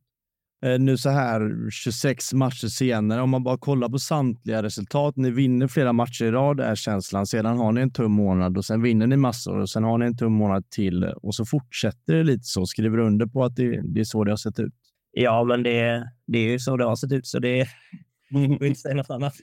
Eh, 0.62 0.78
nu 0.78 0.96
så 0.96 1.10
här 1.10 1.70
26 1.70 2.32
matcher 2.32 2.66
senare, 2.66 3.22
om 3.22 3.30
man 3.30 3.42
bara 3.42 3.58
kollar 3.58 3.88
på 3.88 3.98
samtliga 3.98 4.62
resultat. 4.62 5.16
Ni 5.16 5.30
vinner 5.30 5.68
flera 5.68 5.92
matcher 5.92 6.24
i 6.24 6.30
rad 6.30 6.60
är 6.60 6.74
känslan. 6.74 7.26
Sedan 7.26 7.58
har 7.58 7.72
ni 7.72 7.80
en 7.80 7.92
tum 7.92 8.12
månad 8.12 8.56
och 8.56 8.64
sen 8.64 8.82
vinner 8.82 9.06
ni 9.06 9.16
massor 9.16 9.58
och 9.58 9.70
sen 9.70 9.84
har 9.84 9.98
ni 9.98 10.06
en 10.06 10.16
tum 10.16 10.32
månad 10.32 10.70
till 10.70 11.04
och 11.04 11.34
så 11.34 11.44
fortsätter 11.44 12.14
det 12.14 12.24
lite 12.24 12.44
så. 12.44 12.66
Skriver 12.66 12.98
under 12.98 13.26
på 13.26 13.44
att 13.44 13.56
det, 13.56 13.80
det 13.94 14.00
är 14.00 14.04
så 14.04 14.24
det 14.24 14.32
har 14.32 14.36
sett 14.36 14.58
ut? 14.58 14.74
Ja, 15.12 15.44
men 15.44 15.62
det, 15.62 16.10
det 16.26 16.38
är 16.38 16.50
ju 16.50 16.58
så 16.58 16.76
det 16.76 16.84
har 16.84 16.96
sett 16.96 17.12
ut, 17.12 17.26
så 17.26 17.38
det 17.38 17.68
går 18.30 18.64
inte 18.64 18.80
säga 18.80 18.94
något 18.94 19.10
annat. 19.10 19.34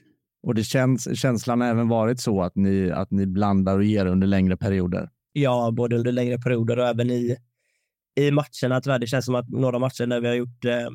Och 0.42 0.54
det 0.54 0.64
känns, 0.64 1.18
känslan 1.20 1.60
har 1.60 1.68
även 1.68 1.88
varit 1.88 2.20
så 2.20 2.42
att 2.42 2.56
ni, 2.56 2.90
att 2.90 3.10
ni 3.10 3.26
blandar 3.26 3.76
och 3.78 3.84
ger 3.84 4.06
under 4.06 4.26
längre 4.26 4.56
perioder? 4.56 5.10
Ja, 5.32 5.70
både 5.76 5.96
under 5.96 6.12
längre 6.12 6.38
perioder 6.38 6.78
och 6.78 6.86
även 6.86 7.10
i, 7.10 7.36
i 8.20 8.30
matcherna. 8.30 8.80
Tyvärr, 8.80 8.98
det 8.98 9.06
känns 9.06 9.24
som 9.24 9.34
att 9.34 9.48
några 9.48 9.78
matcher 9.78 10.06
när 10.06 10.20
vi 10.20 10.28
har 10.28 10.34
gjort 10.34 10.64
eh, 10.64 10.88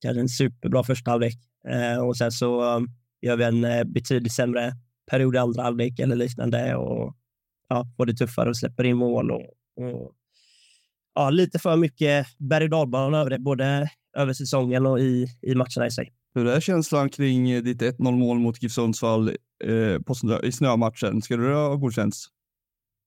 kanske 0.00 0.20
en 0.20 0.28
superbra 0.28 0.84
första 0.84 1.10
halvlek 1.10 1.34
eh, 1.68 1.98
och 1.98 2.16
sen 2.16 2.32
så 2.32 2.76
um, 2.76 2.88
gör 3.22 3.36
vi 3.36 3.44
en 3.44 3.64
eh, 3.64 3.84
betydligt 3.84 4.32
sämre 4.32 4.72
period 5.10 5.34
i 5.34 5.38
andra 5.38 5.62
halvlek 5.62 5.98
eller 5.98 6.16
liknande 6.16 6.76
och 6.76 7.16
ja, 7.68 7.86
får 7.96 8.06
det 8.06 8.14
tuffare 8.14 8.48
och 8.48 8.56
släpper 8.56 8.84
in 8.84 8.96
mål 8.96 9.30
och, 9.30 9.44
och 9.76 10.12
ja, 11.14 11.30
lite 11.30 11.58
för 11.58 11.76
mycket 11.76 12.26
berg 12.38 12.64
och 12.64 12.70
dalbana 12.70 13.18
över 13.18 13.30
det, 13.30 13.38
både 13.38 13.90
över 14.16 14.32
säsongen 14.32 14.86
och 14.86 15.00
i, 15.00 15.26
i 15.42 15.54
matcherna 15.54 15.86
i 15.86 15.90
sig. 15.90 16.12
Hur 16.34 16.46
är 16.46 16.60
känslan 16.60 17.08
kring 17.08 17.64
ditt 17.64 17.82
1-0 17.82 18.12
mål 18.12 18.38
mot 18.38 18.62
GIF 18.62 18.72
Sundsvall 18.72 19.28
eh, 19.64 19.98
på 20.06 20.14
snö, 20.14 20.40
i 20.42 20.52
snömatchen? 20.52 21.22
Ska 21.22 21.36
det 21.36 21.54
ha 21.54 21.74
godkänts? 21.76 22.26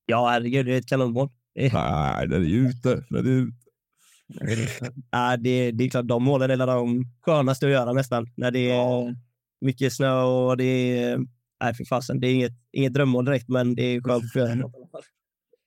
Ja, 0.06 0.29
herregud, 0.29 0.65
det 0.65 0.73
är 0.73 0.77
ett 0.77 0.88
kanonmål. 0.88 1.29
Nej, 1.56 2.27
den 2.27 2.41
är 2.41 2.47
ju 2.47 2.67
ute. 2.67 3.03
Den 3.10 3.25
är 3.25 3.29
ute 3.29 3.62
ja, 5.12 5.38
det, 5.38 5.72
det 5.72 5.84
är 5.84 5.89
klart, 5.89 6.08
de 6.08 6.24
målen 6.24 6.52
är 6.52 6.67
de 6.67 7.04
skönaste 7.22 7.65
att 7.65 7.72
göra 7.72 7.93
nästan. 7.93 8.28
När 8.36 8.52
det 8.52 8.72
är 8.72 9.15
mycket 9.62 9.93
snö 9.93 10.22
och 10.22 10.58
det 10.58 10.63
är... 11.00 11.19
Nej, 11.63 11.74
för 11.74 11.86
fasen. 11.86 12.19
Det 12.19 12.28
är 12.28 12.34
inget, 12.34 12.54
inget 12.72 12.93
drömmål 12.93 13.26
direkt, 13.26 13.50
men 13.50 13.76
det 13.76 13.84
är 13.84 14.02
skönt 14.02 14.24
att 14.24 14.36
göra 14.36 14.72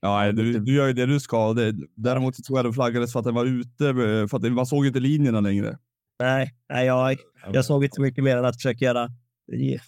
Ja, 0.01 0.31
du, 0.31 0.59
du 0.59 0.75
gör 0.75 0.87
ju 0.87 0.93
det 0.93 1.05
du 1.05 1.19
ska. 1.19 1.53
Det, 1.53 1.75
däremot 1.95 2.43
tror 2.43 2.59
jag 2.59 2.65
det 2.65 2.73
flaggades 2.73 3.13
för 3.13 3.19
att 3.19 3.25
den 3.25 3.35
var 3.35 3.45
ute, 3.45 3.93
för 4.29 4.35
att 4.35 4.51
man 4.51 4.65
såg 4.65 4.85
inte 4.85 4.99
linjerna 4.99 5.39
längre. 5.39 5.77
Nej, 6.19 6.53
nej 6.69 6.85
jag, 6.85 7.17
jag 7.53 7.65
såg 7.65 7.83
inte 7.83 8.01
mycket 8.01 8.23
mer 8.23 8.37
än 8.37 8.45
att 8.45 8.55
försöka 8.55 8.85
göra, 8.85 9.09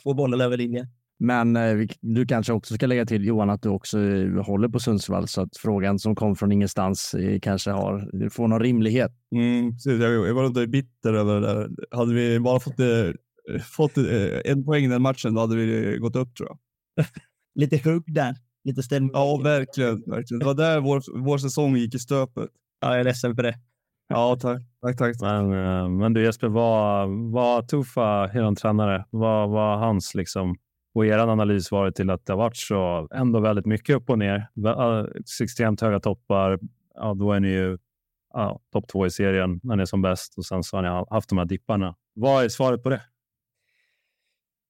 få 0.04 0.14
bollen 0.14 0.42
över 0.42 0.58
linjen. 0.58 0.88
Men 1.20 1.56
eh, 1.56 1.88
du 2.02 2.26
kanske 2.26 2.54
också 2.54 2.74
ska 2.76 2.88
lägga 2.88 3.06
till 3.06 3.26
Johan 3.26 3.50
att 3.50 3.62
du 3.62 3.70
också 3.70 4.00
eh, 4.00 4.46
håller 4.46 4.68
på 4.70 4.80
Sundsvall 4.80 5.28
så 5.28 5.42
att 5.42 5.58
frågan 5.58 6.00
som 6.00 6.16
kom 6.16 6.36
från 6.36 6.52
ingenstans 6.52 7.14
eh, 7.14 7.40
kanske 7.40 7.72
har, 7.72 8.30
får 8.30 8.48
någon 8.48 8.60
rimlighet. 8.60 9.12
Mm, 9.36 9.72
precis. 9.72 10.02
Jag, 10.02 10.34
var 10.34 10.46
inte 10.46 10.68
bitter 10.68 11.14
över 11.14 11.42
det 11.42 11.48
där. 11.48 11.70
Hade 11.92 12.14
vi 12.14 12.40
bara 12.40 12.60
fått, 12.60 12.76
fått 13.64 13.98
en 14.46 14.66
poäng 14.66 14.90
den 14.90 15.02
matchen, 15.02 15.34
då 15.34 15.42
hade 15.42 15.56
vi 15.56 15.98
gått 15.98 16.16
upp 16.16 16.36
tror 16.36 16.50
jag. 16.50 17.06
Lite 17.56 17.90
hugg 17.90 18.14
där. 18.14 18.36
Lite 18.64 18.84
stämning. 18.84 19.12
Ja, 19.14 19.38
verkligen, 19.44 20.04
verkligen. 20.06 20.40
Det 20.40 20.46
var 20.46 20.54
där 20.54 20.80
vår, 20.80 21.24
vår 21.24 21.38
säsong 21.38 21.78
gick 21.78 21.96
i 21.96 22.00
stöpet. 22.00 22.50
Ja, 22.82 22.92
jag 22.92 23.00
är 23.00 23.04
ledsen 23.04 23.36
för 23.36 23.44
det. 23.44 23.56
Ja, 24.08 24.38
tack. 24.42 24.62
tack, 24.82 24.98
tack. 24.98 25.16
Men, 25.22 25.98
men 25.98 26.14
du 26.14 26.24
Jesper, 26.24 26.48
vad, 26.48 27.10
vad 27.32 27.68
Tuffa, 27.68 28.24
er 28.34 28.56
tränare, 28.56 29.06
vad 29.10 29.50
var 29.50 29.78
hans 29.78 30.16
liksom 30.16 30.56
och 30.94 31.06
er 31.06 31.18
analys 31.18 31.72
varit 31.72 31.96
till 31.96 32.10
att 32.10 32.26
det 32.26 32.34
har 32.34 32.38
varit 32.38 32.58
så 32.58 33.08
ändå 33.12 33.40
väldigt 33.40 33.66
mycket 33.66 33.96
upp 33.96 34.10
och 34.10 34.20
ner. 34.20 34.48
Extremt 35.42 35.82
höga 35.82 36.00
toppar. 36.00 36.60
Ja, 36.96 37.14
då 37.14 37.32
är 37.32 37.40
ni 37.40 37.48
ju 37.48 37.78
ja, 38.34 38.60
topp 38.72 38.88
två 38.88 39.06
i 39.06 39.12
serien 39.12 39.60
när 39.64 39.76
ni 39.76 39.82
är 39.82 39.86
som 39.86 40.02
bäst 40.02 40.38
och 40.38 40.46
sen 40.46 40.64
så 40.64 40.78
har 40.78 40.82
ni 40.82 41.06
haft 41.16 41.30
de 41.30 41.38
här 41.38 41.46
dipparna. 41.46 41.96
Vad 42.14 42.44
är 42.44 42.50
svaret 42.50 42.84
på 42.84 42.90
det? 42.90 43.02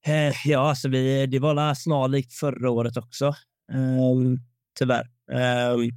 Eh, 0.06 0.34
ja, 0.46 0.70
alltså 0.70 0.90
vi, 0.90 1.26
det 1.26 1.40
var 1.40 1.74
snarlikt 1.74 2.34
förra 2.34 2.70
året 2.70 2.98
också. 2.98 3.36
Um, 3.72 4.40
tyvärr. 4.80 5.08
Um, 5.32 5.92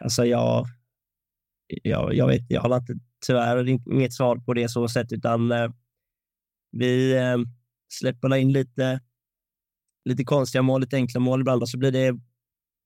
alltså 0.00 0.24
jag, 0.24 0.66
jag, 1.66 2.14
jag 2.14 2.26
vet, 2.26 2.42
jag 2.48 2.60
har 2.60 2.76
inte, 2.76 2.94
tyvärr 3.26 3.68
inget 3.68 4.12
svar 4.12 4.36
på 4.36 4.54
det 4.54 4.68
så 4.68 4.88
sätt, 4.88 5.12
utan 5.12 5.52
uh, 5.52 5.70
vi, 6.70 7.18
ehm, 7.18 7.44
släpper 7.88 8.36
in 8.36 8.52
lite, 8.52 9.00
lite 10.04 10.24
konstiga 10.24 10.62
mål, 10.62 10.80
lite 10.80 10.96
enkla 10.96 11.20
mål 11.20 11.40
ibland 11.40 11.68
så 11.68 11.78
blir 11.78 11.92
det, 11.92 12.18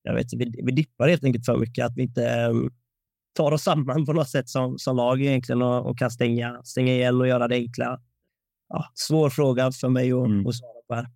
jag 0.03 0.15
vet 0.15 0.27
vi, 0.33 0.55
vi 0.65 0.73
dippar 0.73 1.09
helt 1.09 1.25
enkelt 1.25 1.47
för 1.47 1.59
mycket, 1.59 1.87
att 1.87 1.97
vi 1.97 2.03
inte 2.03 2.47
um, 2.51 2.71
tar 3.35 3.53
oss 3.53 3.63
samman 3.63 4.07
på 4.07 4.13
något 4.13 4.29
sätt 4.29 4.49
som, 4.49 4.79
som 4.79 4.97
lag 4.97 5.21
egentligen 5.21 5.63
och, 5.63 5.87
och 5.87 5.99
kan 5.99 6.11
stänga, 6.11 6.63
stänga 6.65 6.93
igen 6.93 7.21
och 7.21 7.29
göra 7.29 7.49
det 7.49 7.55
enkla. 7.55 8.01
Ja, 8.69 8.85
svår 8.95 9.31
fråga 9.31 9.73
för 9.73 9.89
mig 9.89 10.13
att, 10.13 10.27
mm. 10.27 10.53
svara 10.53 10.83
på 10.89 10.95
här. 10.95 11.07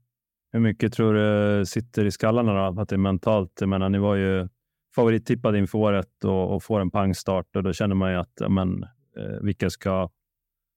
Hur 0.53 0.61
mycket 0.61 0.93
tror 0.93 1.15
du 1.15 1.67
sitter 1.67 2.05
i 2.05 2.11
skallarna 2.11 2.71
då? 2.71 2.81
Att 2.81 2.89
det 2.89 2.97
är 2.97 2.99
mentalt? 2.99 3.53
Jag 3.61 3.69
menar, 3.69 3.89
ni 3.89 3.99
var 3.99 4.15
ju 4.15 4.49
favorittippad 4.95 5.57
inför 5.57 5.79
året 5.79 6.25
och, 6.25 6.55
och 6.55 6.63
får 6.63 6.81
en 6.81 6.91
pangstart 6.91 7.57
och 7.57 7.63
då 7.63 7.73
känner 7.73 7.95
man 7.95 8.11
ju 8.13 8.19
att 8.19 8.41
men, 8.49 8.83
eh, 8.83 9.43
vilka 9.43 9.71
ska 9.71 10.11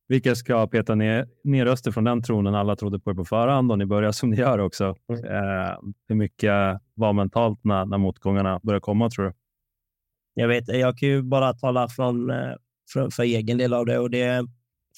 vilka 0.09 0.35
ska 0.35 0.67
peta 0.67 0.95
ner, 0.95 1.27
ner 1.43 1.65
röster 1.65 1.91
från 1.91 2.03
den 2.03 2.23
tronen? 2.23 2.55
Alla 2.55 2.75
trodde 2.75 2.99
på 2.99 3.11
er 3.11 3.15
på 3.15 3.25
förhand 3.25 3.71
och 3.71 3.77
ni 3.77 3.85
börjar 3.85 4.11
som 4.11 4.29
ni 4.29 4.37
gör 4.37 4.59
också. 4.59 4.95
Mm. 5.09 5.25
Eh, 5.25 5.77
hur 6.07 6.15
mycket 6.15 6.81
var 6.93 7.13
mentalt 7.13 7.59
när, 7.63 7.85
när 7.85 7.97
motgångarna 7.97 8.59
började 8.63 8.81
komma 8.81 9.09
tror 9.09 9.25
du? 9.25 9.33
Jag 10.33 10.47
vet, 10.47 10.67
jag 10.67 10.97
kan 10.97 11.09
ju 11.09 11.21
bara 11.21 11.53
tala 11.53 11.87
från, 11.87 12.29
eh, 12.29 12.53
för, 12.93 13.09
för 13.09 13.23
egen 13.23 13.57
del 13.57 13.73
av 13.73 13.85
det 13.85 13.99
och 13.99 14.09
det. 14.09 14.45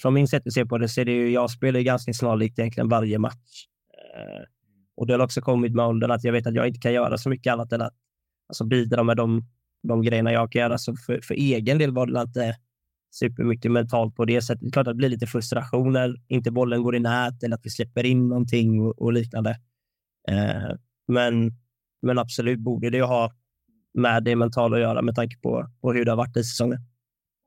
Från 0.02 0.14
min 0.14 0.28
sätt 0.28 0.48
att 0.48 0.54
se 0.54 0.66
på 0.66 0.78
det 0.78 0.90
så 0.90 1.02
är 1.02 1.06
det 1.06 1.12
ju, 1.12 1.30
jag 1.30 1.52
spelar 1.52 1.80
ganska 1.80 2.14
snarlikt 2.14 2.60
egentligen 2.60 2.90
varje 2.90 3.20
match. 3.20 3.66
Eh, 4.16 4.44
och 4.98 5.08
det 5.08 5.14
har 5.14 5.20
också 5.20 5.42
kommit 5.42 5.74
med 5.74 5.86
åldern 5.86 6.12
att 6.12 6.24
jag 6.24 6.34
vet 6.34 6.48
att 6.48 6.56
jag 6.56 6.68
inte 6.68 6.80
kan 6.80 6.94
göra 6.94 7.18
så 7.18 7.30
mycket 7.30 7.54
annat 7.54 7.74
än 7.74 7.82
att 7.82 7.94
alltså, 8.50 8.66
bidra 8.66 9.04
med 9.04 9.18
de, 9.18 9.42
de 9.84 10.02
grejerna 10.02 10.32
jag 10.32 10.52
kan 10.52 10.62
göra. 10.62 10.78
Så 10.78 10.96
för, 10.96 11.20
för 11.24 11.34
egen 11.34 11.78
del 11.78 11.92
var 11.92 12.06
det 12.06 12.22
inte 12.22 12.56
supermycket 13.12 13.72
mentalt 13.72 14.16
på 14.16 14.26
det 14.26 14.42
sättet. 14.42 14.62
Det 14.62 14.68
är 14.68 14.72
klart 14.72 14.88
att 14.88 14.94
det 14.94 14.98
blir 14.98 15.10
lite 15.10 15.28
frustration 15.28 15.94
när 15.94 16.16
inte 16.28 16.52
bollen 16.52 16.84
går 16.84 16.96
i 16.96 17.00
nät 17.00 17.44
eller 17.44 17.56
att 17.56 17.66
vi 17.66 17.70
släpper 17.70 18.06
in 18.06 18.28
någonting 18.28 18.82
och, 18.82 19.02
och 19.02 19.14
liknande. 19.14 19.50
Eh, 20.28 20.76
men, 21.08 21.52
men 22.02 22.20
absolut 22.20 22.60
borde 22.60 22.90
det 22.90 23.02
ha 23.02 23.32
med 23.94 24.24
det 24.24 24.36
mentala 24.36 24.76
att 24.76 24.82
göra 24.82 25.02
med 25.02 25.16
tanke 25.16 25.38
på, 25.38 25.68
på 25.82 25.94
hur 25.94 26.06
det 26.06 26.12
har 26.12 26.18
varit 26.18 26.38
i 26.38 26.44
säsongen. 26.44 26.80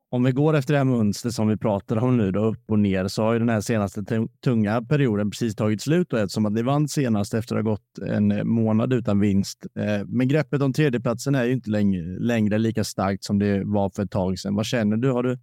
Om 0.09 0.23
vi 0.23 0.31
går 0.31 0.53
efter 0.53 0.73
det 0.73 0.77
här 0.77 0.85
mönstret 0.85 1.33
som 1.33 1.47
vi 1.47 1.57
pratar 1.57 1.97
om 1.97 2.17
nu, 2.17 2.31
då, 2.31 2.45
upp 2.45 2.71
och 2.71 2.79
ner, 2.79 3.07
så 3.07 3.23
har 3.23 3.33
ju 3.33 3.39
den 3.39 3.49
här 3.49 3.61
senaste 3.61 4.03
tunga 4.43 4.81
perioden 4.81 5.31
precis 5.31 5.55
tagit 5.55 5.81
slut 5.81 6.13
och 6.13 6.19
eftersom 6.19 6.45
att 6.45 6.53
ni 6.53 6.61
vann 6.61 6.87
senast 6.87 7.33
efter 7.33 7.55
att 7.55 7.65
ha 7.65 7.71
gått 7.71 7.97
en 8.07 8.47
månad 8.47 8.93
utan 8.93 9.19
vinst. 9.19 9.65
Eh, 9.79 10.05
men 10.07 10.27
greppet 10.27 10.61
om 10.61 10.73
tredjeplatsen 10.73 11.35
är 11.35 11.43
ju 11.43 11.53
inte 11.53 11.69
längre, 11.69 12.19
längre 12.19 12.57
lika 12.57 12.83
starkt 12.83 13.23
som 13.23 13.39
det 13.39 13.63
var 13.65 13.89
för 13.89 14.03
ett 14.03 14.11
tag 14.11 14.39
sedan. 14.39 14.55
Vad 14.55 14.65
känner 14.65 14.97
du? 14.97 15.11
Har 15.11 15.23
du 15.23 15.37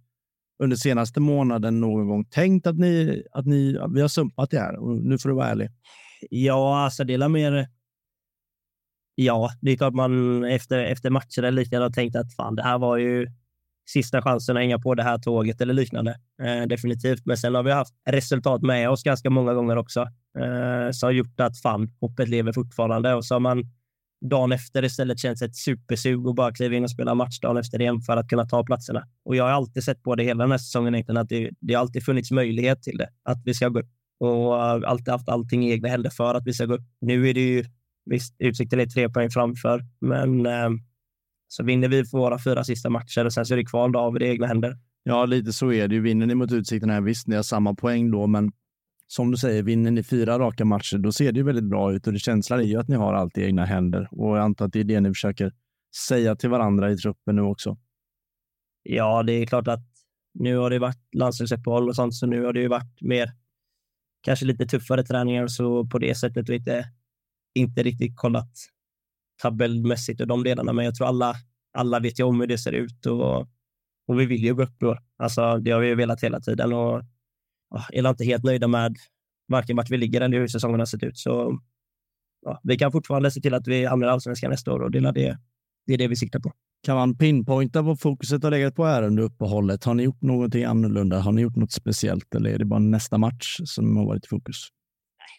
under 0.59 0.77
senaste 0.77 1.19
månaden 1.19 1.79
någon 1.79 2.07
gång 2.07 2.25
tänkt 2.25 2.67
att 2.67 2.77
ni, 2.77 3.23
att 3.31 3.45
ni 3.45 3.77
vi 3.93 4.01
har 4.01 4.07
sumpat 4.07 4.51
det 4.51 4.59
här? 4.59 4.75
Och 4.75 4.97
nu 4.97 5.17
får 5.17 5.29
du 5.29 5.35
vara 5.35 5.47
ärlig. 5.47 5.69
Ja, 6.29 6.83
alltså 6.83 7.03
det 7.03 7.13
är 7.13 7.29
mer... 7.29 7.67
Ja, 9.15 9.49
det 9.61 9.71
är 9.71 9.77
klart 9.77 9.93
man 9.93 10.43
efter, 10.43 10.79
efter 10.79 11.09
matcher 11.09 11.43
eller 11.43 11.61
liknande 11.61 11.85
har 11.85 11.91
tänkt 11.91 12.15
att 12.15 12.35
fan, 12.35 12.55
det 12.55 12.63
här 12.63 12.77
var 12.77 12.97
ju 12.97 13.27
sista 13.89 14.21
chansen 14.21 14.57
att 14.57 14.61
hänga 14.61 14.79
på 14.79 14.95
det 14.95 15.03
här 15.03 15.17
tåget 15.17 15.61
eller 15.61 15.73
liknande. 15.73 16.19
Eh, 16.43 16.67
definitivt. 16.67 17.25
Men 17.25 17.37
sen 17.37 17.55
har 17.55 17.63
vi 17.63 17.71
haft 17.71 17.93
resultat 18.09 18.61
med 18.61 18.89
oss 18.89 19.03
ganska 19.03 19.29
många 19.29 19.53
gånger 19.53 19.77
också 19.77 20.01
eh, 20.39 20.91
som 20.91 21.07
har 21.07 21.11
gjort 21.11 21.39
att 21.39 21.61
fan, 21.61 21.91
hoppet 22.01 22.29
lever 22.29 22.53
fortfarande 22.53 23.13
och 23.13 23.25
så 23.25 23.35
har 23.35 23.39
man 23.39 23.63
dagen 24.29 24.51
efter 24.51 24.85
istället 24.85 25.19
känns 25.19 25.41
ett 25.41 25.55
supersug 25.55 26.27
och 26.27 26.35
bara 26.35 26.51
kliva 26.53 26.75
in 26.75 26.83
och 26.83 26.91
spela 26.91 27.15
match 27.15 27.39
dagen 27.39 27.57
efter 27.57 27.81
igen 27.81 28.01
för 28.01 28.17
att 28.17 28.29
kunna 28.29 28.45
ta 28.45 28.63
platserna. 28.63 29.07
Och 29.25 29.35
jag 29.35 29.43
har 29.43 29.51
alltid 29.51 29.83
sett 29.83 30.03
på 30.03 30.15
det 30.15 30.23
hela 30.23 30.43
den 30.43 30.51
här 30.51 30.57
säsongen 30.57 30.95
egentligen 30.95 31.21
att 31.21 31.29
det, 31.29 31.49
det 31.59 31.73
har 31.73 31.81
alltid 31.81 32.05
funnits 32.05 32.31
möjlighet 32.31 32.83
till 32.83 32.97
det, 32.97 33.09
att 33.23 33.41
vi 33.45 33.53
ska 33.53 33.69
gå 33.69 33.79
upp 33.79 33.89
och 34.19 34.63
alltid 34.89 35.07
haft 35.09 35.29
allting 35.29 35.65
i 35.65 35.71
egna 35.71 35.89
händer 35.89 36.09
för 36.09 36.35
att 36.35 36.47
vi 36.47 36.53
ska 36.53 36.65
gå 36.65 36.73
upp. 36.73 36.85
Nu 37.01 37.29
är 37.29 37.33
det 37.33 37.41
ju 37.41 37.65
visst, 38.05 38.35
utsikten 38.39 38.79
är 38.79 38.85
tre 38.85 39.09
poäng 39.09 39.29
framför, 39.29 39.81
men 40.01 40.45
eh, 40.45 40.69
så 41.47 41.63
vinner 41.63 41.87
vi 41.87 42.05
för 42.05 42.17
våra 42.17 42.39
fyra 42.39 42.63
sista 42.63 42.89
matcher 42.89 43.25
och 43.25 43.33
sen 43.33 43.45
så 43.45 43.53
är 43.53 43.57
det 43.57 43.65
kvar 43.65 43.89
då 43.89 43.99
av 43.99 44.21
i 44.21 44.27
egna 44.27 44.47
händer. 44.47 44.77
Ja, 45.03 45.25
lite 45.25 45.53
så 45.53 45.71
är 45.71 45.87
det 45.87 45.95
ju. 45.95 46.01
Vinner 46.01 46.25
ni 46.25 46.35
mot 46.35 46.51
Utsikten 46.51 46.89
här, 46.89 47.01
visst, 47.01 47.27
ni 47.27 47.35
har 47.35 47.43
samma 47.43 47.73
poäng 47.73 48.11
då, 48.11 48.27
men 48.27 48.51
som 49.15 49.31
du 49.31 49.37
säger, 49.37 49.63
vinner 49.63 49.91
ni 49.91 50.03
fyra 50.03 50.39
raka 50.39 50.65
matcher, 50.65 50.97
då 50.97 51.11
ser 51.11 51.31
det 51.31 51.37
ju 51.37 51.43
väldigt 51.43 51.69
bra 51.69 51.93
ut 51.93 52.07
och 52.07 52.13
det 52.13 52.19
känslan 52.19 52.59
är 52.59 52.63
ju 52.63 52.79
att 52.79 52.87
ni 52.87 52.95
har 52.95 53.13
allt 53.13 53.37
i 53.37 53.43
egna 53.43 53.65
händer 53.65 54.07
och 54.11 54.37
jag 54.37 54.43
antar 54.43 54.65
att 54.65 54.73
det 54.73 54.79
är 54.79 54.83
det 54.83 54.99
ni 54.99 55.09
försöker 55.09 55.53
säga 56.07 56.35
till 56.35 56.49
varandra 56.49 56.91
i 56.91 56.97
truppen 56.97 57.35
nu 57.35 57.41
också. 57.41 57.77
Ja, 58.83 59.23
det 59.23 59.33
är 59.33 59.45
klart 59.45 59.67
att 59.67 59.87
nu 60.33 60.57
har 60.57 60.69
det 60.69 60.79
varit 60.79 61.15
landslagsuppehåll 61.15 61.89
och 61.89 61.95
sånt, 61.95 62.15
så 62.15 62.25
nu 62.25 62.45
har 62.45 62.53
det 62.53 62.59
ju 62.59 62.67
varit 62.67 63.01
mer 63.01 63.31
kanske 64.21 64.45
lite 64.45 64.65
tuffare 64.65 65.03
träningar 65.03 65.47
så 65.47 65.87
på 65.87 65.99
det 65.99 66.15
sättet 66.15 66.49
och 66.49 66.55
inte, 66.55 66.85
inte 67.55 67.83
riktigt 67.83 68.15
kollat 68.15 68.51
tabellmässigt 69.41 70.21
och 70.21 70.27
de 70.27 70.43
delarna. 70.43 70.73
Men 70.73 70.85
jag 70.85 70.95
tror 70.95 71.07
alla, 71.07 71.35
alla 71.73 71.99
vet 71.99 72.19
ju 72.19 72.23
om 72.23 72.39
hur 72.39 72.47
det 72.47 72.57
ser 72.57 72.71
ut 72.71 73.05
och, 73.05 73.39
och 74.07 74.19
vi 74.19 74.25
vill 74.25 74.43
ju 74.43 74.55
gå 74.55 74.63
upp 74.63 74.79
då. 74.79 74.97
Alltså, 75.17 75.57
det 75.57 75.71
har 75.71 75.79
vi 75.79 75.87
ju 75.87 75.95
velat 75.95 76.23
hela 76.23 76.39
tiden 76.39 76.73
och 76.73 77.03
är 77.91 78.09
inte 78.09 78.25
helt 78.25 78.43
nöjda 78.43 78.67
med 78.67 78.97
varken 79.47 79.75
vart 79.75 79.89
vi 79.89 79.97
ligger 79.97 80.21
eller 80.21 80.39
hur 80.39 80.47
säsongen 80.47 80.79
har 80.79 80.85
sett 80.85 81.03
ut. 81.03 81.17
Så 81.17 81.59
ja, 82.45 82.59
vi 82.63 82.77
kan 82.77 82.91
fortfarande 82.91 83.31
se 83.31 83.41
till 83.41 83.53
att 83.53 83.67
vi 83.67 83.85
hamnar 83.85 84.07
i 84.07 84.09
allsvenskan 84.09 84.51
nästa 84.51 84.73
år 84.73 84.79
och 84.79 84.91
det 84.91 84.97
är 84.97 85.11
det, 85.11 85.37
det 85.87 85.93
är 85.93 85.97
det 85.97 86.07
vi 86.07 86.15
siktar 86.15 86.39
på. 86.39 86.51
Kan 86.85 86.95
man 86.95 87.17
pinpointa 87.17 87.81
vad 87.81 87.99
fokuset 87.99 88.43
har 88.43 88.51
legat 88.51 88.75
på 88.75 88.85
här 88.85 89.03
under 89.03 89.23
uppehållet? 89.23 89.83
Har 89.83 89.93
ni 89.93 90.03
gjort 90.03 90.21
någonting 90.21 90.63
annorlunda? 90.63 91.19
Har 91.19 91.31
ni 91.31 91.41
gjort 91.41 91.55
något 91.55 91.71
speciellt 91.71 92.35
eller 92.35 92.49
är 92.49 92.57
det 92.57 92.65
bara 92.65 92.79
nästa 92.79 93.17
match 93.17 93.57
som 93.65 93.97
har 93.97 94.05
varit 94.05 94.25
i 94.25 94.27
fokus? 94.27 94.67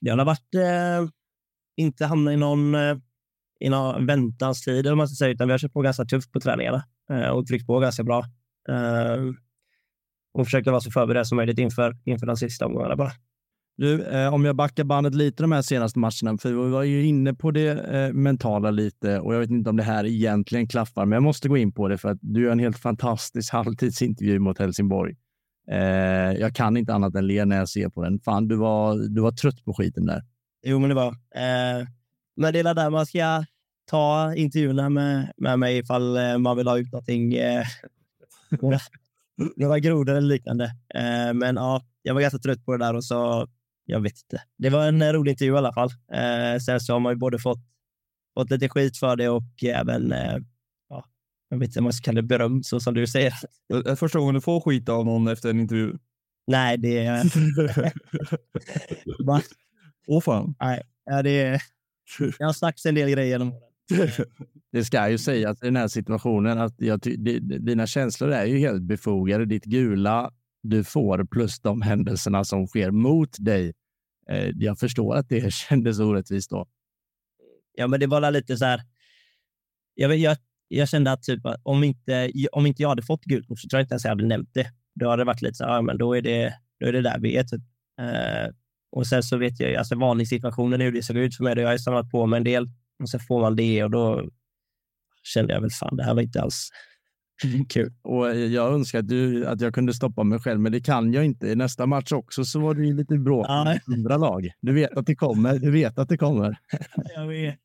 Det 0.00 0.10
har 0.10 0.24
varit 0.24 0.54
eh, 0.54 1.10
inte 1.76 2.06
hamna 2.06 2.32
i 2.32 2.36
någon, 2.36 2.74
eh, 2.74 2.96
i 3.60 3.68
någon 3.68 4.06
väntans 4.06 4.64
tid, 4.64 4.86
om 4.86 4.98
man 4.98 5.08
ska 5.08 5.14
säga, 5.14 5.30
utan 5.30 5.48
vi 5.48 5.52
har 5.52 5.58
kört 5.58 5.72
på 5.72 5.82
ganska 5.82 6.04
tufft 6.04 6.32
på 6.32 6.40
träningarna 6.40 6.84
eh, 7.10 7.28
och 7.28 7.46
tryckt 7.46 7.66
på 7.66 7.78
ganska 7.78 8.04
bra. 8.04 8.24
Eh, 10.34 10.40
och 10.40 10.46
försöka 10.46 10.70
vara 10.70 10.80
så 10.80 10.90
förberedd 10.90 11.26
som 11.26 11.36
möjligt 11.36 11.58
inför, 11.58 11.96
inför 12.04 12.26
de 12.26 12.36
sista 12.36 12.66
omgångarna 12.66 12.96
bara. 12.96 13.12
Du, 13.76 14.02
eh, 14.04 14.34
om 14.34 14.44
jag 14.44 14.56
backar 14.56 14.84
bandet 14.84 15.14
lite 15.14 15.42
de 15.42 15.52
här 15.52 15.62
senaste 15.62 15.98
matcherna, 15.98 16.38
för 16.38 16.48
vi 16.48 16.70
var 16.70 16.82
ju 16.82 17.06
inne 17.06 17.34
på 17.34 17.50
det 17.50 17.70
eh, 17.70 18.12
mentala 18.12 18.70
lite 18.70 19.20
och 19.20 19.34
jag 19.34 19.40
vet 19.40 19.50
inte 19.50 19.70
om 19.70 19.76
det 19.76 19.82
här 19.82 20.06
egentligen 20.06 20.68
klaffar, 20.68 21.06
men 21.06 21.16
jag 21.16 21.22
måste 21.22 21.48
gå 21.48 21.56
in 21.56 21.72
på 21.72 21.88
det 21.88 21.98
för 21.98 22.08
att 22.08 22.18
du 22.20 22.42
gör 22.42 22.52
en 22.52 22.58
helt 22.58 22.78
fantastisk 22.78 23.52
halvtidsintervju 23.52 24.38
mot 24.38 24.58
Helsingborg. 24.58 25.16
Eh, 25.70 25.78
jag 26.32 26.54
kan 26.54 26.76
inte 26.76 26.94
annat 26.94 27.14
än 27.14 27.26
le 27.26 27.44
när 27.44 27.56
jag 27.56 27.68
ser 27.68 27.88
på 27.88 28.02
den. 28.02 28.20
Fan, 28.20 28.48
du 28.48 28.56
var, 28.56 28.96
du 29.14 29.20
var 29.20 29.32
trött 29.32 29.64
på 29.64 29.74
skiten 29.74 30.06
där. 30.06 30.22
Jo, 30.66 30.78
men 30.78 30.88
det 30.88 30.94
var. 30.94 31.08
Eh, 31.08 31.86
men 32.36 32.52
det 32.52 32.58
är 32.58 32.74
där 32.74 32.90
man 32.90 33.06
ska 33.06 33.44
ta 33.90 34.34
intervjuerna 34.34 34.88
med, 34.88 35.32
med 35.36 35.58
mig 35.58 35.78
ifall 35.78 36.16
eh, 36.16 36.38
man 36.38 36.56
vill 36.56 36.68
ha 36.68 36.78
ut 36.78 36.92
någonting. 36.92 37.34
Några 39.56 39.78
grodor 39.78 40.14
eller 40.14 40.28
liknande. 40.28 40.64
Eh, 40.94 41.34
men 41.34 41.56
ja, 41.56 41.82
jag 42.02 42.14
var 42.14 42.20
ganska 42.20 42.38
trött 42.38 42.64
på 42.64 42.72
det 42.72 42.84
där 42.84 42.94
och 42.94 43.04
så, 43.04 43.48
jag 43.84 44.00
vet 44.00 44.12
inte. 44.12 44.42
Det 44.58 44.70
var 44.70 44.88
en 44.88 45.12
rolig 45.12 45.32
intervju 45.32 45.54
i 45.54 45.56
alla 45.56 45.72
fall. 45.72 45.90
Eh, 46.12 46.58
sen 46.58 46.80
så 46.80 46.92
har 46.92 47.00
man 47.00 47.12
ju 47.12 47.16
både 47.16 47.38
fått, 47.38 47.58
fått 48.38 48.50
lite 48.50 48.68
skit 48.68 48.98
för 48.98 49.16
det 49.16 49.28
och 49.28 49.64
även, 49.64 50.12
eh, 50.12 50.36
ja, 50.88 51.04
jag 51.48 51.58
vet 51.58 51.68
inte 51.68 51.78
om 51.78 51.84
man 51.84 51.92
ska 51.92 52.04
kalla 52.04 52.20
det 52.20 52.26
beröm, 52.26 52.62
så 52.62 52.80
som 52.80 52.94
du 52.94 53.06
säger. 53.06 53.32
Är 53.74 53.82
det 53.82 53.96
första 53.96 54.18
gången 54.18 54.34
du 54.34 54.40
får 54.40 54.60
skit 54.60 54.88
av 54.88 55.04
någon 55.04 55.28
efter 55.28 55.50
en 55.50 55.60
intervju? 55.60 55.92
Nej, 56.46 56.78
det 56.78 57.06
är... 57.06 57.24
Åh 60.06 60.20
fan. 60.20 60.54
Nej, 60.60 60.82
ja, 61.04 61.22
det 61.22 61.42
är... 61.42 61.62
Jag 62.38 62.46
har 62.46 62.52
sagt 62.52 62.84
en 62.84 62.94
del 62.94 63.10
grejer 63.10 63.28
genom 63.28 63.48
åren. 63.48 63.73
Det 64.72 64.84
ska 64.84 65.10
ju 65.10 65.18
sägas 65.18 65.62
i 65.62 65.66
den 65.66 65.76
här 65.76 65.88
situationen 65.88 66.58
att 66.58 66.74
jag 66.76 67.00
dina 67.60 67.86
känslor 67.86 68.30
är 68.30 68.44
ju 68.44 68.58
helt 68.58 68.82
befogade. 68.82 69.44
Ditt 69.44 69.64
gula 69.64 70.32
du 70.62 70.84
får 70.84 71.24
plus 71.24 71.60
de 71.60 71.82
händelserna 71.82 72.44
som 72.44 72.66
sker 72.66 72.90
mot 72.90 73.36
dig. 73.38 73.72
Eh, 74.28 74.50
jag 74.54 74.78
förstår 74.78 75.16
att 75.16 75.28
det 75.28 75.52
kändes 75.68 75.98
orättvist 75.98 76.50
då. 76.50 76.66
Ja, 77.74 77.86
men 77.86 78.00
det 78.00 78.06
var 78.06 78.30
lite 78.30 78.56
så 78.56 78.64
här. 78.64 78.80
Jag, 79.94 80.16
jag, 80.16 80.36
jag 80.68 80.88
kände 80.88 81.12
att 81.12 81.22
typ, 81.22 81.40
om, 81.62 81.84
inte, 81.84 82.30
om 82.52 82.66
inte 82.66 82.82
jag 82.82 82.88
hade 82.88 83.02
fått 83.02 83.24
gult 83.24 83.48
kort 83.48 83.60
så 83.60 83.68
tror 83.68 83.78
jag 83.78 83.84
inte 83.84 83.92
ens 83.92 84.04
jag 84.04 84.10
hade 84.10 84.26
nämnt 84.26 84.50
det. 84.52 84.66
Då 84.94 85.10
hade 85.10 85.20
det 85.20 85.26
varit 85.26 85.42
lite 85.42 85.54
så 85.54 85.64
här, 85.64 85.74
ja, 85.74 85.82
men 85.82 85.98
då 85.98 86.16
är 86.16 86.22
det, 86.22 86.54
då 86.80 86.86
är 86.86 86.92
det 86.92 87.02
där 87.02 87.18
vi 87.18 87.36
är. 87.36 87.44
Typ. 87.44 87.62
Uh, 88.00 88.54
och 88.92 89.06
sen 89.06 89.22
så 89.22 89.36
vet 89.36 89.60
jag 89.60 89.74
alltså 89.74 89.94
varningssituationen 89.94 90.80
hur 90.80 90.92
det 90.92 91.02
såg 91.02 91.16
ut 91.16 91.36
för 91.36 91.44
mig. 91.44 91.54
Då 91.54 91.60
jag 91.60 91.68
har 91.68 91.78
samlat 91.78 92.10
på 92.10 92.26
mig 92.26 92.36
en 92.36 92.44
del 92.44 92.68
och 93.02 93.08
så 93.08 93.18
får 93.18 93.40
man 93.40 93.56
det 93.56 93.84
och 93.84 93.90
då 93.90 94.28
kände 95.22 95.54
jag 95.54 95.60
väl 95.60 95.70
fan, 95.70 95.96
det 95.96 96.04
här 96.04 96.14
var 96.14 96.22
inte 96.22 96.42
alls 96.42 96.70
kul. 97.68 97.92
Och 98.02 98.36
jag 98.36 98.72
önskar 98.74 98.98
att, 98.98 99.08
du, 99.08 99.46
att 99.46 99.60
jag 99.60 99.74
kunde 99.74 99.94
stoppa 99.94 100.24
mig 100.24 100.38
själv, 100.38 100.60
men 100.60 100.72
det 100.72 100.80
kan 100.80 101.12
jag 101.12 101.24
inte. 101.24 101.46
I 101.46 101.56
nästa 101.56 101.86
match 101.86 102.12
också 102.12 102.44
så 102.44 102.60
var 102.60 102.74
det 102.74 102.92
lite 102.92 103.18
bråk 103.18 103.48
med 103.48 103.80
andra 103.86 104.16
lag. 104.16 104.50
Du 104.60 104.72
vet 104.72 104.96
att 104.96 105.06
det 105.06 105.16
kommer. 105.16 105.58
Du 105.58 105.70
vet 105.70 105.98
att 105.98 106.08
det 106.08 106.18
kommer. 106.18 106.56
Jag 107.16 107.26
vet. 107.26 107.58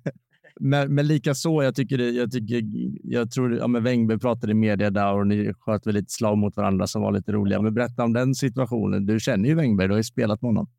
men, 0.60 0.94
men 0.94 1.06
lika 1.06 1.34
så, 1.34 1.62
jag 1.62 1.74
tycker, 1.74 1.98
det, 1.98 2.10
jag, 2.10 2.32
tycker 2.32 2.62
jag 3.02 3.30
tror, 3.30 3.56
ja, 3.56 3.66
men 3.66 3.82
Wengberg 3.82 4.18
pratade 4.18 4.52
i 4.52 4.54
media 4.54 4.90
där 4.90 5.14
och 5.14 5.26
ni 5.26 5.52
sköt 5.54 5.86
väl 5.86 5.94
lite 5.94 6.12
slag 6.12 6.38
mot 6.38 6.56
varandra 6.56 6.86
som 6.86 7.02
var 7.02 7.12
lite 7.12 7.32
roliga. 7.32 7.62
Men 7.62 7.74
berätta 7.74 8.04
om 8.04 8.12
den 8.12 8.34
situationen. 8.34 9.06
Du 9.06 9.20
känner 9.20 9.48
ju 9.48 9.54
Wengberg, 9.54 9.88
du 9.88 9.94
har 9.94 9.98
ju 9.98 10.04
spelat 10.04 10.42
med 10.42 10.48
honom. 10.48 10.70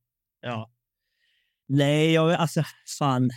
Ja. 0.41 0.69
Nej, 1.67 2.13
jag, 2.13 2.31
alltså 2.31 2.63
fan. 2.99 3.29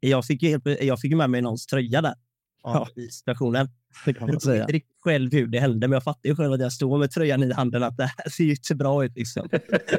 Jag 0.00 0.24
fick 0.24 0.42
ju, 0.42 0.48
helt, 0.48 0.82
jag 0.82 1.00
fick 1.00 1.16
med 1.16 1.30
mig 1.30 1.42
någons 1.42 1.66
tröja 1.66 2.02
där 2.02 2.14
ja. 2.62 2.88
i 2.96 3.08
situationen. 3.08 3.68
Jag 4.04 4.26
vet 4.26 4.44
inte 4.44 4.72
riktigt 4.72 4.96
själv 5.00 5.32
hur 5.32 5.46
det 5.46 5.60
hände, 5.60 5.88
men 5.88 5.96
jag 5.96 6.04
fattar 6.04 6.28
ju 6.28 6.36
själv 6.36 6.52
att 6.52 6.60
jag 6.60 6.72
står 6.72 6.98
med 6.98 7.10
tröjan 7.10 7.42
i 7.42 7.52
handen 7.52 7.82
att 7.82 7.96
det 7.96 8.10
här 8.16 8.30
ser 8.30 8.44
ju 8.44 8.50
inte 8.50 8.74
bra 8.74 9.04
ut. 9.04 9.16
Liksom. 9.16 9.48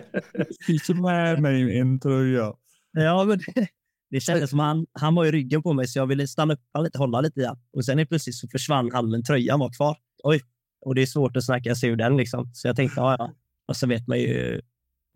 Fick 0.68 0.90
med 0.90 1.42
mig 1.42 1.80
en 1.80 2.00
tröja. 2.00 2.54
Ja, 2.92 3.24
men 3.24 3.40
det, 3.56 3.68
Det 4.10 4.20
kändes 4.20 4.50
som 4.50 4.60
han, 4.60 4.86
han 4.94 5.16
var 5.16 5.26
i 5.26 5.32
ryggen 5.32 5.64
på 5.64 5.74
mig 5.74 5.88
så 5.88 6.00
jag 6.00 6.08
ville 6.08 6.28
stanna 6.28 6.54
upp 6.54 6.60
lite, 6.84 6.98
hålla 6.98 7.22
lite 7.22 7.40
i 7.40 7.46
han. 7.46 7.58
Och 7.74 7.86
sen 7.86 8.08
plötsligt 8.08 8.36
så 8.36 8.48
försvann 8.48 8.90
han 8.94 9.10
men 9.10 9.24
tröjan 9.24 9.60
var 9.60 9.74
kvar. 9.74 9.98
Oj, 10.24 10.42
och 10.82 10.96
det 10.96 11.02
är 11.02 11.06
svårt 11.06 11.38
att 11.38 11.46
snacka 11.46 11.76
sig 11.76 11.90
ur 11.90 11.96
den 11.96 12.18
liksom. 12.18 12.52
Så 12.54 12.68
jag 12.68 12.76
tänkte, 12.76 13.00
ja, 13.00 13.16
ja. 13.20 13.34
Och 13.68 13.76
så 13.76 13.88
vet 13.88 14.08
man 14.08 14.20
ju 14.20 14.62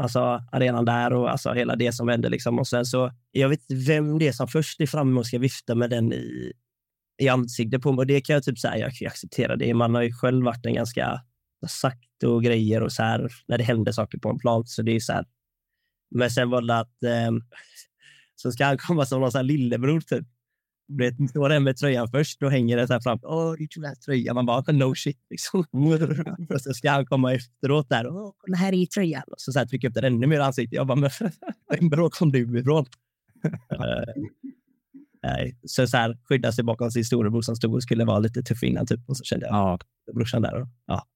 alltså 0.04 0.43
arenan 0.51 0.86
där 0.86 1.14
och 1.14 1.32
alltså 1.32 1.54
hela 1.54 1.76
det 1.76 1.93
som 1.93 2.08
hände 2.08 2.30
liksom. 2.30 2.60
Och 2.60 2.68
sen 2.68 2.86
så, 2.86 3.12
jag 3.32 3.49
vet 3.49 3.60
inte 3.70 3.91
vem 3.91 4.20
det 4.20 4.28
är 4.28 4.32
som 4.32 4.47
först 4.47 4.82
är 4.82 4.86
framme 4.86 5.20
och 5.20 5.28
ska 5.28 5.39
vifta 5.39 5.76
med 5.76 5.89
den 5.89 6.14
i, 6.14 6.54
i 7.22 7.30
ansiktet 7.30 7.82
på 7.82 7.91
mig. 7.91 7.97
Och 7.97 8.08
det 8.08 8.22
kan 8.22 8.34
jag 8.34 8.43
typ 8.43 8.60
säga, 8.60 8.78
jag 8.78 8.93
kan 8.93 9.08
acceptera 9.08 9.56
det. 9.56 9.74
Man 9.74 9.95
har 9.95 10.01
ju 10.01 10.14
själv 10.14 10.45
varit 10.45 10.66
en 10.66 10.74
ganska 10.74 11.22
sagt 11.68 12.24
och 12.24 12.43
grejer 12.43 12.84
och 12.84 12.91
så 12.91 13.04
här 13.04 13.30
när 13.47 13.58
det 13.58 13.64
händer 13.64 13.91
saker 13.91 14.18
på 14.18 14.30
en 14.30 14.39
plan. 14.39 14.64
Så 14.66 14.82
det 14.82 14.91
är 14.91 14.99
så 14.99 15.14
här. 15.14 15.26
Men 16.12 16.32
sen 16.32 16.49
var 16.49 16.62
det 16.62 16.80
att 16.80 17.04
eh, 17.04 17.32
så 18.36 18.51
ska 18.51 18.66
han 18.66 18.78
komma 18.78 19.06
som 19.06 19.22
någon 19.22 19.32
sån 19.32 19.39
här 19.39 19.43
lillebror 19.43 19.99
typ. 19.99 20.28
Du 20.88 21.27
står 21.27 21.49
där 21.49 21.59
med 21.59 21.77
tröjan 21.77 22.07
först 22.07 22.43
och 22.43 22.51
hänger 22.51 22.77
den 22.77 22.88
så 22.88 22.93
här 22.93 22.99
fram. 22.99 23.19
Åh, 23.23 23.53
du 23.57 23.67
tog 23.67 23.84
den 23.84 23.95
tröjan. 23.95 24.36
Man 24.36 24.45
bara, 24.45 24.71
no 24.71 24.95
shit 24.95 25.19
liksom. 25.29 25.65
och 26.49 26.61
så 26.61 26.73
ska 26.73 26.91
han 26.91 27.05
komma 27.05 27.34
efteråt 27.34 27.89
där. 27.89 28.07
Åh, 28.07 28.34
kolla 28.38 28.57
här 28.57 28.73
är 28.73 28.86
tröjan. 28.86 29.23
Och 29.27 29.41
så, 29.41 29.51
så 29.51 29.59
här, 29.59 29.65
trycka 29.65 29.88
upp 29.88 29.93
den 29.93 30.03
ännu 30.03 30.27
mer 30.27 30.38
i 30.38 30.41
ansiktet. 30.41 30.77
Jag 30.77 30.88
bara, 30.88 31.09
men 31.79 31.89
bråk 31.89 32.13
kom 32.13 32.31
du 32.31 32.59
ifrån? 32.59 32.86
nej. 35.23 35.57
Så, 35.63 35.88
så 35.88 35.97
här, 35.97 36.17
skydda 36.29 36.51
sig 36.51 36.63
bakom 36.63 36.91
sin 36.91 37.05
storebror 37.05 37.41
som 37.41 37.55
stod 37.55 37.73
och 37.73 37.84
skulle 37.84 38.05
vara 38.05 38.19
lite 38.19 38.43
tuff 38.43 38.63
innan 38.63 38.86
typ. 38.86 39.09
Och 39.09 39.17
så 39.17 39.23
kände 39.23 39.45
jag, 39.45 39.55
ja, 39.55 39.79
brorsan 40.13 40.41
där. 40.41 40.61
Och, 40.61 40.67
ja. 40.86 41.07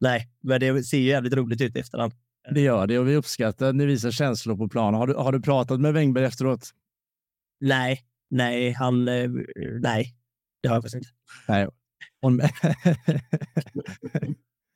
Nej, 0.00 0.28
men 0.42 0.60
det 0.60 0.84
ser 0.84 0.98
ju 0.98 1.04
jävligt 1.04 1.34
roligt 1.34 1.60
ut 1.60 1.76
i 1.76 1.78
efterhand. 1.78 2.12
Det 2.50 2.60
gör 2.60 2.86
det 2.86 2.98
och 2.98 3.08
vi 3.08 3.16
uppskattar 3.16 3.68
att 3.68 3.74
ni 3.74 3.86
visar 3.86 4.10
känslor 4.10 4.56
på 4.56 4.68
plan. 4.68 4.94
Har 4.94 5.06
du, 5.06 5.14
har 5.14 5.32
du 5.32 5.40
pratat 5.40 5.80
med 5.80 5.94
Wengberg 5.94 6.24
efteråt? 6.24 6.70
Nej, 7.60 8.00
nej, 8.32 8.72
han... 8.72 9.08
Eh, 9.08 9.30
nej, 9.80 10.14
det 10.62 10.68
har 10.68 10.76
jag 10.76 10.82
faktiskt 10.82 10.94
inte. 10.94 11.08
Nej. 11.48 11.68
Hon... 12.20 12.40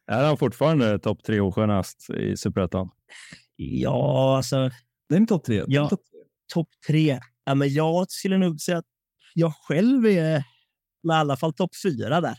är 0.06 0.24
han 0.24 0.36
fortfarande 0.36 0.98
topp 0.98 1.24
tre 1.24 1.40
oskönast 1.40 2.10
i 2.10 2.36
Superettan? 2.36 2.90
Ja, 3.56 4.36
alltså... 4.36 4.70
Det 5.08 5.16
är 5.16 5.26
topp 5.26 5.44
tre. 5.44 5.64
Ja, 5.66 5.88
topp 5.88 6.00
tre. 6.10 6.20
Top 6.54 6.68
tre. 6.86 7.20
Ja, 7.44 7.54
men 7.54 7.72
jag 7.72 8.10
skulle 8.10 8.38
nog 8.38 8.60
säga 8.60 8.78
att 8.78 8.86
jag 9.34 9.54
själv 9.54 10.06
är 10.06 10.38
i 10.38 10.42
alla 11.12 11.36
fall 11.36 11.52
topp 11.52 11.70
fyra 11.82 12.20
där. 12.20 12.38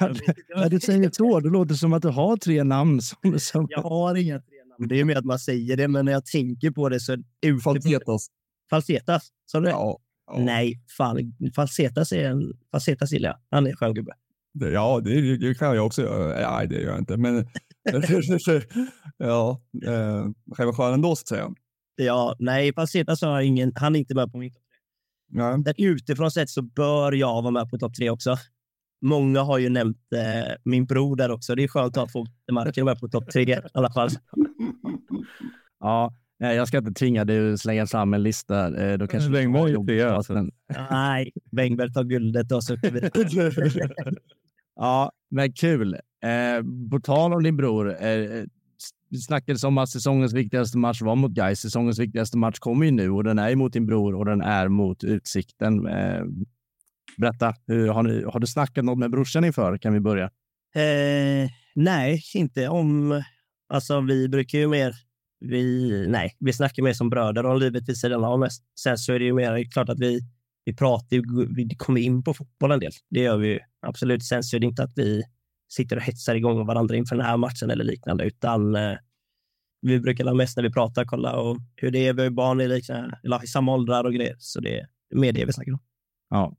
När 0.56 0.68
du 0.68 0.80
säger 0.80 1.10
så, 1.12 1.40
då 1.40 1.48
låter 1.48 1.68
det 1.68 1.78
som 1.78 1.92
att 1.92 2.02
du 2.02 2.08
har 2.08 2.36
tre 2.36 2.64
namn. 2.64 3.02
Som, 3.02 3.38
som... 3.38 3.66
Jag 3.70 3.82
har 3.82 4.14
inga 4.14 4.38
tre 4.38 4.64
namn. 4.64 4.88
Det 4.88 5.00
är 5.00 5.04
mer 5.04 5.16
att 5.16 5.24
man 5.24 5.38
säger 5.38 5.76
det, 5.76 5.88
men 5.88 6.04
när 6.04 6.12
jag 6.12 6.26
tänker 6.26 6.70
på 6.70 6.88
det 6.88 7.00
så... 7.00 7.16
Falsetas. 7.64 8.26
Falsetas? 8.70 9.28
Sa 9.46 9.60
du 9.60 9.64
det? 9.64 9.70
Ja. 9.70 9.98
Ja. 10.32 10.44
Nej, 10.44 10.80
fan. 10.96 11.34
Falsetas 11.56 12.12
är 12.12 12.24
en... 12.24 12.52
Falsetas 12.70 13.12
gillar 13.12 13.28
jag. 13.28 13.38
Han 13.50 13.66
är 13.66 13.70
en 13.70 13.76
skön 13.76 13.94
gubbe. 13.94 14.12
Ja, 14.52 15.00
det, 15.04 15.36
det, 15.36 15.54
kan 15.54 15.76
jag 15.76 15.86
också 15.86 16.02
göra. 16.02 16.50
Nej, 16.50 16.68
det 16.68 16.74
gör 16.74 16.90
jag 16.90 16.98
inte. 16.98 17.16
Men 17.16 17.36
ja, 19.16 19.60
eh, 19.86 20.26
själva 20.56 20.72
skön 20.72 20.94
ändå 20.94 21.16
så 21.16 21.22
att 21.22 21.28
säga. 21.28 21.50
Ja, 21.96 22.36
nej, 22.38 22.74
Falsetas 22.74 23.22
har 23.22 23.40
ingen. 23.40 23.72
Han 23.74 23.94
är 23.94 24.00
inte 24.00 24.14
med 24.14 24.32
på 24.32 24.38
min 24.38 24.50
topp 24.52 24.62
tre. 24.62 24.80
Nej. 25.32 25.74
Utifrån 25.76 26.30
sett 26.30 26.50
så 26.50 26.62
bör 26.62 27.12
jag 27.12 27.42
vara 27.42 27.50
med 27.50 27.70
på 27.70 27.78
topp 27.78 27.94
tre 27.94 28.10
också. 28.10 28.36
Många 29.02 29.42
har 29.42 29.58
ju 29.58 29.68
nämnt 29.68 30.12
eh, 30.14 30.52
min 30.64 30.86
bror 30.86 31.16
där 31.16 31.30
också. 31.30 31.54
Det 31.54 31.64
är 31.64 31.68
skönt 31.68 31.96
att 31.96 32.12
få 32.12 32.26
marken 32.52 32.84
med 32.84 33.00
på 33.00 33.08
topp 33.08 33.30
tre 33.32 33.42
i 33.42 33.58
alla 33.74 33.92
fall. 33.92 34.10
Ja, 35.82 36.14
jag 36.48 36.68
ska 36.68 36.78
inte 36.78 36.92
tvinga 36.92 37.24
dig 37.24 37.52
att 37.52 37.60
slänga 37.60 37.86
fram 37.86 38.14
en 38.14 38.22
lista. 38.22 38.84
Eh, 38.84 38.98
då 38.98 39.06
kanske 39.06 39.30
Wängberg 39.30 39.72
är 39.72 40.04
det. 40.04 40.14
Alltså. 40.14 40.46
Nej, 40.90 41.32
Wängberg 41.50 41.92
tar 41.92 42.04
guldet 42.04 42.52
och 42.52 42.64
så 42.64 42.76
Ja, 44.76 45.12
men 45.30 45.52
kul. 45.52 45.94
Eh, 45.94 46.64
på 46.90 47.00
tal 47.00 47.32
om 47.32 47.42
din 47.42 47.56
bror. 47.56 48.04
Eh, 48.04 48.44
vi 49.10 49.18
snackade 49.18 49.66
om 49.66 49.78
att 49.78 49.88
säsongens 49.88 50.32
viktigaste 50.32 50.78
match 50.78 51.02
var 51.02 51.16
mot 51.16 51.32
Gais. 51.32 51.60
Säsongens 51.60 51.98
viktigaste 51.98 52.38
match 52.38 52.58
kommer 52.58 52.84
ju 52.86 52.90
nu 52.90 53.10
och 53.10 53.24
den 53.24 53.38
är 53.38 53.56
mot 53.56 53.72
din 53.72 53.86
bror 53.86 54.14
och 54.14 54.24
den 54.24 54.42
är 54.42 54.68
mot 54.68 55.04
Utsikten. 55.04 55.86
Eh, 55.86 56.22
Berätta, 57.16 57.46
har, 57.92 58.02
ni, 58.02 58.24
har 58.24 58.40
du 58.40 58.46
snackat 58.46 58.84
något 58.84 58.98
med 58.98 59.10
brorsan 59.10 59.44
inför? 59.44 59.78
Kan 59.78 59.92
vi 59.92 60.00
börja? 60.00 60.24
Eh, 60.74 61.50
nej, 61.74 62.22
inte 62.34 62.68
om... 62.68 63.22
Alltså, 63.68 64.00
vi 64.00 64.28
brukar 64.28 64.58
ju 64.58 64.68
mer... 64.68 64.94
Vi, 65.40 66.06
nej, 66.08 66.36
vi 66.38 66.52
snackar 66.52 66.82
mer 66.82 66.92
som 66.92 67.10
bröder 67.10 67.46
om 67.46 67.58
livet 67.58 67.88
vid 67.88 67.96
sidan 67.96 68.24
av. 68.24 68.38
Mest. 68.38 68.64
Sen 68.80 68.98
så 68.98 69.12
är 69.12 69.18
det 69.18 69.24
ju 69.24 69.32
mer 69.32 69.70
klart 69.72 69.88
att 69.88 70.00
vi, 70.00 70.20
vi 70.64 70.76
pratar, 70.76 71.54
vi 71.54 71.76
kommer 71.76 72.00
in 72.00 72.22
på 72.22 72.34
fotboll 72.34 72.72
en 72.72 72.80
del. 72.80 72.92
Det 73.10 73.20
gör 73.20 73.36
vi 73.36 73.48
ju 73.48 73.58
absolut. 73.86 74.24
Sen 74.24 74.42
så 74.42 74.56
är 74.56 74.60
det 74.60 74.66
inte 74.66 74.82
att 74.82 74.92
vi 74.96 75.22
sitter 75.72 75.96
och 75.96 76.02
hetsar 76.02 76.34
igång 76.34 76.66
varandra 76.66 76.96
inför 76.96 77.16
den 77.16 77.26
här 77.26 77.36
matchen 77.36 77.70
eller 77.70 77.84
liknande, 77.84 78.24
utan 78.24 78.76
eh, 78.76 78.96
vi 79.82 80.00
brukar 80.00 80.34
mest 80.34 80.56
när 80.56 80.64
vi 80.64 80.72
pratar 80.72 81.04
kolla 81.04 81.36
och 81.36 81.58
hur 81.76 81.90
det 81.90 82.06
är. 82.06 82.12
Vi 82.12 82.22
har 82.22 82.30
barn 82.30 82.60
i, 82.60 82.68
liknande, 82.68 83.18
eller 83.24 83.44
i 83.44 83.46
samma 83.46 83.74
åldrar 83.74 84.04
och 84.04 84.14
grejer, 84.14 84.36
så 84.38 84.60
det 84.60 84.78
är 84.78 84.86
mer 85.14 85.32
det 85.32 85.44
vi 85.44 85.52
snackar 85.52 85.72
om. 85.72 85.78
Ja, 86.30 86.56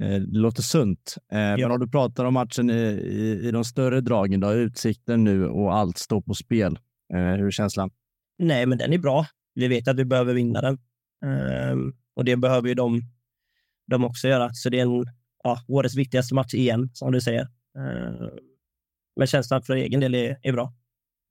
Eh, 0.00 0.20
det 0.20 0.38
låter 0.38 0.62
sunt. 0.62 1.16
Eh, 1.32 1.38
ja. 1.40 1.56
Men 1.56 1.70
om 1.70 1.80
du 1.80 1.88
pratar 1.88 2.24
om 2.24 2.34
matchen 2.34 2.70
i, 2.70 2.82
i, 3.04 3.48
i 3.48 3.50
de 3.50 3.64
större 3.64 4.00
dragen, 4.00 4.40
då, 4.40 4.52
utsikten 4.52 5.24
nu 5.24 5.46
och 5.46 5.74
allt 5.74 5.98
står 5.98 6.20
på 6.20 6.34
spel. 6.34 6.78
Eh, 7.14 7.18
hur 7.18 7.46
är 7.46 7.50
känslan? 7.50 7.90
Nej, 8.40 8.66
men 8.66 8.78
den 8.78 8.92
är 8.92 8.98
bra. 8.98 9.26
Vi 9.54 9.68
vet 9.68 9.88
att 9.88 9.96
vi 9.96 10.04
behöver 10.04 10.34
vinna 10.34 10.60
den. 10.60 10.78
Um, 11.72 11.94
och 12.14 12.24
det 12.24 12.36
behöver 12.36 12.68
ju 12.68 12.74
de, 12.74 13.02
de 13.86 14.04
också 14.04 14.28
göra. 14.28 14.50
Så 14.52 14.68
det 14.68 14.78
är 14.78 14.82
en, 14.82 15.06
ja, 15.44 15.64
årets 15.68 15.96
viktigaste 15.96 16.34
match 16.34 16.54
igen, 16.54 16.90
som 16.92 17.12
du 17.12 17.20
säger. 17.20 17.42
Uh, 17.78 18.28
men 19.16 19.26
känslan 19.26 19.62
för 19.62 19.76
egen 19.76 20.00
del 20.00 20.14
är, 20.14 20.38
är 20.42 20.52
bra. 20.52 20.74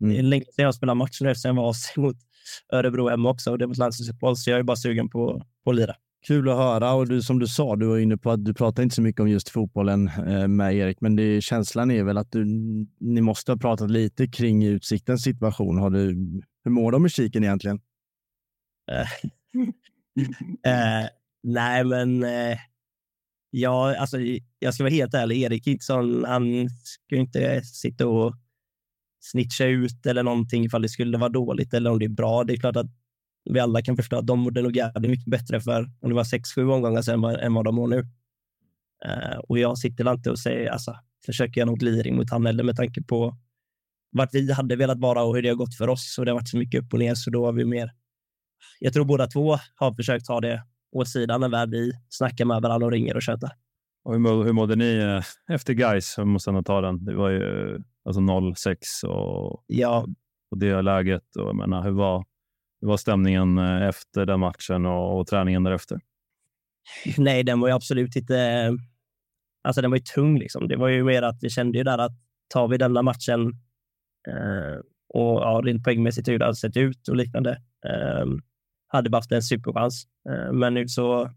Mm. 0.02 0.14
Det 0.14 0.20
är 0.20 0.24
länge 0.24 0.46
sedan 0.56 0.66
jag 0.66 0.76
spelade 0.76 0.98
match 0.98 1.22
nu, 1.22 1.36
sen 1.36 1.56
jag 1.56 1.64
var 1.64 2.02
mot 2.02 2.18
Örebro 2.74 3.10
hemma 3.10 3.30
också 3.30 3.52
och 3.52 3.58
det 3.58 3.66
var 3.66 3.76
landslagsfotboll, 3.76 4.38
så 4.38 4.50
jag 4.50 4.60
är 4.60 4.64
bara 4.64 4.78
sugen 4.78 5.10
på, 5.10 5.46
på 5.64 5.70
att 5.70 5.76
lira. 5.76 5.96
Kul 6.28 6.50
att 6.50 6.58
höra 6.58 6.94
och 6.94 7.08
du, 7.08 7.22
som 7.22 7.40
du 7.40 7.48
sa, 7.48 7.76
du 7.76 7.86
var 7.86 7.98
inne 7.98 8.18
på 8.18 8.32
att 8.32 8.46
du 8.46 8.54
pratar 8.54 8.84
inte 8.84 8.96
så 8.96 9.02
mycket 9.02 9.22
om 9.22 9.30
just 9.30 9.50
fotbollen 9.50 10.08
eh, 10.08 10.48
med 10.48 10.76
Erik, 10.76 11.02
men 11.02 11.16
det, 11.16 11.42
känslan 11.42 11.92
är 11.92 12.04
väl 12.04 12.18
att 12.18 12.32
du, 12.32 12.46
ni 13.00 13.22
måste 13.22 13.52
ha 13.52 13.58
pratat 13.58 13.92
lite 13.92 14.28
kring 14.28 14.66
Utsiktens 14.66 15.24
situation. 15.24 15.78
Har 15.78 15.90
du, 15.90 16.16
hur 16.64 16.72
mår 16.72 16.92
de 16.92 17.06
i 17.06 17.10
kiken 17.10 17.44
egentligen? 17.44 17.80
eh, 20.66 21.08
nej, 21.44 21.84
men 21.84 22.24
eh, 22.24 22.58
ja, 23.50 23.98
alltså, 23.98 24.18
jag 24.60 24.74
ska 24.74 24.84
vara 24.84 24.94
helt 24.94 25.14
ärlig. 25.14 25.42
Erik 25.42 25.64
Kitson, 25.64 26.26
han 26.26 26.70
ska 26.84 27.16
inte 27.16 27.62
sitta 27.62 28.08
och 28.08 28.36
snitcha 29.20 29.66
ut 29.66 30.06
eller 30.06 30.24
någonting 30.24 30.66
ifall 30.66 30.82
det 30.82 30.90
skulle 30.90 31.18
vara 31.18 31.30
dåligt 31.30 31.74
eller 31.74 31.92
om 31.92 32.00
det 32.00 32.06
är 32.06 32.10
bra. 32.10 32.44
Det 32.44 32.54
är 32.54 32.58
klart 32.58 32.76
att 32.76 32.92
vi 33.50 33.60
alla 33.60 33.82
kan 33.82 33.96
förstå 33.96 34.18
att 34.18 34.28
de 34.28 34.40
mådde 34.40 34.62
nog 34.62 34.76
jävligt 34.76 35.12
mycket 35.12 35.32
bättre 35.32 35.62
för 35.62 35.92
om 36.00 36.10
det 36.10 36.16
var 36.16 36.24
sex, 36.24 36.54
sju 36.54 36.68
omgångar 36.68 37.02
sedan 37.02 37.24
än 37.26 37.54
vad 37.54 37.66
de 37.66 37.76
mår 37.76 37.88
nu. 37.88 38.00
Uh, 39.06 39.38
och 39.38 39.60
jag 39.60 39.78
sitter 39.78 40.12
inte 40.12 40.32
och 40.32 40.40
säger, 40.40 40.70
alltså, 40.70 40.96
försöker 41.26 41.62
göra 41.62 41.66
någon 41.66 41.80
gliring 41.80 42.16
mot 42.16 42.30
han 42.30 42.48
eller 42.48 42.64
med 42.64 42.76
tanke 42.76 43.04
på 43.04 43.38
vart 44.12 44.34
vi 44.34 44.52
hade 44.52 44.76
velat 44.76 45.00
vara 45.00 45.24
och 45.24 45.36
hur 45.36 45.42
det 45.42 45.50
har 45.50 45.56
gått 45.56 45.76
för 45.76 45.88
oss. 45.88 46.18
Och 46.20 46.26
det 46.26 46.32
har 46.32 46.36
varit 46.36 46.50
så 46.50 46.58
mycket 46.58 46.84
upp 46.84 46.94
och 46.94 47.00
ner, 47.00 47.16
så 47.16 47.30
då 47.30 47.46
har 47.46 47.54
vi 47.54 47.66
mer. 47.66 47.92
Jag 48.80 48.94
tror 48.94 49.06
båda 49.06 49.28
två 49.28 49.58
har 49.76 49.94
försökt 49.94 50.26
ta 50.26 50.42
det 50.42 50.64
åt 50.92 51.10
sidan 51.10 51.42
när 51.42 51.68
vi 51.68 51.92
snackar 52.10 52.46
med 52.46 52.62
varandra 52.62 52.86
och 52.86 52.92
ringer 52.92 53.16
och 53.16 53.22
tjötar. 53.22 53.52
Och 54.04 54.14
hur, 54.14 54.44
hur 54.44 54.54
mådde 54.54 54.76
ni 54.76 54.98
eh, 54.98 55.56
efter 55.56 55.74
guys? 55.74 56.14
Jag 56.18 56.28
måste 56.28 56.50
ändå 56.50 56.64
ta 56.64 56.82
den. 56.82 57.06
Det 57.06 57.16
var 57.16 57.30
ju 57.30 57.78
alltså 58.06 58.22
0-6 58.22 58.76
och, 59.06 59.64
ja. 59.68 60.06
och 60.52 60.58
det 60.58 60.82
läget. 60.82 61.36
Och 61.36 61.48
jag 61.48 61.56
menar, 61.56 61.84
hur 61.84 61.92
var 61.92 62.26
hur 62.82 62.88
var 62.88 62.98
stämningen 62.98 63.58
eh, 63.58 63.88
efter 63.88 64.26
den 64.26 64.40
matchen 64.40 64.86
och, 64.86 65.20
och 65.20 65.28
träningen 65.28 65.64
därefter? 65.64 66.00
Nej, 67.18 67.44
den 67.44 67.60
var 67.60 67.68
ju 67.68 67.74
absolut 67.74 68.16
inte... 68.16 68.70
Alltså 69.64 69.82
den 69.82 69.92
var 69.92 69.98
ju 69.98 70.04
tung. 70.04 70.40
Liksom. 70.40 70.68
Det 70.68 70.76
var 70.76 70.88
ju 70.88 71.04
mer 71.04 71.22
att 71.22 71.38
vi 71.42 71.50
kände 71.50 71.78
ju 71.78 71.84
där 71.84 71.98
att 71.98 72.12
tar 72.48 72.68
vi 72.68 72.78
denna 72.78 73.02
matchen 73.02 73.42
eh, 73.48 73.52
och 75.14 75.42
ja, 75.42 75.62
rent 75.64 75.84
poängmässigt 75.84 76.28
hur 76.28 76.40
det 76.40 76.46
hade 76.46 76.56
sett 76.56 76.78
ut 76.78 77.08
och 77.08 77.16
liknande, 77.16 77.52
eh, 77.86 78.26
hade 78.88 79.10
vi 79.10 79.16
haft 79.16 79.32
en 79.32 79.42
superchans. 79.42 80.08
Eh, 80.30 80.54
men 80.54 80.74
nu 80.74 80.88
så 80.88 81.32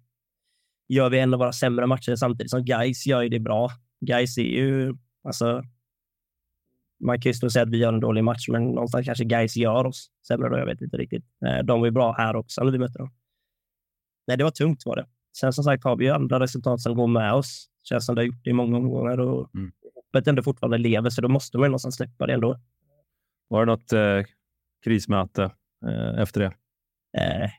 gör 0.89 1.11
vi 1.11 1.19
en 1.19 1.35
av 1.35 1.41
våra 1.41 1.53
sämre 1.53 1.87
matcher 1.87 2.17
samtidigt 2.17 2.51
som 2.51 2.65
Guys 2.65 3.07
gör 3.07 3.23
ju 3.23 3.29
det 3.29 3.41
bra. 3.41 3.71
Guys 4.01 4.39
är 4.39 4.43
ju, 4.43 4.95
alltså, 5.25 5.63
man 7.05 7.21
kan 7.21 7.31
ju 7.31 7.35
stå 7.35 7.47
och 7.47 7.53
säga 7.53 7.63
att 7.63 7.71
vi 7.71 7.79
gör 7.79 7.93
en 7.93 8.01
dålig 8.01 8.25
match, 8.25 8.49
men 8.49 8.65
någonstans 8.65 9.07
kanske 9.07 9.25
guys 9.25 9.57
gör 9.57 9.87
oss 9.87 10.11
sämre 10.29 10.49
då. 10.49 10.59
Jag 10.59 10.67
vet 10.67 10.81
inte 10.81 10.97
riktigt. 10.97 11.25
Eh, 11.47 11.65
de 11.65 11.81
var 11.81 11.87
ju 11.87 11.91
bra 11.93 12.13
här 12.13 12.37
också 12.37 12.65
när 12.65 12.73
vi 12.73 12.79
mötte 12.79 12.99
dem. 12.99 13.11
Nej, 14.27 14.37
det 14.37 14.45
var 14.45 14.51
tungt 14.51 14.87
var 14.87 14.97
det. 14.97 15.07
Sen 15.37 15.53
som 15.53 15.65
sagt 15.65 15.85
har 15.85 15.97
vi 15.97 16.05
ju 16.05 16.11
andra 16.11 16.41
resultat 16.41 16.81
som 16.81 16.95
går 16.95 17.07
med 17.07 17.33
oss. 17.33 17.69
Känns 17.83 18.07
som 18.07 18.15
det 18.15 18.21
har 18.21 18.27
gjort 18.27 18.45
det 18.45 18.51
i 18.51 18.53
många 18.53 18.77
omgångar 18.77 19.21
och 19.21 19.55
mm. 19.55 19.73
hoppet 19.95 20.29
ändå 20.29 20.43
fortfarande 20.43 20.79
lever, 20.79 21.11
så 21.11 21.21
då 21.21 21.29
måste 21.29 21.59
man 21.59 21.65
ju 21.65 21.69
någonstans 21.69 21.97
släppa 21.97 22.27
det 22.27 22.33
ändå. 22.33 22.61
Var 23.53 23.67
det 23.67 23.73
något 23.73 23.93
eh, 23.93 24.25
krismöte 24.85 25.43
eh, 25.87 26.23
efter 26.23 26.41
det? 26.41 26.53
Eh, 27.19 27.51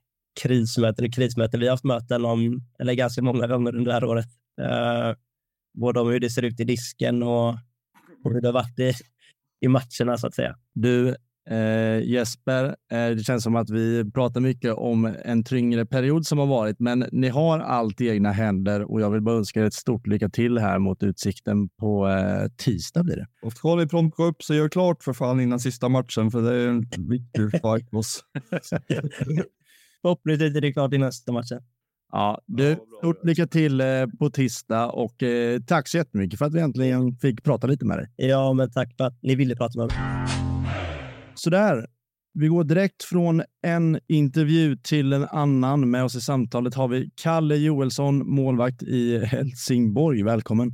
krismöten 0.41 1.05
och 1.05 1.13
krismöten. 1.13 1.59
Vi 1.59 1.65
har 1.65 1.73
haft 1.73 1.83
möten 1.83 2.25
om, 2.25 2.61
eller 2.79 2.93
ganska 2.93 3.21
många 3.21 3.47
gånger 3.47 3.75
under 3.75 3.91
det 3.91 3.93
här 3.93 4.03
året. 4.03 4.25
Eh, 4.61 5.15
både 5.73 5.99
om 5.99 6.09
hur 6.09 6.19
det 6.19 6.29
ser 6.29 6.41
ut 6.41 6.59
i 6.59 6.63
disken 6.63 7.23
och, 7.23 7.49
och 8.23 8.33
hur 8.33 8.41
det 8.41 8.47
har 8.47 8.53
varit 8.53 8.79
i, 8.79 8.93
i 9.61 9.67
matcherna 9.67 10.17
så 10.17 10.27
att 10.27 10.35
säga. 10.35 10.55
Du, 10.73 11.15
eh, 11.49 11.99
Jesper, 12.09 12.63
eh, 12.65 13.09
det 13.09 13.23
känns 13.23 13.43
som 13.43 13.55
att 13.55 13.69
vi 13.69 14.11
pratar 14.11 14.41
mycket 14.41 14.73
om 14.73 15.15
en 15.25 15.43
tyngre 15.43 15.85
period 15.85 16.25
som 16.25 16.37
har 16.37 16.45
varit, 16.45 16.79
men 16.79 17.05
ni 17.11 17.29
har 17.29 17.59
allt 17.59 18.01
i 18.01 18.09
egna 18.09 18.31
händer 18.31 18.91
och 18.91 19.01
jag 19.01 19.11
vill 19.11 19.21
bara 19.21 19.35
önska 19.35 19.59
er 19.59 19.63
ett 19.63 19.73
stort 19.73 20.07
lycka 20.07 20.29
till 20.29 20.57
här 20.57 20.79
mot 20.79 21.03
Utsikten 21.03 21.69
på 21.69 22.07
eh, 22.07 22.47
tisdag 22.57 23.03
blir 23.03 23.15
det. 23.15 23.27
Och 23.41 23.53
ska 23.53 23.75
ni 23.75 23.87
plompa 23.87 24.23
upp 24.23 24.43
så 24.43 24.53
gör 24.53 24.69
klart 24.69 25.03
för 25.03 25.13
fan 25.13 25.39
innan 25.39 25.59
sista 25.59 25.89
matchen, 25.89 26.31
för 26.31 26.41
det 26.41 26.55
är 26.55 26.67
en 26.67 26.81
viktig 26.81 27.51
fight 27.51 27.89
för 27.89 27.97
oss. 27.97 28.23
Förhoppningsvis 30.01 30.55
är 30.55 30.61
det 30.61 30.73
klart 30.73 30.93
innan 30.93 31.07
nästa 31.07 31.31
matchen. 31.31 31.61
Ja, 32.11 32.41
du, 32.45 32.77
stort 32.97 33.25
lycka 33.25 33.47
till 33.47 33.81
eh, 33.81 33.87
på 34.19 34.29
tisdag 34.29 34.87
och 34.87 35.23
eh, 35.23 35.59
tack 35.67 35.87
så 35.87 35.97
jättemycket 35.97 36.39
för 36.39 36.45
att 36.45 36.53
vi 36.53 36.59
äntligen 36.59 37.15
fick 37.15 37.43
prata 37.43 37.67
lite 37.67 37.85
med 37.85 37.97
dig. 37.97 38.07
Ja, 38.15 38.53
men 38.53 38.71
tack 38.71 38.97
för 38.97 39.03
att 39.03 39.19
ni 39.21 39.35
ville 39.35 39.55
prata 39.55 39.79
med 39.79 39.87
mig. 39.87 40.42
Sådär. 41.43 41.87
Vi 42.33 42.47
går 42.47 42.63
direkt 42.63 43.03
från 43.03 43.43
en 43.61 43.99
intervju 44.07 44.77
till 44.77 45.13
en 45.13 45.23
annan. 45.23 45.91
Med 45.91 46.03
oss 46.03 46.15
i 46.15 46.21
samtalet 46.21 46.75
har 46.75 46.87
vi 46.87 47.11
Kalle 47.15 47.55
Joelsson, 47.55 48.29
målvakt 48.29 48.83
i 48.83 49.25
Helsingborg. 49.25 50.23
Välkommen! 50.23 50.71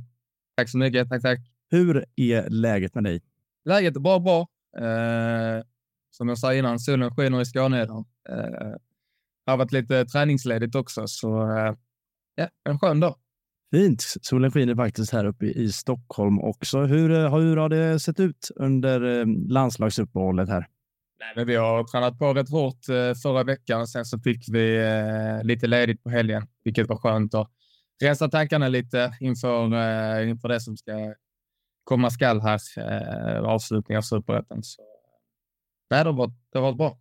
Tack 0.56 0.68
så 0.68 0.78
mycket. 0.78 1.08
Tack, 1.08 1.22
tack. 1.22 1.38
Hur 1.70 2.04
är 2.16 2.50
läget 2.50 2.94
med 2.94 3.04
dig? 3.04 3.22
Läget 3.64 3.96
är 3.96 4.00
bara 4.00 4.20
bra. 4.20 4.40
Eh, 4.76 5.64
som 6.10 6.28
jag 6.28 6.38
sa 6.38 6.54
innan, 6.54 6.78
solen 6.78 7.14
skiner 7.14 7.40
i 7.40 7.44
Skåne 7.44 7.82
idag. 7.82 8.04
Eh, 8.28 8.74
har 9.46 9.56
varit 9.56 9.72
lite 9.72 10.06
träningsledigt 10.06 10.74
också, 10.74 11.06
så 11.06 11.56
eh, 11.56 11.74
ja, 12.34 12.48
en 12.64 12.78
skön 12.78 13.00
dag. 13.00 13.14
Fint. 13.70 14.02
Solen 14.22 14.50
skiner 14.50 14.74
faktiskt 14.74 15.12
här 15.12 15.24
uppe 15.24 15.46
i 15.46 15.72
Stockholm 15.72 16.40
också. 16.40 16.80
Hur, 16.80 17.10
eh, 17.10 17.38
hur 17.38 17.56
har 17.56 17.68
det 17.68 18.00
sett 18.00 18.20
ut 18.20 18.50
under 18.56 19.20
eh, 19.20 19.26
landslagsuppehållet 19.48 20.48
här? 20.48 20.66
Nej, 21.20 21.32
men 21.36 21.46
vi 21.46 21.56
har 21.56 21.84
tränat 21.84 22.18
på 22.18 22.34
rätt 22.34 22.50
hårt 22.50 22.88
eh, 22.88 23.14
förra 23.22 23.44
veckan. 23.44 23.86
Sen 23.86 24.04
så 24.04 24.18
fick 24.18 24.48
vi 24.48 24.82
lite 25.42 25.66
ledigt 25.66 26.02
på 26.02 26.10
helgen, 26.10 26.46
vilket 26.64 26.88
var 26.88 26.96
skönt 26.96 27.34
att 27.34 27.50
rensa 28.02 28.28
tankarna 28.28 28.68
lite 28.68 29.16
inför, 29.20 29.64
inför 30.22 30.48
det 30.48 30.60
som 30.60 30.76
ska 30.76 31.14
komma 31.84 32.10
skall 32.10 32.40
här. 32.40 32.60
Eh, 32.76 33.42
avslutning 33.42 33.98
av 33.98 34.02
superettan. 34.02 34.62
Så 34.62 34.82
nej, 35.90 36.04
det 36.04 36.10
har 36.10 36.16
varit, 36.16 36.34
det 36.52 36.58
har 36.58 36.62
varit 36.62 36.78
bra. 36.78 36.98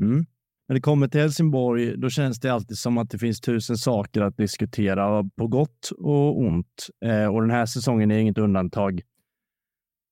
Mm. 0.00 0.26
När 0.68 0.74
det 0.74 0.80
kommer 0.80 1.08
till 1.08 1.20
Helsingborg, 1.20 1.96
då 1.96 2.10
känns 2.10 2.40
det 2.40 2.48
alltid 2.48 2.78
som 2.78 2.98
att 2.98 3.10
det 3.10 3.18
finns 3.18 3.40
tusen 3.40 3.76
saker 3.76 4.20
att 4.20 4.36
diskutera 4.36 5.24
på 5.36 5.46
gott 5.46 5.90
och 5.98 6.40
ont. 6.40 6.86
Eh, 7.04 7.26
och 7.26 7.40
den 7.40 7.50
här 7.50 7.66
säsongen 7.66 8.10
är 8.10 8.18
inget 8.18 8.38
undantag. 8.38 9.00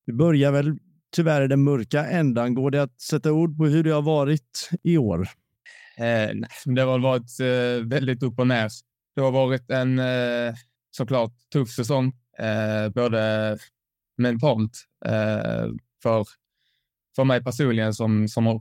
Vi 0.05 0.13
börjar 0.13 0.51
väl 0.51 0.77
tyvärr 1.15 1.41
i 1.41 1.47
den 1.47 1.63
mörka 1.63 2.05
ändan. 2.05 2.53
Går 2.53 2.71
det 2.71 2.83
att 2.83 3.01
sätta 3.01 3.31
ord 3.31 3.57
på 3.57 3.65
hur 3.65 3.83
det 3.83 3.91
har 3.91 4.01
varit 4.01 4.69
i 4.83 4.97
år? 4.97 5.27
Eh, 5.97 6.29
det 6.65 6.81
har 6.81 6.99
varit 6.99 7.39
eh, 7.39 7.87
väldigt 7.87 8.23
upp 8.23 8.39
och 8.39 8.47
ner. 8.47 8.69
Det 9.15 9.21
har 9.21 9.31
varit 9.31 9.69
en 9.69 9.99
eh, 9.99 10.53
såklart 10.91 11.33
tuff 11.53 11.69
säsong, 11.69 12.13
eh, 12.39 12.89
både 12.89 13.57
mentalt 14.17 14.71
eh, 15.05 15.65
för, 16.03 16.25
för 17.15 17.23
mig 17.23 17.43
personligen 17.43 17.93
som, 17.93 18.27
som 18.27 18.45
har 18.45 18.59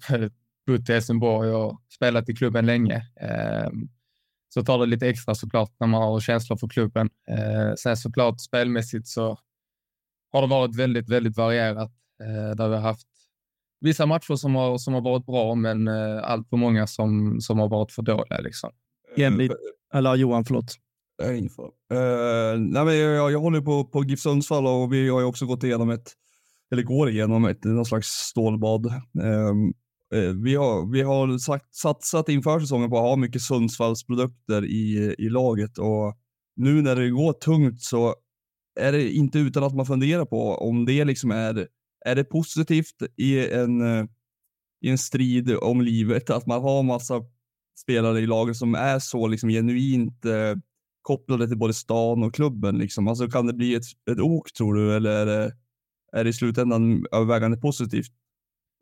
bott 0.67 0.89
i 0.89 0.93
Helsingborg 0.93 1.51
och 1.51 1.83
spelat 1.95 2.29
i 2.29 2.35
klubben 2.35 2.67
länge. 2.67 2.97
Eh, 3.21 3.71
så 4.49 4.63
tar 4.63 4.79
det 4.79 4.87
lite 4.87 5.09
extra 5.09 5.35
såklart 5.35 5.73
när 5.81 5.87
man 5.87 6.03
har 6.03 6.21
känslor 6.21 6.57
för 6.57 6.69
klubben. 6.69 7.11
Eh, 7.29 7.75
sen 7.79 7.97
såklart 7.97 8.41
spelmässigt 8.41 9.09
så 9.09 9.39
har 10.33 10.43
det 10.43 10.49
varit 10.49 10.77
väldigt, 10.77 11.09
väldigt 11.09 11.37
varierat 11.37 11.93
eh, 12.23 12.57
där 12.57 12.69
vi 12.69 12.75
har 12.75 12.83
haft 12.83 13.07
vissa 13.81 14.07
matcher 14.07 14.35
som 14.35 14.55
har, 14.55 14.79
som 14.79 14.95
har 14.95 15.01
varit 15.01 15.27
bra, 15.27 15.55
men 15.55 15.89
eh, 15.89 16.31
allt 16.31 16.49
för 16.49 16.57
många 16.57 16.87
som, 16.87 17.41
som 17.41 17.59
har 17.59 17.69
varit 17.69 17.93
för 17.93 18.03
dåliga. 18.03 18.39
Liksom. 18.39 18.71
Enligt, 19.17 19.53
eller 19.95 20.15
Johan, 20.15 20.45
förlåt. 20.45 20.75
Nej. 21.23 21.41
Uh, 21.43 22.59
nej, 22.59 22.85
men 22.85 22.97
jag, 22.97 23.33
jag 23.33 23.41
håller 23.41 23.61
på, 23.61 23.85
på 23.85 24.05
GIF 24.05 24.21
Sundsvall 24.21 24.67
och 24.67 24.93
vi 24.93 25.09
har 25.09 25.21
ju 25.21 25.27
också 25.27 25.47
gått 25.47 25.65
igenom 25.65 25.91
ett, 25.91 26.13
eller 26.73 26.83
går 26.83 27.11
igenom 27.11 27.45
ett 27.45 27.65
någon 27.65 27.85
slags 27.85 28.09
stålbad. 28.09 28.87
Um, 28.87 29.23
uh, 29.23 29.73
Eh, 30.15 30.33
vi 30.45 30.55
har, 30.55 30.93
vi 30.93 31.03
har 31.03 31.39
sagt, 31.39 31.75
satsat 31.75 32.29
inför 32.29 32.61
säsongen 32.61 32.91
på 32.91 32.97
att 32.97 33.03
ha 33.03 33.17
mycket 33.17 33.43
Sundsvallsprodukter 33.43 34.65
i, 34.65 35.15
i 35.19 35.29
laget 35.29 35.79
och 35.79 36.19
nu 36.57 36.83
när 36.83 36.97
det 36.97 37.11
går 37.11 37.33
tungt 37.33 37.81
så 37.81 38.15
är 38.81 38.93
det 38.93 39.11
inte 39.11 39.39
utan 39.39 39.65
att 39.65 39.75
man 39.75 39.87
funderar 39.87 40.25
på 40.25 40.55
om 40.55 40.85
det 40.85 41.05
liksom 41.05 41.31
är, 41.31 41.69
är 42.05 42.15
det 42.15 42.25
positivt 42.25 43.03
i 43.17 43.51
en, 43.51 43.83
i 44.81 44.91
en 44.91 44.99
strid 44.99 45.57
om 45.57 45.81
livet 45.81 46.31
att 46.31 46.47
man 46.47 46.63
har 46.63 46.83
massa 46.83 47.23
spelare 47.79 48.21
i 48.21 48.27
laget 48.27 48.57
som 48.57 48.75
är 48.75 48.99
så 48.99 49.27
liksom 49.27 49.51
genuint 49.51 50.25
eh, 50.25 50.55
kopplade 51.03 51.49
till 51.49 51.59
både 51.59 51.75
stan 51.75 52.23
och 52.23 52.35
klubben. 52.35 52.79
Liksom. 52.79 53.09
Alltså, 53.09 53.29
kan 53.29 53.47
det 53.47 53.53
bli 53.53 53.75
ett, 53.75 53.85
ett 54.11 54.21
ok 54.21 54.53
tror 54.53 54.75
du 54.75 54.97
eller 54.97 55.11
är 55.11 55.27
det, 55.27 55.53
är 56.13 56.25
det 56.25 56.31
i 56.31 56.33
slutändan 56.33 57.07
övervägande 57.13 57.57
positivt? 57.57 58.13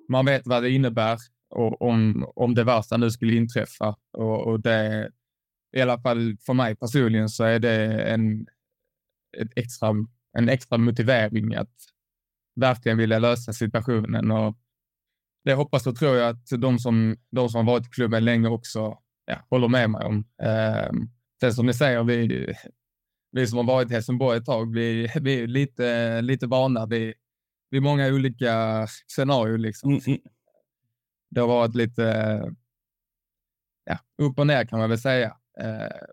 Man 0.08 0.24
vet 0.24 0.46
vad 0.46 0.62
det 0.62 0.70
innebär 0.70 1.18
och 1.50 1.82
om, 1.82 2.26
om 2.36 2.54
det 2.54 2.64
värsta 2.64 2.96
nu 2.96 3.10
skulle 3.10 3.34
inträffa 3.34 3.96
och, 4.12 4.46
och 4.46 4.60
det, 4.60 5.10
i 5.76 5.80
alla 5.80 5.98
fall 5.98 6.36
för 6.46 6.54
mig 6.54 6.76
personligen 6.76 7.28
så 7.28 7.44
är 7.44 7.58
det 7.58 8.02
en, 8.02 8.46
ett 9.36 9.52
extra, 9.56 9.94
en 10.38 10.48
extra 10.48 10.78
motivering 10.78 11.54
att 11.54 11.74
verkligen 12.56 12.98
vilja 12.98 13.18
lösa 13.18 13.52
situationen 13.52 14.30
och 14.30 14.58
det 15.44 15.54
hoppas 15.54 15.86
och 15.86 15.96
tror 15.96 16.16
jag 16.16 16.28
att 16.28 16.60
de 16.60 16.78
som, 16.78 17.16
de 17.30 17.48
som 17.48 17.66
har 17.66 17.74
varit 17.74 17.86
i 17.86 17.90
klubben 17.90 18.24
länge 18.24 18.48
också 18.48 18.98
ja, 19.24 19.46
håller 19.50 19.68
med 19.68 19.90
mig 19.90 20.04
om. 20.04 20.24
Eh, 20.42 20.90
sen 21.40 21.52
som 21.52 21.66
ni 21.66 21.74
säger, 21.74 22.04
vi, 22.04 22.52
vi 23.30 23.46
som 23.46 23.58
har 23.58 23.64
varit 23.64 23.90
i 23.90 23.94
Helsingborg 23.94 24.38
ett 24.38 24.44
tag, 24.44 24.74
vi, 24.74 25.08
vi 25.20 25.42
är 25.42 25.46
lite, 25.46 26.20
lite 26.22 26.46
vana 26.46 26.86
vid, 26.86 27.14
vid 27.70 27.82
många 27.82 28.08
olika 28.08 28.86
scenarier. 29.06 29.58
Liksom. 29.58 29.90
Mm, 29.90 30.02
mm. 30.06 30.18
Det 31.30 31.40
har 31.40 31.48
varit 31.48 31.74
lite 31.74 32.02
ja, 33.84 33.98
upp 34.18 34.38
och 34.38 34.46
ner 34.46 34.64
kan 34.64 34.78
man 34.78 34.88
väl 34.90 34.98
säga. 34.98 35.36
Eh, 35.60 36.06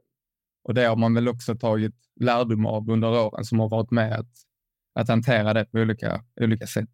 och 0.64 0.74
det 0.74 0.86
har 0.86 0.95
man 0.95 1.14
väl 1.14 1.28
också 1.28 1.56
tagit 1.56 1.95
lärdom 2.20 2.66
av 2.66 2.89
under 2.89 3.10
åren 3.10 3.45
som 3.45 3.60
har 3.60 3.70
varit 3.70 3.91
med 3.91 4.20
att, 4.20 4.32
att 4.95 5.08
hantera 5.08 5.54
det 5.54 5.66
på 5.66 5.78
olika, 5.78 6.24
olika 6.41 6.68
sätt. 6.68 6.89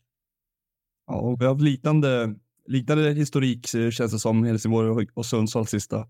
Ja, 1.08 1.16
och 1.16 1.41
vi 1.41 1.45
har 1.45 1.53
haft 1.53 1.64
liknande, 1.64 2.36
liknande 2.66 3.12
historik 3.12 3.74
eh, 3.74 3.89
känns 3.89 4.12
det 4.12 4.20
som 4.20 4.43
Helsingborg 4.43 4.89
och, 4.89 5.03
och 5.14 5.26
Sundsvall 5.26 5.68
sista, 5.68 6.08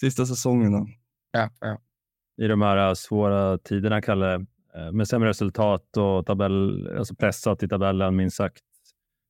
sista 0.00 0.26
säsongerna. 0.26 0.86
Ja, 1.32 1.50
ja. 1.60 1.78
I 2.44 2.46
de 2.46 2.62
här 2.62 2.94
svåra 2.94 3.58
tiderna, 3.58 4.02
Kalle, 4.02 4.34
eh, 4.34 4.40
Eh, 4.78 4.92
med 4.92 5.08
sämre 5.08 5.28
resultat 5.28 5.96
och 5.96 6.26
tabell, 6.26 6.88
alltså 6.98 7.14
pressat 7.14 7.62
i 7.62 7.68
tabellen 7.68 8.16
minst 8.16 8.36
sagt. 8.36 8.62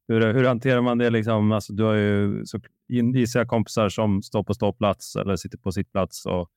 Hur, 0.08 0.32
hur 0.32 0.44
hanterar 0.44 0.80
man 0.80 0.98
det? 0.98 1.10
Liksom? 1.10 1.52
Alltså, 1.52 1.72
du 1.72 1.82
har 1.84 1.94
ju 1.94 2.44
så, 2.44 2.60
gissar 2.88 3.40
jag 3.40 3.48
kompisar 3.48 3.88
som 3.88 4.22
står 4.22 4.44
på 4.44 4.54
ståplats 4.54 5.16
eller 5.16 5.36
sitter 5.36 5.58
på 5.58 5.72
sitt 5.72 5.92
plats 5.92 6.26
och 6.26 6.50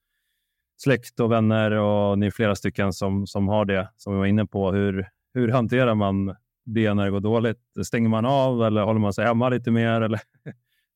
släkt 0.84 1.20
och 1.20 1.32
vänner 1.32 1.72
och 1.72 2.20
ni 2.20 2.26
är 2.26 2.32
flera 2.32 2.56
stycken 2.56 2.94
som, 2.94 3.28
som 3.28 3.48
har 3.48 3.66
det 3.66 3.89
som 3.98 4.14
vi 4.14 4.20
var 4.20 4.26
inne 4.26 4.46
på. 4.46 4.72
Hur, 4.72 5.08
hur 5.34 5.48
hanterar 5.48 5.96
man 5.96 6.36
det 6.66 6.94
när 6.94 7.06
det 7.06 7.12
går 7.12 7.20
dåligt? 7.20 7.62
Stänger 7.86 8.10
man 8.10 8.26
av 8.26 8.64
eller 8.64 8.82
håller 8.82 9.00
man 9.00 9.14
sig 9.14 9.26
hemma 9.26 9.50
lite 9.50 9.72
mer? 9.72 10.02
Eller? 10.02 10.20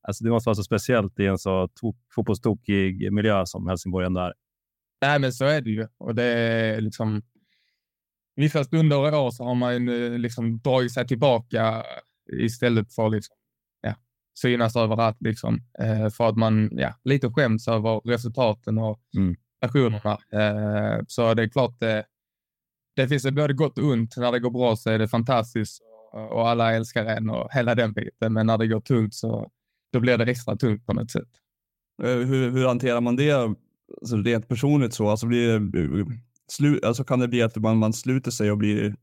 Alltså, 0.08 0.24
det 0.24 0.30
måste 0.30 0.48
vara 0.48 0.56
så 0.56 0.64
speciellt 0.64 1.20
i 1.20 1.26
en 1.26 1.38
så 1.38 1.70
fotbollstokig 2.16 3.14
miljö 3.14 3.46
som 3.46 3.68
Helsingborg 3.68 4.06
ändå 4.06 4.22
är. 4.22 4.34
Nej, 5.02 5.20
men 5.20 5.34
så 5.34 5.46
är 5.46 5.62
det 5.62 5.70
ju. 5.70 5.88
Och 5.98 6.16
det 6.16 6.24
är 6.24 6.82
liksom... 6.82 7.22
Vissa 8.36 8.64
stunder 8.64 8.98
och 8.98 9.26
år 9.26 9.32
så 9.32 9.44
har 9.44 9.56
man 9.56 9.86
liksom 10.22 10.60
dragit 10.60 10.94
sig 10.94 11.08
tillbaka 11.08 11.84
istället 12.34 12.94
för 12.94 13.06
att 13.06 13.12
liksom, 13.12 13.36
ja, 13.82 13.96
synas 14.40 14.76
överallt. 14.76 15.18
Liksom, 15.20 15.60
eh, 15.80 16.10
för 16.10 16.30
att 16.30 16.38
man 16.38 16.70
ja, 16.72 16.94
lite 17.04 17.30
skäms 17.30 17.68
över 17.68 18.00
resultaten 18.00 18.78
och 18.78 19.02
Mm. 19.18 19.36
Eh, 20.42 21.04
så 21.08 21.34
det 21.34 21.44
är 21.44 21.48
klart 21.50 21.80
det, 21.80 22.06
det 22.96 23.08
finns 23.08 23.32
både 23.32 23.54
gott 23.54 23.78
och 23.78 23.84
ont. 23.84 24.18
När 24.18 24.32
det 24.32 24.40
går 24.40 24.52
bra 24.52 24.76
så 24.76 24.90
är 24.90 25.00
det 25.00 25.08
fantastiskt 25.08 25.82
och, 26.14 26.50
alla 26.50 26.74
älskar 26.74 27.06
en 27.06 27.30
och 27.30 27.50
hela 27.54 27.76
den 27.76 27.94
biten. 27.94 28.34
Men 28.34 28.48
när 28.48 28.58
det 28.58 28.68
går 28.68 28.82
tungt 28.82 29.14
så 29.14 29.52
då 29.94 30.00
blir 30.00 30.18
det 30.18 30.32
extra 30.32 30.56
tungt 30.56 30.86
på 30.86 30.94
något 30.94 31.12
sätt. 31.12 31.30
Eh, 32.04 32.10
Hur, 32.10 32.52
hur 32.52 32.68
hanterar 32.68 33.02
man 33.02 33.16
det 33.16 33.32
alltså 33.32 34.18
rent 34.18 34.48
personligt? 34.48 34.94
så? 34.94 35.10
Alltså 35.10 35.28
blir 35.28 35.60
det, 35.60 36.06
slu, 36.52 36.80
alltså 36.84 37.04
kan 37.04 37.20
det 37.20 37.28
bli 37.28 37.42
att 37.42 37.56
man, 37.56 37.78
man 37.78 37.94
sluter 37.94 38.32
sig 38.32 38.52
och 38.52 38.58
blir 38.58 38.96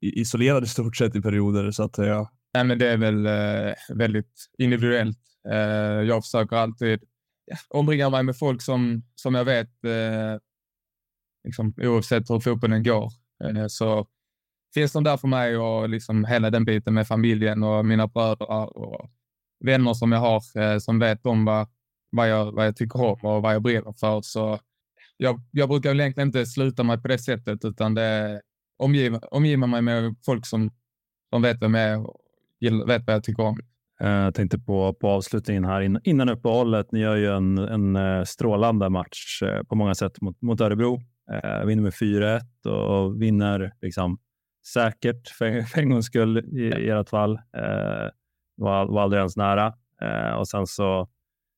isolerad 0.00 0.64
i 0.64 0.66
stort 0.66 0.96
sett 0.96 1.16
i 1.16 1.20
perioder? 1.20 1.70
Så 1.70 1.82
att, 1.82 1.98
ja. 1.98 2.30
Nej, 2.54 2.64
men 2.64 2.78
det 2.78 2.88
är 2.88 2.96
väl 2.96 3.26
eh, 3.26 3.74
väldigt 3.94 4.50
individuellt. 4.58 5.18
Eh, 5.48 6.02
jag 6.02 6.24
försöker 6.24 6.56
alltid 6.56 7.00
ja, 7.44 7.56
omringa 7.68 8.10
mig 8.10 8.22
med 8.22 8.38
folk 8.38 8.62
som, 8.62 9.02
som 9.14 9.34
jag 9.34 9.44
vet, 9.44 9.84
eh, 9.84 10.38
liksom, 11.44 11.74
oavsett 11.76 12.30
hur 12.30 12.40
fotbollen 12.40 12.82
går, 12.82 13.12
eh, 13.44 13.66
så 13.66 14.06
finns 14.74 14.92
de 14.92 15.04
där 15.04 15.16
för 15.16 15.28
mig 15.28 15.56
och 15.56 15.88
liksom 15.88 16.24
hela 16.24 16.50
den 16.50 16.64
biten 16.64 16.94
med 16.94 17.06
familjen 17.06 17.62
och 17.62 17.86
mina 17.86 18.06
bröder 18.06 18.76
och 18.78 19.10
vänner 19.64 19.94
som 19.94 20.12
jag 20.12 20.20
har 20.20 20.42
eh, 20.60 20.78
som 20.78 20.98
vet 20.98 21.26
om 21.26 21.44
vad, 21.44 21.68
vad, 22.10 22.28
jag, 22.28 22.52
vad 22.52 22.66
jag 22.66 22.76
tycker 22.76 23.02
om 23.02 23.20
och 23.22 23.42
vad 23.42 23.54
jag 23.54 23.62
brinner 23.62 23.94
för. 24.00 24.20
Så 24.22 24.60
jag, 25.20 25.40
jag 25.50 25.68
brukar 25.68 25.94
egentligen 25.94 26.28
inte 26.28 26.46
sluta 26.46 26.82
mig 26.82 27.02
på 27.02 27.08
det 27.08 27.18
sättet, 27.18 27.64
utan 27.64 27.94
det 27.94 28.40
omgiva, 28.76 29.18
omgiver 29.18 29.66
mig 29.66 29.82
med 29.82 30.14
folk 30.26 30.46
som, 30.46 30.70
som 31.30 31.42
vet 31.42 31.62
vem 31.62 31.74
jag 31.74 31.90
är 31.90 32.06
och 32.06 32.88
vet 32.88 33.06
vad 33.06 33.16
jag 33.16 33.24
tycker 33.24 33.42
om. 33.42 33.58
Eh, 34.00 34.10
jag 34.10 34.34
tänkte 34.34 34.58
på, 34.58 34.94
på 34.94 35.08
avslutningen 35.08 35.64
här 35.64 36.08
innan 36.08 36.28
uppehållet. 36.28 36.92
Ni 36.92 37.00
gör 37.00 37.16
ju 37.16 37.36
en, 37.36 37.58
en 37.58 37.96
eh, 37.96 38.24
strålande 38.24 38.88
match 38.88 39.42
eh, 39.42 39.62
på 39.62 39.74
många 39.74 39.94
sätt 39.94 40.20
mot, 40.20 40.42
mot 40.42 40.60
Örebro. 40.60 41.00
vinner 41.66 41.82
med 41.82 41.92
4-1 41.92 42.66
och 42.66 43.22
vinner 43.22 43.72
liksom 43.80 44.18
säkert 44.66 45.28
för, 45.28 45.62
för 45.62 45.80
en 45.80 45.90
gångs 45.90 46.06
skull 46.06 46.38
i, 46.38 46.60
i 46.60 46.90
ert 46.90 47.08
fall. 47.08 47.38
var, 48.56 48.86
var 48.86 49.02
aldrig 49.02 49.18
ens 49.18 49.36
nära. 49.36 49.74
och 50.38 50.48
sen 50.48 50.66
så 50.66 51.08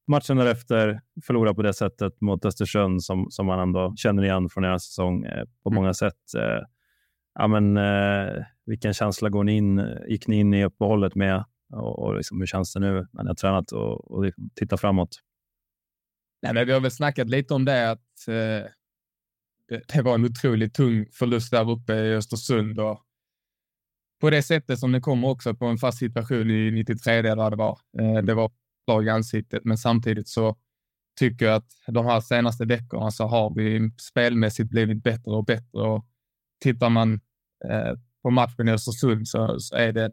matchen 0.09 0.37
därefter 0.37 1.01
förlora 1.27 1.55
på 1.55 1.63
det 1.63 1.75
sättet 1.75 2.21
mot 2.21 2.45
Östersund 2.45 3.05
som, 3.05 3.27
som 3.31 3.47
man 3.47 3.61
ändå 3.61 3.95
känner 3.97 4.25
igen 4.25 4.49
från 4.49 4.65
er 4.65 4.79
säsong 4.79 5.23
på 5.63 5.69
mm. 5.71 5.75
många 5.75 5.95
sätt. 5.95 6.21
ja, 7.35 7.47
men, 7.49 7.79
vilken 8.67 8.95
känsla 8.95 9.29
går 9.29 9.45
ni 9.45 9.57
in, 9.57 9.83
gick 10.09 10.29
ni 10.29 10.37
in 10.37 10.55
i 10.55 10.65
uppehållet 10.65 11.15
med? 11.15 11.45
Och, 11.73 11.99
och 11.99 12.17
liksom, 12.17 12.41
hur 12.41 12.47
känns 12.47 12.73
det 12.73 12.81
nu 12.81 13.07
när 13.13 13.23
ni 13.23 13.29
har 13.29 13.35
tränat 13.35 13.73
och, 13.73 14.11
och 14.11 14.25
liksom 14.25 14.51
tittar 14.55 14.77
framåt? 14.77 15.19
Nej, 16.43 16.55
men 16.55 16.67
vi 16.67 16.73
har 16.73 16.81
väl 16.81 16.91
snackat 16.91 17.29
lite 17.29 17.55
om 17.55 17.65
det, 17.65 17.91
att 17.91 18.29
eh, 18.29 18.69
det, 19.69 19.83
det, 19.95 20.03
var 20.03 20.15
en 20.15 20.25
otroligt 20.25 20.75
tung 20.75 21.07
förlust 21.13 21.51
där 21.51 21.71
uppe 21.71 21.95
i 21.95 22.15
Östersund. 22.15 22.81
Och 22.81 23.03
på 24.21 24.31
det 24.31 24.43
sättet 24.43 24.79
som 24.79 24.93
det 24.93 25.01
kommer 25.01 25.29
också 25.29 25.55
på 25.55 25.67
en 25.67 25.79
fast 25.79 25.99
situation 25.99 26.51
i 26.51 26.71
93 26.71 27.23
där 27.23 27.51
det 27.51 27.57
var. 27.57 27.79
Eh, 27.99 28.23
det 28.23 28.35
var 28.35 28.53
slag 28.85 29.07
i 29.07 29.09
ansiktet, 29.09 29.65
men 29.65 29.79
samtidigt 29.79 30.29
så 30.29 30.57
tycker 31.19 31.47
jag 31.47 31.55
att 31.55 31.69
de 31.87 32.07
här 32.07 32.21
senaste 32.21 32.65
veckorna 32.65 33.11
så 33.11 33.27
har 33.27 33.55
vi 33.55 33.91
spelmässigt 34.01 34.71
blivit 34.71 35.03
bättre 35.03 35.31
och 35.31 35.45
bättre. 35.45 35.81
Och 35.81 36.07
tittar 36.61 36.91
man 36.91 37.21
eh, 37.69 37.93
på 38.23 38.31
matchen 38.31 38.69
i 38.69 38.73
Östersund 38.73 39.29
så, 39.29 39.61
så 39.61 39.77
är 39.77 39.93
det 39.93 40.13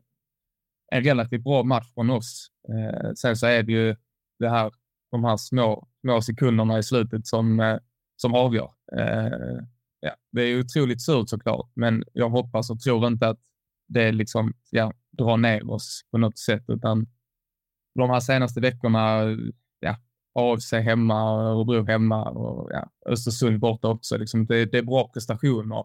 en 0.92 1.04
relativt 1.04 1.44
bra 1.44 1.64
match 1.64 1.94
från 1.94 2.10
oss. 2.10 2.48
Eh, 2.70 3.12
sen 3.16 3.36
så 3.36 3.48
är 3.48 3.64
det 3.64 3.72
ju 3.72 3.96
det 4.40 4.50
här, 4.50 4.72
de 5.12 5.24
här 5.24 5.38
små, 5.38 5.88
små 6.02 6.22
sekunderna 6.22 6.80
i 6.80 6.84
slutet 6.84 7.28
som, 7.28 7.60
eh, 7.60 7.78
som 8.16 8.36
avgör. 8.36 8.72
Eh, 8.98 9.64
ja, 10.00 10.16
det 10.32 10.42
är 10.42 10.60
otroligt 10.60 11.02
surt 11.02 11.30
såklart, 11.30 11.72
men 11.74 12.04
jag 12.14 12.30
hoppas 12.30 12.70
och 12.70 12.80
tror 12.80 13.08
inte 13.08 13.28
att 13.28 13.40
det 13.88 14.12
liksom 14.12 14.54
ja, 14.70 14.94
drar 15.12 15.38
ner 15.38 15.72
oss 15.72 16.02
på 16.12 16.18
något 16.18 16.38
sätt, 16.38 16.64
utan 16.68 17.08
de 18.00 18.10
här 18.10 18.20
senaste 18.20 18.62
veckorna, 18.62 19.22
ja, 19.80 19.96
AFC 20.34 20.72
hemma, 20.72 21.44
Örebro 21.44 21.86
hemma 21.86 22.30
och 22.30 22.70
ja, 22.74 22.90
Östersund 23.06 23.60
borta 23.60 23.88
också. 23.88 24.18
Liksom 24.18 24.46
det, 24.46 24.66
det 24.66 24.78
är 24.78 24.84
bra 24.84 25.10
prestationer 25.14 25.84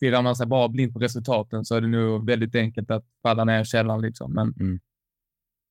stirrar 0.00 0.22
man 0.22 0.36
sig 0.36 0.46
bara 0.46 0.68
blind 0.68 0.92
på 0.92 0.98
resultaten 0.98 1.64
så 1.64 1.74
är 1.74 1.80
det 1.80 1.88
nog 1.88 2.26
väldigt 2.26 2.54
enkelt 2.54 2.90
att 2.90 3.04
falla 3.22 3.44
ner 3.44 3.60
i 3.60 3.64
källaren. 3.64 4.00
Liksom. 4.00 4.34
Men 4.34 4.54
mm. 4.60 4.80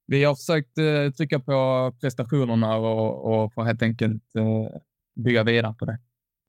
vi 0.08 0.24
har 0.24 0.36
försökt 0.36 0.78
uh, 0.78 1.12
trycka 1.12 1.40
på 1.40 1.92
prestationerna 2.02 2.76
och, 2.76 3.44
och 3.44 3.54
få 3.54 3.64
helt 3.64 3.82
enkelt 3.82 4.24
uh, 4.38 4.68
bygga 5.16 5.44
vidare 5.44 5.76
på 5.80 5.86
det. 5.86 6.00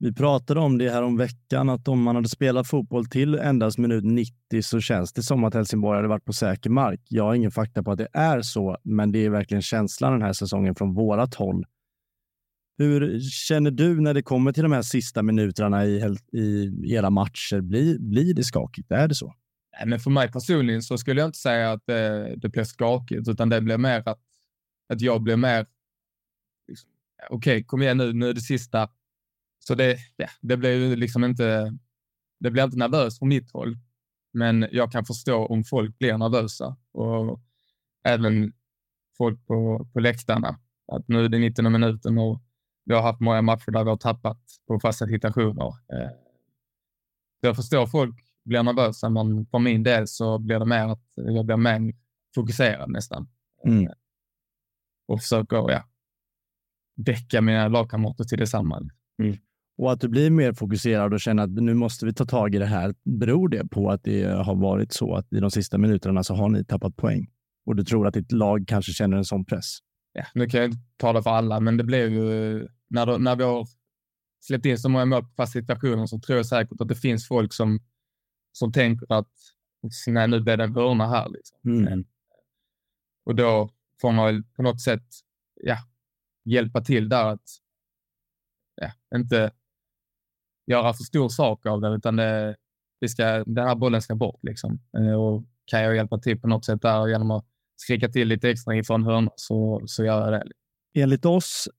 Vi 0.03 0.13
pratade 0.13 0.59
om 0.59 0.77
det 0.77 0.89
här 0.89 1.03
om 1.03 1.17
veckan 1.17 1.69
att 1.69 1.87
om 1.87 2.03
man 2.03 2.15
hade 2.15 2.29
spelat 2.29 2.67
fotboll 2.67 3.05
till 3.05 3.35
endast 3.35 3.77
minut 3.77 4.03
90 4.03 4.61
så 4.61 4.79
känns 4.79 5.13
det 5.13 5.23
som 5.23 5.43
att 5.43 5.53
Helsingborg 5.53 5.95
hade 5.95 6.07
varit 6.07 6.25
på 6.25 6.33
säker 6.33 6.69
mark. 6.69 7.01
Jag 7.09 7.23
har 7.23 7.33
ingen 7.33 7.51
fakta 7.51 7.83
på 7.83 7.91
att 7.91 7.97
det 7.97 8.07
är 8.13 8.41
så, 8.41 8.77
men 8.83 9.11
det 9.11 9.25
är 9.25 9.29
verkligen 9.29 9.61
känslan 9.61 10.11
den 10.11 10.21
här 10.21 10.33
säsongen 10.33 10.75
från 10.75 10.93
vårat 10.93 11.35
håll. 11.35 11.65
Hur 12.77 13.19
känner 13.19 13.71
du 13.71 14.01
när 14.01 14.13
det 14.13 14.21
kommer 14.21 14.51
till 14.51 14.63
de 14.63 14.71
här 14.71 14.81
sista 14.81 15.23
minuterna 15.23 15.85
i, 15.85 16.15
i 16.33 16.71
era 16.93 17.09
matcher? 17.09 17.61
Blir, 17.61 17.99
blir 17.99 18.33
det 18.33 18.43
skakigt? 18.43 18.91
Är 18.91 19.07
det 19.07 19.15
så? 19.15 19.35
Nej, 19.77 19.87
men 19.87 19.99
för 19.99 20.11
mig 20.11 20.31
personligen 20.31 20.81
så 20.81 20.97
skulle 20.97 21.21
jag 21.21 21.27
inte 21.27 21.39
säga 21.39 21.71
att 21.71 21.85
det, 21.85 22.35
det 22.37 22.49
blir 22.49 22.63
skakigt, 22.63 23.27
utan 23.27 23.49
det 23.49 23.61
blir 23.61 23.77
mer 23.77 24.03
att, 24.05 24.19
att 24.89 25.01
jag 25.01 25.21
blir 25.21 25.37
mer... 25.37 25.65
Liksom, 26.67 26.89
Okej, 27.29 27.53
okay, 27.57 27.63
kom 27.63 27.81
igen 27.81 27.97
nu, 27.97 28.13
nu 28.13 28.29
är 28.29 28.33
det 28.33 28.41
sista. 28.41 28.89
Så 29.67 29.75
det, 29.75 29.97
ja, 30.15 30.27
det 30.41 30.57
blir 30.57 30.95
liksom 30.95 31.23
inte... 31.23 31.77
Det 32.39 32.51
blir 32.51 32.63
inte 32.63 32.77
nervöst 32.77 33.19
från 33.19 33.29
mitt 33.29 33.51
håll, 33.51 33.77
men 34.33 34.67
jag 34.71 34.91
kan 34.91 35.05
förstå 35.05 35.45
om 35.45 35.63
folk 35.63 35.97
blir 35.97 36.17
nervösa 36.17 36.77
och 36.91 37.39
även 38.03 38.53
folk 39.17 39.45
på, 39.45 39.87
på 39.93 39.99
läktarna. 39.99 40.59
Att 40.91 41.07
nu 41.07 41.25
är 41.25 41.29
det 41.29 41.39
19 41.39 41.71
minuten 41.71 42.17
och 42.17 42.41
vi 42.85 42.93
har 42.93 43.01
haft 43.01 43.19
många 43.19 43.41
matcher 43.41 43.71
där 43.71 43.83
vi 43.83 43.89
har 43.89 43.97
tappat 43.97 44.41
på 44.67 44.79
fasta 44.79 45.07
situationer. 45.07 45.67
Eh, 45.67 46.09
jag 47.41 47.55
förstår 47.55 47.87
folk 47.87 48.15
blir 48.43 48.63
nervösa, 48.63 49.09
men 49.09 49.45
för 49.45 49.59
min 49.59 49.83
del 49.83 50.07
så 50.07 50.39
blir 50.39 50.59
det 50.59 50.65
mer 50.65 50.87
att 50.87 51.03
jag 51.15 51.45
blir 51.45 51.57
mer 51.57 51.93
fokuserad 52.35 52.89
nästan. 52.89 53.29
Mm. 53.65 53.91
Och 55.07 55.19
försöker 55.19 55.57
ja, 55.57 55.83
väcka 56.95 57.41
mina 57.41 57.67
lagkamrater 57.67 58.23
till 58.23 58.37
detsamma. 58.37 58.89
Mm. 59.19 59.37
Och 59.77 59.91
att 59.91 60.01
du 60.01 60.07
blir 60.07 60.29
mer 60.29 60.53
fokuserad 60.53 61.13
och 61.13 61.19
känner 61.19 61.43
att 61.43 61.49
nu 61.49 61.73
måste 61.73 62.05
vi 62.05 62.13
ta 62.13 62.25
tag 62.25 62.55
i 62.55 62.57
det 62.57 62.65
här. 62.65 62.95
Beror 63.03 63.49
det 63.49 63.67
på 63.67 63.91
att 63.91 64.03
det 64.03 64.23
har 64.23 64.55
varit 64.55 64.93
så 64.93 65.15
att 65.15 65.33
i 65.33 65.39
de 65.39 65.51
sista 65.51 65.77
minuterna 65.77 66.23
så 66.23 66.35
har 66.35 66.49
ni 66.49 66.65
tappat 66.65 66.95
poäng? 66.95 67.27
Och 67.65 67.75
du 67.75 67.83
tror 67.83 68.07
att 68.07 68.13
ditt 68.13 68.31
lag 68.31 68.65
kanske 68.67 68.91
känner 68.91 69.17
en 69.17 69.25
sån 69.25 69.45
press? 69.45 69.77
ja, 70.13 70.25
nu 70.33 70.47
kan 70.47 70.59
jag 70.59 70.69
inte 70.69 70.81
tala 70.97 71.23
för 71.23 71.29
alla, 71.29 71.59
men 71.59 71.77
det 71.77 71.83
blev 71.83 72.11
ju 72.11 72.67
när, 72.87 73.05
då, 73.05 73.17
när 73.17 73.35
vi 73.35 73.43
har 73.43 73.67
släppt 74.39 74.65
in 74.65 74.77
så 74.77 74.89
många 74.89 75.05
mål 75.05 75.23
på 75.23 75.29
fast 75.37 75.53
situationer 75.53 76.05
så 76.05 76.19
tror 76.19 76.37
jag 76.37 76.45
säkert 76.45 76.81
att 76.81 76.87
det 76.87 76.95
finns 76.95 77.27
folk 77.27 77.53
som, 77.53 77.79
som 78.51 78.71
tänker 78.71 79.13
att 79.13 79.31
nej, 80.07 80.27
nu 80.27 80.41
blir 80.41 80.57
det 80.57 80.63
en 80.63 80.75
hörna 80.75 81.07
här. 81.07 81.29
Liksom. 81.29 81.57
Mm. 81.65 82.05
Och 83.25 83.35
då 83.35 83.69
får 84.01 84.11
man 84.11 84.43
på 84.43 84.63
något 84.63 84.81
sätt 84.81 85.05
ja, 85.61 85.77
hjälpa 86.45 86.81
till 86.81 87.09
där 87.09 87.25
att 87.25 87.49
ja, 88.75 89.17
inte 89.17 89.51
göra 90.71 90.93
för 90.93 91.03
stor 91.03 91.29
sak 91.29 91.65
av 91.65 91.81
det, 91.81 91.89
utan 91.95 92.15
det, 92.15 92.55
det 93.01 93.09
ska, 93.09 93.43
den 93.43 93.67
här 93.67 93.75
bollen 93.75 94.01
ska 94.01 94.15
bort. 94.15 94.39
Liksom. 94.43 94.79
Eh, 94.97 95.13
och 95.13 95.43
kan 95.65 95.81
jag 95.81 95.95
hjälpa 95.95 96.19
till 96.19 96.41
på 96.41 96.47
något 96.47 96.65
sätt 96.65 96.81
där 96.81 97.07
genom 97.07 97.31
att 97.31 97.45
skrika 97.75 98.09
till 98.09 98.27
lite 98.27 98.49
extra 98.49 98.75
inför 98.75 98.93
en 98.93 99.03
hörna 99.03 99.31
så, 99.35 99.81
så 99.85 100.05
gör 100.05 100.21
jag 100.21 100.31
det. 100.31 100.51
Enligt 101.01 101.25
oss 101.25 101.69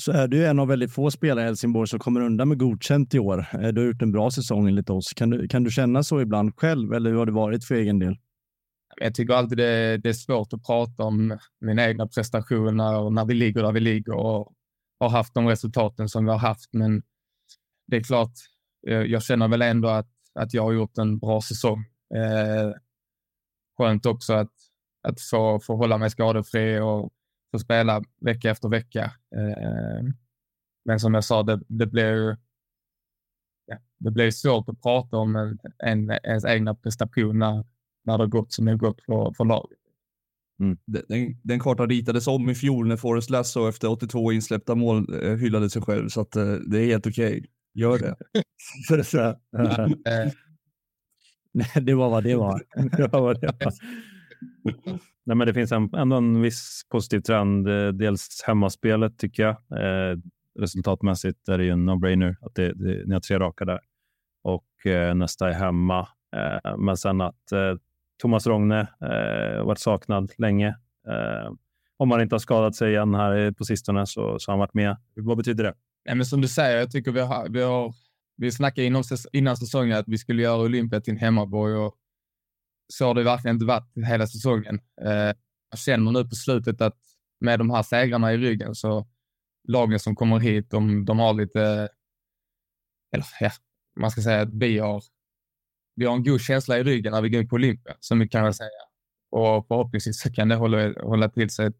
så 0.00 0.12
är 0.12 0.28
du 0.28 0.46
en 0.46 0.58
av 0.58 0.68
väldigt 0.68 0.92
få 0.92 1.10
spelare 1.10 1.44
i 1.44 1.46
Helsingborg 1.46 1.88
som 1.88 1.98
kommer 1.98 2.20
undan 2.20 2.48
med 2.48 2.58
godkänt 2.58 3.14
i 3.14 3.18
år. 3.18 3.46
Eh, 3.52 3.68
du 3.68 3.80
har 3.80 3.86
gjort 3.86 4.02
en 4.02 4.12
bra 4.12 4.30
säsong 4.30 4.68
enligt 4.68 4.90
oss. 4.90 5.12
Kan 5.12 5.30
du, 5.30 5.48
kan 5.48 5.64
du 5.64 5.70
känna 5.70 6.02
så 6.02 6.20
ibland 6.20 6.52
själv 6.56 6.92
eller 6.92 7.10
hur 7.10 7.18
har 7.18 7.26
det 7.26 7.32
varit 7.32 7.64
för 7.64 7.74
egen 7.74 7.98
del? 7.98 8.16
Jag 9.00 9.14
tycker 9.14 9.34
alltid 9.34 9.58
det, 9.58 9.96
det 9.96 10.08
är 10.08 10.12
svårt 10.12 10.52
att 10.52 10.66
prata 10.66 11.02
om 11.02 11.38
mina 11.60 11.88
egna 11.88 12.06
prestationer 12.06 12.98
och 12.98 13.12
när 13.12 13.24
vi 13.24 13.34
ligger 13.34 13.62
där 13.62 13.72
vi 13.72 13.80
ligger 13.80 14.12
och 14.12 14.52
har 15.00 15.08
haft 15.08 15.34
de 15.34 15.48
resultaten 15.48 16.08
som 16.08 16.24
vi 16.24 16.30
har 16.30 16.38
haft. 16.38 16.68
Men 16.72 17.02
det 17.92 17.96
är 17.98 18.02
klart, 18.02 18.32
eh, 18.86 18.94
jag 18.94 19.22
känner 19.22 19.48
väl 19.48 19.62
ändå 19.62 19.88
att, 19.88 20.08
att 20.34 20.54
jag 20.54 20.62
har 20.62 20.72
gjort 20.72 20.98
en 20.98 21.18
bra 21.18 21.40
säsong. 21.40 21.78
Eh, 22.14 22.72
skönt 23.78 24.06
också 24.06 24.32
att 24.32 24.52
att 25.02 25.20
få, 25.20 25.60
få 25.60 25.76
hålla 25.76 25.98
mig 25.98 26.10
skadefri 26.10 26.80
och 26.80 27.12
få 27.50 27.58
spela 27.58 28.02
vecka 28.20 28.50
efter 28.50 28.68
vecka. 28.68 29.04
Eh, 29.36 30.04
men 30.84 31.00
som 31.00 31.14
jag 31.14 31.24
sa, 31.24 31.42
det, 31.42 31.60
det 31.68 31.86
blir 31.86 32.38
ja, 33.66 33.78
det 33.98 34.10
blir 34.10 34.30
svårt 34.30 34.68
att 34.68 34.82
prata 34.82 35.16
om 35.16 35.36
en, 35.36 35.58
en, 35.78 36.10
ens 36.10 36.44
egna 36.44 36.74
prestationer 36.74 37.64
när 38.04 38.18
det 38.18 38.24
har 38.24 38.28
gått 38.28 38.52
som 38.52 38.64
det 38.64 38.70
har 38.70 38.78
gått 38.78 39.02
för, 39.02 39.32
för 39.36 39.44
laget. 39.44 39.78
Mm. 40.60 40.78
Den, 40.86 41.40
den 41.42 41.60
kartan 41.60 41.88
ritades 41.88 42.26
om 42.26 42.50
i 42.50 42.54
fjol 42.54 42.86
när 42.86 42.96
Forrest 42.96 43.30
Lasso 43.30 43.68
efter 43.68 43.88
82 43.88 44.32
insläppta 44.32 44.74
mål 44.74 45.24
eh, 45.24 45.36
hyllade 45.36 45.70
sig 45.70 45.82
själv, 45.82 46.08
så 46.08 46.20
att, 46.20 46.36
eh, 46.36 46.54
det 46.54 46.78
är 46.78 46.86
helt 46.86 47.06
okej. 47.06 47.38
Okay. 47.38 47.46
Gör 47.74 47.98
det. 47.98 48.16
Nej, 51.52 51.68
det 51.82 51.94
var 51.94 52.10
vad 52.10 52.24
det 52.24 52.34
var. 52.34 52.62
det 52.96 53.12
var, 53.12 53.20
vad 53.20 53.40
det 53.40 53.46
var. 53.46 53.72
Nej, 55.24 55.36
men 55.36 55.46
det 55.46 55.54
finns 55.54 55.72
en, 55.72 55.94
ändå 55.94 56.16
en 56.16 56.42
viss 56.42 56.82
positiv 56.90 57.20
trend. 57.20 57.68
Eh, 57.68 57.88
dels 57.88 58.44
hemmaspelet 58.46 59.18
tycker 59.18 59.42
jag. 59.42 59.50
Eh, 59.50 60.18
resultatmässigt 60.58 61.48
är 61.48 61.58
det 61.58 61.64
ju 61.64 61.70
en 61.70 61.90
no-brainer 61.90 62.36
att 62.40 62.54
det, 62.54 62.72
det, 62.72 63.06
ni 63.06 63.14
har 63.14 63.20
tre 63.20 63.38
raka 63.38 63.64
där 63.64 63.80
och 64.42 64.86
eh, 64.86 65.14
nästa 65.14 65.48
är 65.48 65.52
hemma. 65.52 66.08
Eh, 66.36 66.76
men 66.78 66.96
sen 66.96 67.20
att 67.20 67.52
eh, 67.52 67.74
Thomas 68.22 68.46
Rogne 68.46 68.80
eh, 68.80 69.64
varit 69.64 69.78
saknad 69.78 70.32
länge. 70.38 70.68
Eh, 71.08 71.52
om 71.96 72.10
han 72.10 72.20
inte 72.20 72.34
har 72.34 72.40
skadat 72.40 72.74
sig 72.74 72.90
igen 72.90 73.14
här 73.14 73.52
på 73.52 73.64
sistone 73.64 74.06
så, 74.06 74.38
så 74.38 74.50
har 74.50 74.52
han 74.52 74.60
varit 74.60 74.74
med. 74.74 74.96
Vad 75.14 75.36
betyder 75.36 75.64
det? 75.64 75.74
Nej, 76.04 76.14
men 76.14 76.26
som 76.26 76.40
du 76.40 76.48
säger, 76.48 76.78
jag 76.78 76.90
tycker 76.90 77.12
vi 77.12 77.20
har, 77.20 77.48
vi 77.48 77.62
har 77.62 77.94
vi 78.36 78.52
snackade 78.52 78.86
innan, 78.86 79.04
innan 79.32 79.56
säsongen 79.56 79.98
att 79.98 80.08
vi 80.08 80.18
skulle 80.18 80.42
göra 80.42 80.62
Olympia 80.62 81.00
till 81.00 81.12
en 81.12 81.18
hemmaborg 81.18 81.74
och 81.74 81.96
så 82.92 83.06
har 83.06 83.14
det 83.14 83.22
verkligen 83.22 83.56
inte 83.56 83.66
varit 83.66 83.92
hela 84.06 84.26
säsongen. 84.26 84.80
Eh, 85.02 85.32
jag 85.70 85.78
känner 85.78 86.12
nu 86.12 86.24
på 86.24 86.34
slutet 86.34 86.80
att 86.80 86.98
med 87.40 87.58
de 87.58 87.70
här 87.70 87.82
segrarna 87.82 88.32
i 88.32 88.36
ryggen 88.36 88.74
så 88.74 89.06
lagen 89.68 90.00
som 90.00 90.16
kommer 90.16 90.38
hit, 90.38 90.70
de, 90.70 91.04
de 91.04 91.18
har 91.18 91.34
lite, 91.34 91.88
eller 93.12 93.26
ja, 93.40 93.50
man 93.96 94.10
ska 94.10 94.22
säga 94.22 94.40
att 94.40 94.54
vi 94.54 94.78
har, 94.78 95.02
vi 95.94 96.06
har 96.06 96.14
en 96.14 96.24
god 96.24 96.40
känsla 96.40 96.78
i 96.78 96.84
ryggen 96.84 97.12
när 97.12 97.22
vi 97.22 97.28
går 97.28 97.44
på 97.44 97.54
Olympia, 97.54 97.94
som 98.00 98.18
vi 98.18 98.28
kan 98.28 98.44
jag 98.44 98.54
säga. 98.54 98.70
Och 99.30 99.66
förhoppningsvis 99.68 100.20
så 100.20 100.32
kan 100.32 100.48
det 100.48 100.54
hålla, 100.54 100.92
hålla 101.02 101.28
till 101.28 101.50
sig 101.50 101.72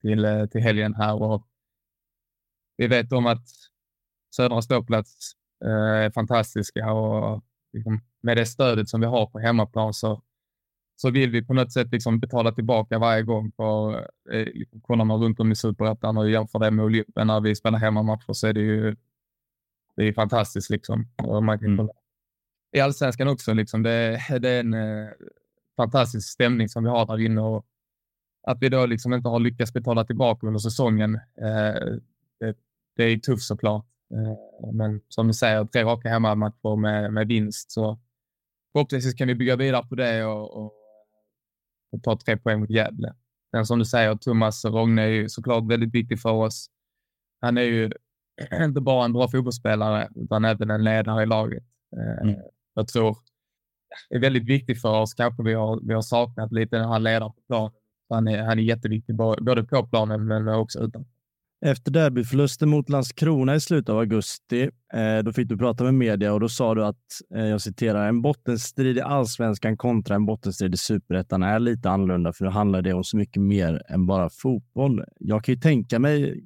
till, 0.00 0.24
eh, 0.24 0.46
till 0.46 0.60
helgen 0.60 0.94
här. 0.94 1.22
Och 1.22 1.46
vi 2.78 2.86
vet 2.86 3.12
om 3.12 3.26
att 3.26 3.44
södra 4.36 4.62
ståplats 4.62 5.32
eh, 5.64 6.04
är 6.04 6.10
fantastiska 6.10 6.92
och 6.92 7.44
liksom, 7.72 8.00
med 8.20 8.36
det 8.36 8.46
stödet 8.46 8.88
som 8.88 9.00
vi 9.00 9.06
har 9.06 9.26
på 9.26 9.38
hemmaplan 9.38 9.94
så, 9.94 10.22
så 10.96 11.10
vill 11.10 11.30
vi 11.30 11.44
på 11.44 11.54
något 11.54 11.72
sätt 11.72 11.92
liksom 11.92 12.20
betala 12.20 12.52
tillbaka 12.52 12.98
varje 12.98 13.22
gång. 13.22 13.52
För, 13.56 13.98
eh, 14.32 14.44
liksom, 14.54 14.80
kollar 14.80 15.04
man 15.04 15.22
runt 15.22 15.40
om 15.40 15.52
i 15.52 15.56
superettan 15.56 16.16
och 16.16 16.30
jämför 16.30 16.58
det 16.58 16.70
med 16.70 16.84
Olympia 16.84 17.24
när 17.24 17.40
vi 17.40 17.56
spelar 17.56 17.78
hemmamatcher 17.78 18.32
så 18.32 18.46
är 18.46 18.52
det 18.52 18.60
ju 18.60 18.96
det 19.96 20.08
är 20.08 20.12
fantastiskt. 20.12 20.70
Liksom. 20.70 21.08
Och 21.22 21.42
man 21.42 21.58
kan 21.58 21.72
mm. 21.72 21.88
I 22.72 22.80
allsvenskan 22.80 23.28
också, 23.28 23.54
liksom, 23.54 23.82
det, 23.82 24.22
det 24.40 24.48
är 24.48 24.60
en 24.60 24.74
eh, 24.74 25.08
fantastisk 25.76 26.28
stämning 26.28 26.68
som 26.68 26.84
vi 26.84 26.90
har 26.90 27.06
där 27.06 27.20
inne. 27.20 27.40
Och 27.40 27.66
att 28.42 28.58
vi 28.60 28.68
då 28.68 28.86
liksom 28.86 29.12
inte 29.12 29.28
har 29.28 29.40
lyckats 29.40 29.72
betala 29.72 30.04
tillbaka 30.04 30.46
under 30.46 30.58
säsongen, 30.58 31.14
eh, 31.14 31.98
det, 32.98 33.04
är 33.04 33.18
tufft 33.18 33.42
såklart. 33.42 33.86
Eh, 34.14 34.72
men 34.72 35.00
som 35.08 35.26
du 35.26 35.34
säger, 35.34 35.64
tre 35.64 35.84
raka 35.84 36.08
hemmamatcher 36.08 36.76
med, 36.76 37.12
med 37.12 37.28
vinst. 37.28 37.70
Så 37.70 37.98
förhoppningsvis 38.72 39.14
kan 39.14 39.28
vi 39.28 39.34
bygga 39.34 39.56
vidare 39.56 39.86
på 39.86 39.94
det 39.94 40.24
och, 40.24 40.56
och, 40.56 40.72
och 41.92 42.02
ta 42.02 42.16
tre 42.16 42.36
poäng 42.36 42.60
mot 42.60 42.70
Gävle. 42.70 43.14
Sen 43.50 43.66
som 43.66 43.78
du 43.78 43.84
säger, 43.84 44.14
Thomas 44.14 44.64
Rogne 44.64 45.02
är 45.02 45.08
ju 45.08 45.28
såklart 45.28 45.70
väldigt 45.70 45.94
viktig 45.94 46.20
för 46.20 46.32
oss. 46.32 46.70
Han 47.40 47.58
är 47.58 47.62
ju 47.62 47.90
inte 48.64 48.80
bara 48.80 49.04
en 49.04 49.12
bra 49.12 49.28
fotbollsspelare, 49.28 50.08
utan 50.14 50.44
även 50.44 50.70
en 50.70 50.84
ledare 50.84 51.22
i 51.22 51.26
laget. 51.26 51.64
Eh, 51.96 52.28
mm. 52.28 52.40
Jag 52.74 52.88
tror 52.88 53.16
det 54.08 54.16
är 54.16 54.20
väldigt 54.20 54.46
viktigt 54.48 54.80
för 54.80 55.00
oss. 55.00 55.14
Kanske 55.14 55.42
vi 55.42 55.54
har, 55.54 55.80
vi 55.82 55.94
har 55.94 56.02
saknat 56.02 56.52
lite 56.52 56.76
den 56.76 56.88
här 56.88 56.98
ledaren 56.98 57.32
på 57.32 57.40
planen. 57.46 57.72
Han 58.08 58.28
är, 58.28 58.42
han 58.42 58.58
är 58.58 58.62
jätteviktig 58.62 59.16
både 59.16 59.64
på 59.64 59.86
planen 59.86 60.26
men 60.26 60.48
också 60.48 60.78
utanför. 60.78 61.17
Efter 61.60 61.90
derbyförlusten 61.92 62.68
mot 62.68 62.88
Landskrona 62.88 63.54
i 63.54 63.60
slutet 63.60 63.88
av 63.88 63.98
augusti, 63.98 64.70
eh, 64.94 65.18
då 65.24 65.32
fick 65.32 65.48
du 65.48 65.58
prata 65.58 65.84
med 65.84 65.94
media 65.94 66.32
och 66.32 66.40
då 66.40 66.48
sa 66.48 66.74
du 66.74 66.84
att, 66.84 67.04
eh, 67.34 67.46
jag 67.46 67.60
citerar, 67.60 68.08
en 68.08 68.22
bottenstrid 68.22 68.96
i 68.96 69.00
allsvenskan 69.00 69.76
kontra 69.76 70.14
en 70.14 70.26
bottenstrid 70.26 70.74
i 70.74 70.76
superettan 70.76 71.42
är 71.42 71.58
lite 71.58 71.90
annorlunda 71.90 72.32
för 72.32 72.44
nu 72.44 72.50
handlar 72.50 72.82
det 72.82 72.92
om 72.92 73.04
så 73.04 73.16
mycket 73.16 73.42
mer 73.42 73.82
än 73.88 74.06
bara 74.06 74.30
fotboll. 74.30 75.04
Jag 75.18 75.44
kan 75.44 75.54
ju 75.54 75.60
tänka 75.60 75.98
mig 75.98 76.44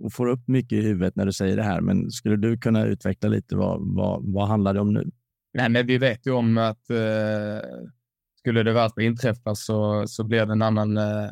och 0.00 0.12
får 0.12 0.26
upp 0.26 0.48
mycket 0.48 0.72
i 0.72 0.82
huvudet 0.82 1.16
när 1.16 1.26
du 1.26 1.32
säger 1.32 1.56
det 1.56 1.62
här, 1.62 1.80
men 1.80 2.10
skulle 2.10 2.36
du 2.36 2.58
kunna 2.58 2.84
utveckla 2.84 3.28
lite 3.28 3.56
vad, 3.56 3.94
vad, 3.94 4.32
vad 4.32 4.48
handlar 4.48 4.74
det 4.74 4.80
om 4.80 4.92
nu? 4.92 5.10
Nej, 5.54 5.68
men 5.68 5.86
vi 5.86 5.98
vet 5.98 6.26
ju 6.26 6.30
om 6.30 6.58
att 6.58 6.90
eh, 6.90 7.68
skulle 8.38 8.62
det 8.62 8.72
värsta 8.72 9.02
inträffa 9.02 9.54
så, 9.54 10.04
så 10.06 10.24
blir 10.24 10.46
det 10.46 10.52
en 10.52 10.62
annan 10.62 10.96
eh, 10.96 11.30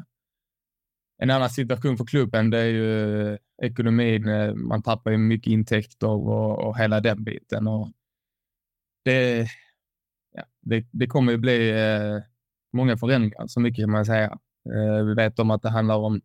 en 1.19 1.31
annan 1.31 1.51
situation 1.51 1.97
för 1.97 2.05
klubben. 2.05 2.51
Det 2.51 2.59
är 2.59 2.67
ju 2.67 3.33
eh, 3.33 3.39
ekonomin. 3.63 4.29
Eh, 4.29 4.55
man 4.55 4.83
tappar 4.83 5.11
ju 5.11 5.19
mycket 5.19 5.51
intäkter 5.53 6.09
och, 6.09 6.59
och 6.59 6.79
hela 6.79 7.01
den 7.01 7.25
biten. 7.25 7.67
Och 7.67 7.89
det, 9.05 9.47
ja, 10.33 10.45
det, 10.61 10.87
det 10.91 11.07
kommer 11.07 11.33
ju 11.33 11.39
bli 11.39 11.71
eh, 11.71 12.23
många 12.73 12.97
förändringar, 12.97 13.47
så 13.47 13.61
mycket 13.61 13.83
kan 13.83 13.91
man 13.91 14.07
säga. 14.07 14.39
Eh, 14.75 15.05
vi 15.05 15.15
vet 15.15 15.39
om 15.39 15.51
att 15.51 15.63
det 15.63 15.71
handlar 15.71 15.97
om 15.97 16.21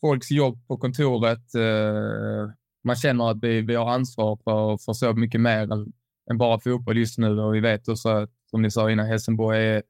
folks 0.00 0.30
jobb 0.30 0.66
på 0.66 0.76
kontoret. 0.76 1.54
Eh, 1.54 2.50
man 2.84 2.96
känner 2.96 3.30
att 3.30 3.38
vi, 3.42 3.60
vi 3.60 3.74
har 3.74 3.90
ansvar 3.90 4.38
för, 4.44 4.76
för 4.76 4.92
så 4.92 5.12
mycket 5.14 5.40
mer 5.40 5.72
än, 5.72 5.92
än 6.30 6.38
bara 6.38 6.60
fotboll 6.60 6.98
just 6.98 7.18
nu 7.18 7.40
och 7.40 7.54
vi 7.54 7.60
vet 7.60 7.88
också 7.88 8.28
som 8.50 8.62
ni 8.62 8.70
sa 8.70 8.90
innan, 8.90 9.06
Helsingborg 9.06 9.66
är 9.66 9.82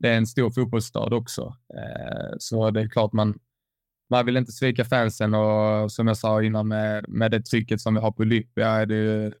det 0.00 0.08
är 0.08 0.16
en 0.16 0.26
stor 0.26 0.50
fotbollsstad 0.50 1.14
också. 1.14 1.56
Eh, 1.74 2.34
så 2.38 2.70
det 2.70 2.80
är 2.80 2.88
klart 2.88 3.12
man, 3.12 3.38
man 4.10 4.26
vill 4.26 4.36
inte 4.36 4.52
svika 4.52 4.84
fansen 4.84 5.34
och 5.34 5.92
som 5.92 6.06
jag 6.06 6.16
sa 6.16 6.42
innan 6.42 6.68
med, 6.68 7.08
med 7.08 7.30
det 7.30 7.40
trycket 7.40 7.80
som 7.80 7.94
vi 7.94 8.00
har 8.00 8.12
på 8.12 8.22
Olympia 8.22 8.86
det 8.86 9.32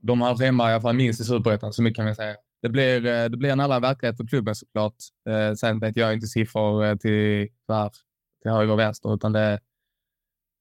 de 0.00 0.20
har 0.20 0.42
hemma 0.42 0.70
i 0.70 0.72
alla 0.72 0.82
fall 0.82 0.96
minst 0.96 1.20
i 1.20 1.24
superettan, 1.24 1.72
så 1.72 1.82
mycket 1.82 1.96
kan 1.96 2.04
man 2.04 2.14
säga. 2.14 2.36
Det 2.62 2.68
blir, 2.68 3.06
eh, 3.06 3.24
det 3.24 3.36
blir 3.36 3.50
en 3.50 3.60
annan 3.60 3.82
verklighet 3.82 4.16
för 4.16 4.26
klubben 4.26 4.54
såklart. 4.54 4.94
Eh, 5.28 5.54
sen 5.54 5.80
vet 5.80 5.96
jag 5.96 6.14
inte 6.14 6.26
siffror 6.26 6.84
eh, 6.84 6.96
till, 6.96 7.48
till 8.42 8.50
höger 8.50 8.72
och 8.72 8.78
vänster, 8.78 9.14
utan 9.14 9.32
det, 9.32 9.60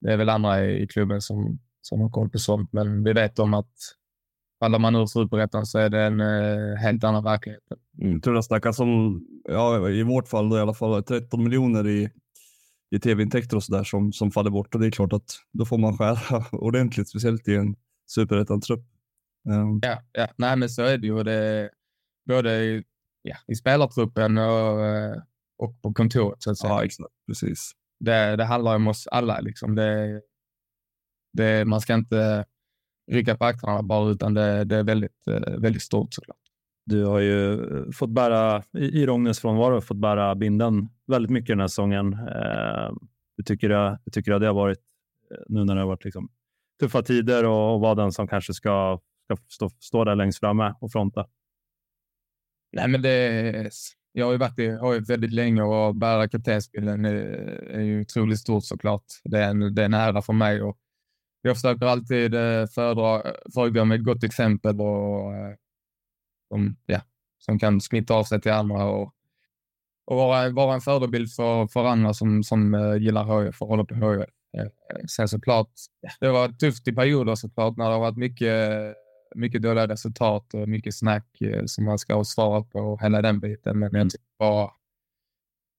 det 0.01 0.13
är 0.13 0.17
väl 0.17 0.30
andra 0.30 0.65
i 0.65 0.88
klubben 0.88 1.22
som, 1.22 1.59
som 1.82 2.01
har 2.01 2.09
koll 2.09 2.30
på 2.30 2.39
sånt. 2.39 2.74
Men 2.74 3.03
vi 3.03 3.13
vet 3.13 3.39
om 3.39 3.53
att 3.53 3.74
faller 4.60 4.80
man 4.80 4.95
ur 4.95 5.05
superettan 5.05 5.66
så 5.66 5.80
är 5.80 5.89
det 5.89 6.01
en 6.01 6.20
eh, 6.20 6.76
helt 6.76 7.03
annan 7.03 7.24
verklighet. 7.24 7.64
Mm, 8.01 8.14
jag 8.14 8.24
tror 8.24 8.34
det 8.34 8.43
snackas 8.43 8.80
om, 8.80 9.26
ja, 9.43 9.89
i 9.89 10.03
vårt 10.03 10.28
fall 10.28 10.49
då, 10.49 10.57
i 10.57 10.62
alla 10.62 10.74
fall 10.74 11.03
13 11.03 11.43
miljoner 11.43 11.88
i, 11.88 12.10
i 12.95 12.99
tv-intäkter 12.99 13.57
och 13.57 13.64
sådär 13.64 13.84
som, 13.84 14.14
som 14.14 14.32
faller 14.32 14.49
bort 14.49 14.76
och 14.76 14.82
det 14.82 14.88
är 14.88 14.91
klart 14.91 15.14
att 15.14 15.32
då 15.53 15.66
får 15.66 15.78
man 15.78 15.97
skära 15.97 16.45
ordentligt, 16.51 17.10
speciellt 17.10 17.47
i 17.47 17.55
en 17.55 17.76
superettan-trupp. 18.07 18.86
Um. 19.49 19.80
Ja, 19.84 20.01
ja, 20.12 20.28
nej 20.38 20.57
men 20.57 20.70
så 20.70 20.82
är 20.82 20.97
det 20.97 21.07
ju. 21.07 21.24
Det, 21.24 21.70
både 22.28 22.64
i, 22.64 22.84
ja, 23.22 23.36
i 23.47 23.55
spelartruppen 23.55 24.38
och, 24.38 24.86
eh, 24.86 25.16
och 25.57 25.82
på 25.82 25.93
kontoret 25.93 26.43
så 26.43 26.51
att 26.51 26.57
säga. 26.57 26.74
Ja, 26.74 26.84
exakt. 26.84 27.14
Precis. 27.28 27.72
Det, 27.99 28.36
det 28.36 28.45
handlar 28.45 28.76
om 28.76 28.88
oss 28.88 29.07
alla 29.07 29.39
liksom. 29.39 29.76
Det, 29.76 30.22
det, 31.34 31.66
man 31.66 31.82
ska 31.82 31.93
inte 31.93 32.45
rycka 33.10 33.38
på 33.38 33.45
axlarna 33.45 33.84
bara, 33.84 34.10
utan 34.10 34.34
det, 34.34 34.64
det 34.64 34.76
är 34.76 34.84
väldigt, 34.84 35.28
eh, 35.28 35.57
väldigt 35.57 35.82
stort 35.82 36.14
såklart. 36.14 36.38
Du 36.86 37.05
har 37.05 37.20
ju 37.20 37.53
eh, 37.53 37.91
fått 37.93 38.10
bära, 38.10 38.64
i 38.74 39.05
Rognes 39.05 39.39
frånvaro, 39.39 39.82
fått 39.82 39.97
bära 39.97 40.36
binden 40.36 40.89
väldigt 41.07 41.32
mycket 41.32 41.47
den 41.47 41.60
här 41.60 41.68
säsongen. 41.68 42.14
Eh, 42.14 42.91
hur 43.38 43.43
tycker 43.43 43.70
du, 43.70 43.76
hur 44.05 44.12
tycker 44.12 44.32
du 44.32 44.39
det 44.39 44.47
har 44.47 44.53
varit 44.53 44.80
nu 45.47 45.66
när 45.66 45.76
det 45.76 45.82
har 45.82 45.88
varit 45.88 46.05
liksom 46.05 46.30
tuffa 46.80 47.01
tider 47.01 47.45
och, 47.45 47.74
och 47.74 47.80
vara 47.82 47.95
den 47.95 48.12
som 48.12 48.28
kanske 48.28 48.53
ska, 48.53 48.99
ska 49.26 49.38
stå, 49.47 49.70
stå 49.70 50.03
där 50.03 50.16
längst 50.16 50.39
framme 50.39 50.74
och 50.82 50.91
fronta? 50.91 51.26
Nej, 52.72 52.88
men 52.88 53.01
det, 53.01 53.72
jag 54.12 54.26
har 54.26 54.32
ju 54.32 54.38
varit 54.38 54.60
i 54.60 54.70
HIF 54.70 55.10
väldigt 55.10 55.34
länge 55.34 55.62
och 55.62 55.95
bära 55.95 56.28
kaptensbilden 56.28 57.05
är, 57.05 57.16
är 57.72 57.82
ju 57.82 58.01
otroligt 58.01 58.39
stort 58.39 58.64
såklart. 58.64 59.05
Det 59.24 59.38
är 59.38 59.49
en, 59.49 59.76
det 59.76 59.82
är 59.82 59.86
en 59.86 59.93
ära 59.93 60.22
för 60.22 60.34
mig 60.34 60.62
och 60.62 60.78
jag 61.41 61.55
försöker 61.55 61.85
alltid 61.85 62.33
eh, 62.33 62.65
föredra, 62.67 63.23
föregå 63.53 63.85
med 63.85 63.99
ett 63.99 64.05
gott 64.05 64.23
exempel 64.23 64.81
och, 64.81 65.33
eh, 65.33 65.55
som, 66.47 66.75
ja, 66.85 67.01
som 67.39 67.59
kan 67.59 67.81
smitta 67.81 68.13
av 68.13 68.23
sig 68.23 68.41
till 68.41 68.51
andra 68.51 68.85
och, 68.85 69.13
och 70.05 70.15
vara, 70.15 70.49
vara 70.49 70.73
en 70.73 70.81
förebild 70.81 71.31
för, 71.31 71.67
för 71.67 71.85
andra 71.85 72.13
som, 72.13 72.43
som 72.43 72.73
gillar 73.01 73.45
HIF 73.45 73.61
och 73.61 73.67
håller 73.67 73.83
på 73.83 73.95
HIF. 73.95 74.29
Sen 75.09 75.27
såklart, 75.27 75.69
det 76.19 76.25
har 76.25 76.33
varit 76.33 76.59
tufft 76.59 76.87
i 76.87 76.95
perioder 76.95 77.35
såklart 77.35 77.77
när 77.77 77.85
det 77.85 77.91
har 77.91 77.99
varit 77.99 78.17
mycket, 78.17 78.95
mycket 79.35 79.61
dåliga 79.61 79.87
resultat 79.87 80.53
och 80.53 80.69
mycket 80.69 80.95
snack 80.95 81.37
som 81.65 81.85
man 81.85 81.99
ska 81.99 82.23
svara 82.23 82.63
på 82.63 82.79
och 82.79 83.01
hela 83.01 83.21
den 83.21 83.39
biten. 83.39 83.79
Men 83.79 83.95
jag 83.95 84.09
tycker 84.09 84.25
bara, 84.39 84.71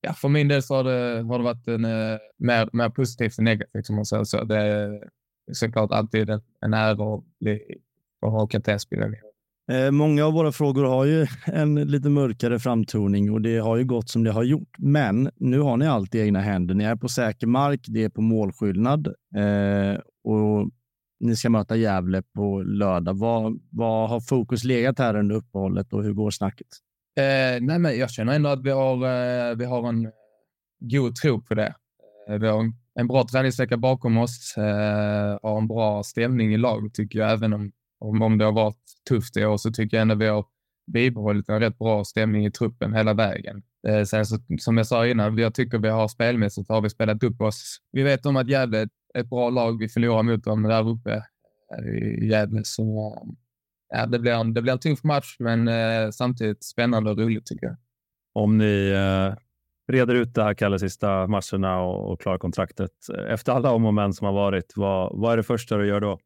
ja, 0.01 0.13
för 0.13 0.29
min 0.29 0.49
del 0.49 0.63
så 0.63 0.75
har 0.75 0.85
det, 0.85 1.23
har 1.23 1.39
det 1.39 1.45
varit 1.45 1.69
en, 1.69 1.83
mer, 2.39 2.69
mer 2.73 2.89
positivt 2.91 3.39
än 3.39 3.45
negativt 3.45 3.87
som 3.87 3.97
man 3.97 4.07
säger 4.07 4.25
så. 4.25 4.45
Det, 4.45 5.01
såklart 5.53 5.91
alltid 5.91 6.31
en, 6.31 6.41
en 6.61 6.75
ära 6.75 7.15
att 7.15 7.25
bli 7.41 7.61
ha 8.23 8.47
kaptensbilden. 8.47 9.15
Eh, 9.73 9.91
många 9.91 10.27
av 10.27 10.33
våra 10.33 10.53
frågor 10.53 10.85
har 10.85 11.05
ju 11.05 11.27
en 11.47 11.75
lite 11.75 12.09
mörkare 12.09 12.59
framtoning 12.59 13.31
och 13.31 13.41
det 13.41 13.59
har 13.59 13.77
ju 13.77 13.85
gått 13.85 14.09
som 14.09 14.25
det 14.25 14.31
har 14.31 14.43
gjort. 14.43 14.77
Men 14.79 15.31
nu 15.37 15.61
har 15.61 15.77
ni 15.77 15.87
allt 15.87 16.15
i 16.15 16.21
egna 16.21 16.41
händer. 16.41 16.75
Ni 16.75 16.85
är 16.85 16.97
på 16.97 17.09
säker 17.09 17.47
mark, 17.47 17.81
det 17.89 18.05
är 18.05 18.09
på 18.09 18.21
målskillnad 18.21 19.07
eh, 19.37 20.01
och 20.25 20.71
ni 21.21 21.37
ska 21.37 21.51
möta 21.51 21.77
Gävle 21.77 22.23
på 22.35 22.63
lördag. 22.63 23.19
Vad, 23.19 23.61
vad 23.71 24.11
har 24.11 24.21
fokus 24.21 24.65
legat 24.65 24.99
här 24.99 25.17
under 25.17 25.37
uppehållet 25.37 25.93
och 25.93 26.05
hur 26.05 26.13
går 26.13 26.31
snacket? 26.31 26.67
Eh, 27.19 27.61
nej, 27.61 27.79
men 27.79 27.99
jag 27.99 28.11
känner 28.11 28.33
ändå 28.33 28.49
att 28.49 28.63
vi 28.63 28.71
har, 28.71 28.95
eh, 28.95 29.57
vi 29.57 29.65
har 29.65 29.89
en 29.89 30.13
god 30.81 31.15
tro 31.17 31.43
på 31.43 31.55
det. 31.55 31.75
Eh, 32.29 32.39
vi 32.39 32.49
har 32.49 32.61
en 32.61 32.73
en 33.01 33.07
bra 33.07 33.27
träningsvecka 33.33 33.77
bakom 33.77 34.19
oss. 34.19 34.55
Eh, 34.57 35.39
har 35.43 35.59
en 35.59 35.69
bra 35.69 36.03
stämning 36.03 36.55
i 36.55 36.57
laget 36.57 36.95
tycker 36.95 37.19
jag. 37.19 37.33
Även 37.33 37.53
om, 37.53 37.73
om, 37.99 38.23
om 38.23 38.39
det 38.39 38.45
har 38.45 38.53
varit 38.53 38.83
tufft 39.09 39.37
i 39.37 39.45
år 39.45 39.57
så 39.57 39.71
tycker 39.71 39.97
jag 39.97 40.03
ändå 40.03 40.15
vi 40.15 40.27
har 40.27 40.45
bibehållit 40.93 41.49
en 41.49 41.61
rätt 41.61 41.79
bra 41.79 42.05
stämning 42.05 42.47
i 42.47 42.51
truppen 42.51 42.95
hela 42.95 43.15
vägen. 43.15 43.63
Eh, 43.89 44.05
sen 44.05 44.27
så, 44.27 44.39
som 44.59 44.77
jag 44.77 44.87
sa 44.87 45.07
innan, 45.07 45.39
jag 45.39 45.55
tycker 45.55 45.79
vi 45.79 45.89
har 45.89 46.09
spelmässigt 46.09 46.69
har 46.69 46.81
vi 46.81 46.91
spelat 46.91 47.23
upp 47.23 47.41
oss. 47.41 47.79
Vi 47.93 48.03
vet 48.03 48.27
om 48.27 48.37
att 48.37 48.49
Gävle 48.49 48.79
är 48.79 48.89
ett 49.19 49.31
bra 49.31 49.51
lag. 49.51 49.79
Vi 49.79 49.89
förlorar 49.89 50.23
mot 50.23 50.45
dem 50.45 50.63
där 50.63 50.89
uppe 50.89 51.25
eh, 51.79 52.25
i 52.25 52.29
Gävle. 52.29 52.61
Så 52.65 53.17
eh, 53.95 54.01
ja, 54.01 54.07
det, 54.07 54.19
blir 54.19 54.33
en, 54.33 54.55
det 54.55 54.63
blir 54.63 54.73
en 54.73 54.79
tuff 54.79 55.05
match, 55.05 55.37
men 55.39 55.69
eh, 55.69 56.11
samtidigt 56.11 56.65
spännande 56.65 57.11
och 57.11 57.19
roligt 57.19 57.47
tycker 57.47 57.67
jag. 57.67 57.77
Om 58.33 58.59
ni 58.59 58.91
eh, 58.91 59.35
reder 59.91 60.15
ut 60.15 60.35
det 60.35 60.43
här, 60.43 60.55
Kalle, 60.55 60.79
sista 60.79 61.27
matcherna 61.27 61.81
och, 61.81 62.13
och 62.13 62.21
klarar 62.21 62.39
kontraktet. 62.39 62.93
Efter 63.29 63.53
alla 63.53 63.73
om 63.73 63.85
och 63.85 63.95
men 63.95 64.13
som 64.13 64.25
har 64.25 64.35
varit, 64.35 64.73
vad, 64.77 65.19
vad 65.19 65.33
är 65.33 65.37
det 65.37 65.43
första 65.43 65.77
du 65.77 65.87
gör 65.87 66.01
då? 66.01 66.19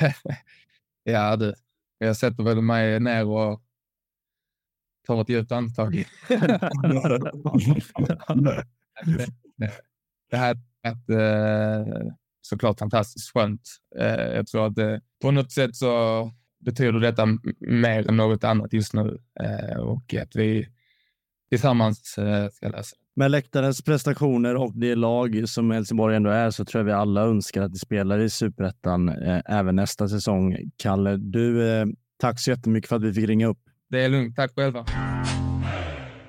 ja, 1.04 1.36
du. 1.36 1.54
Jag 1.98 2.16
sätter 2.16 2.44
väl 2.44 2.62
mig 2.62 3.00
ner 3.00 3.26
och 3.26 3.62
tar 5.06 5.20
ett 5.20 5.28
djupt 5.28 5.52
andetag. 5.52 6.04
det 10.30 10.36
här 10.36 10.56
är 10.82 11.10
eh, 11.10 11.86
såklart 12.40 12.78
fantastiskt 12.78 13.32
skönt. 13.32 13.68
Eh, 13.98 14.06
jag 14.06 14.46
tror 14.46 14.66
att 14.66 14.74
det, 14.74 15.00
på 15.22 15.30
något 15.30 15.52
sätt 15.52 15.76
så 15.76 16.32
betyder 16.58 17.00
detta 17.00 17.26
mer 17.60 18.08
än 18.08 18.16
något 18.16 18.44
annat 18.44 18.72
just 18.72 18.92
nu 18.92 19.18
eh, 19.40 19.76
och 19.76 20.14
att 20.14 20.36
vi 20.36 20.68
tillsammans 21.50 21.98
ska 22.52 22.68
lösa 22.68 22.96
med 23.16 23.30
läktarens 23.30 23.82
prestationer 23.82 24.54
och 24.56 24.72
det 24.74 24.94
lag 24.94 25.48
som 25.48 25.70
Helsingborg 25.70 26.16
ändå 26.16 26.30
är 26.30 26.50
så 26.50 26.64
tror 26.64 26.80
jag 26.80 26.84
vi 26.84 26.92
alla 26.92 27.20
önskar 27.20 27.62
att 27.62 27.72
de 27.72 27.78
spelar 27.78 28.18
i 28.18 28.30
superettan 28.30 29.08
eh, 29.08 29.40
även 29.46 29.76
nästa 29.76 30.08
säsong. 30.08 30.56
Kalle, 30.76 31.16
du, 31.16 31.70
eh, 31.70 31.86
tack 32.20 32.40
så 32.40 32.50
jättemycket 32.50 32.88
för 32.88 32.96
att 32.96 33.02
vi 33.02 33.12
fick 33.12 33.28
ringa 33.28 33.46
upp. 33.46 33.58
Det 33.90 34.04
är 34.04 34.08
lugnt. 34.08 34.36
Tack 34.36 34.54
själva. 34.54 34.86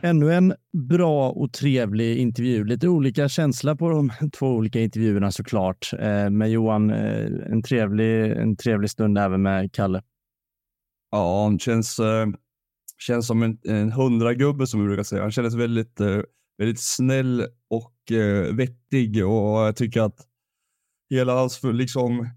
Ännu 0.01 0.34
en 0.34 0.53
bra 0.89 1.30
och 1.30 1.53
trevlig 1.53 2.18
intervju. 2.18 2.63
Lite 2.63 2.88
olika 2.88 3.30
känsla 3.30 3.76
på 3.76 3.89
de 3.89 4.11
två 4.39 4.47
olika 4.47 4.80
intervjuerna 4.80 5.32
såklart. 5.32 5.89
Eh, 5.99 6.30
med 6.30 6.51
Johan, 6.51 6.89
eh, 6.89 7.51
en, 7.51 7.63
trevlig, 7.63 8.32
en 8.32 8.57
trevlig 8.57 8.89
stund 8.89 9.18
även 9.18 9.41
med 9.41 9.74
Kalle. 9.74 10.01
Ja, 11.11 11.43
han 11.43 11.59
känns, 11.59 11.99
eh, 11.99 12.28
känns 12.98 13.28
som 13.28 13.43
en, 13.43 13.58
en 13.64 13.91
hundragubbe 13.91 14.68
som 14.68 14.82
vi 14.82 14.88
brukar 14.88 15.04
säga. 15.04 15.22
Han 15.22 15.32
kändes 15.32 15.54
väldigt 15.54 16.00
eh, 16.00 16.22
väldigt 16.58 16.80
snäll 16.80 17.48
och 17.68 18.12
eh, 18.12 18.56
vettig 18.56 19.26
och 19.26 19.60
jag 19.60 19.76
tycker 19.76 20.02
att 20.02 20.28
hela 21.10 21.34
hans 21.34 21.64
liksom, 21.64 22.30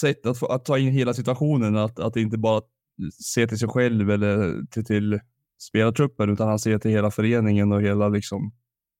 sätt 0.00 0.26
att, 0.26 0.42
att 0.42 0.64
ta 0.64 0.78
in 0.78 0.92
hela 0.92 1.14
situationen, 1.14 1.76
att, 1.76 1.98
att 1.98 2.16
inte 2.16 2.38
bara 2.38 2.62
se 3.12 3.46
till 3.46 3.58
sig 3.58 3.68
själv 3.68 4.10
eller 4.10 4.66
till, 4.66 4.84
till 4.84 5.20
spelartruppen 5.62 6.30
utan 6.30 6.48
han 6.48 6.58
ser 6.58 6.78
till 6.78 6.90
hela 6.90 7.10
föreningen 7.10 7.72
och 7.72 7.82
hela 7.82 8.08
liksom. 8.08 8.52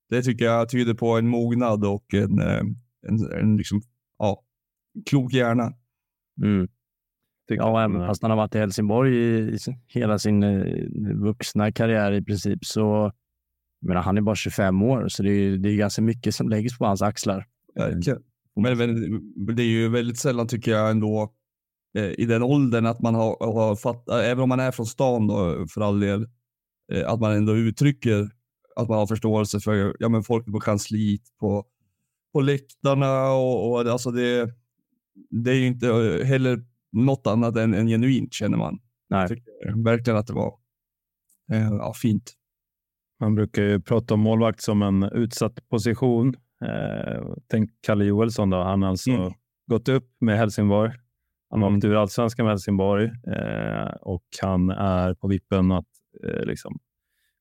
Det 0.09 0.23
tycker 0.23 0.45
jag 0.45 0.69
tyder 0.69 0.93
på 0.93 1.17
en 1.17 1.27
mognad 1.27 1.85
och 1.85 2.13
en, 2.13 2.39
eh, 2.39 2.61
en, 3.07 3.31
en 3.31 3.57
liksom, 3.57 3.81
ja, 4.17 4.43
klok 5.05 5.33
hjärna. 5.33 5.73
Mm. 6.43 6.67
Ja, 7.47 7.83
även 7.83 8.07
fast 8.07 8.21
han 8.21 8.31
har 8.31 8.37
varit 8.37 8.55
i 8.55 8.59
Helsingborg 8.59 9.17
i 9.17 9.57
hela 9.87 10.19
sin 10.19 10.43
eh, 10.43 10.65
vuxna 11.15 11.71
karriär 11.71 12.11
i 12.11 12.23
princip 12.23 12.65
så 12.65 13.11
menar, 13.81 14.01
han 14.01 14.17
är 14.17 14.21
bara 14.21 14.35
25 14.35 14.81
år, 14.81 15.07
så 15.07 15.23
det 15.23 15.31
är, 15.31 15.57
det 15.57 15.69
är 15.69 15.75
ganska 15.75 16.01
mycket 16.01 16.35
som 16.35 16.49
läggs 16.49 16.77
på 16.77 16.85
hans 16.85 17.01
axlar. 17.01 17.47
Verkligen. 17.75 18.23
Men, 18.55 18.77
men 18.77 19.55
det 19.55 19.63
är 19.63 19.67
ju 19.67 19.89
väldigt 19.89 20.19
sällan 20.19 20.47
tycker 20.47 20.71
jag 20.71 20.91
ändå 20.91 21.33
eh, 21.97 22.11
i 22.19 22.25
den 22.25 22.43
åldern 22.43 22.85
att 22.85 23.01
man 23.01 23.15
har, 23.15 23.53
har 23.53 23.75
fattat, 23.75 24.23
även 24.23 24.43
om 24.43 24.49
man 24.49 24.59
är 24.59 24.71
från 24.71 24.85
stan 24.85 25.27
då, 25.27 25.65
för 25.73 25.81
all 25.81 25.99
del, 25.99 26.27
eh, 26.93 27.09
att 27.09 27.19
man 27.19 27.31
ändå 27.31 27.55
uttrycker 27.55 28.29
att 28.75 28.89
man 28.89 28.97
har 28.97 29.07
förståelse 29.07 29.59
för 29.59 29.95
ja, 29.99 30.09
men 30.09 30.23
folk 30.23 30.45
på 30.45 30.59
kansliet, 30.59 31.21
på, 31.39 31.65
på 32.33 32.41
läktarna 32.41 33.31
och, 33.31 33.71
och 33.71 33.79
alltså 33.79 34.11
det, 34.11 34.49
det 35.29 35.51
är 35.51 35.55
ju 35.55 35.67
inte 35.67 35.87
heller 36.25 36.63
något 36.93 37.27
annat 37.27 37.57
än, 37.57 37.73
än 37.73 37.87
genuint 37.87 38.33
känner 38.33 38.57
man. 38.57 38.79
Nej. 39.09 39.27
Verkligen 39.75 40.19
att 40.19 40.27
det 40.27 40.33
var 40.33 40.53
eh, 41.51 41.69
ja, 41.71 41.93
fint. 41.95 42.33
Man 43.19 43.35
brukar 43.35 43.61
ju 43.61 43.81
prata 43.81 44.13
om 44.13 44.19
målvakt 44.19 44.61
som 44.61 44.81
en 44.81 45.03
utsatt 45.03 45.69
position. 45.69 46.35
Eh, 46.65 47.23
tänk 47.47 47.69
Kalle 47.81 48.05
Joelsson 48.05 48.49
då. 48.49 48.57
Han 48.57 48.81
har 48.81 48.89
alltså 48.89 49.11
mm. 49.11 49.33
gått 49.67 49.89
upp 49.89 50.07
med 50.19 50.37
Helsingborg. 50.37 50.91
Han 51.49 51.61
har 51.61 51.67
mm. 51.67 51.77
åkt 51.77 51.85
ur 51.85 51.95
allsvenskan 51.95 52.45
med 52.45 52.51
Helsingborg 52.51 53.05
eh, 53.05 53.93
och 54.01 54.23
han 54.41 54.69
är 54.69 55.13
på 55.13 55.27
vippen 55.27 55.71
att 55.71 55.85
eh, 56.23 56.45
liksom, 56.45 56.79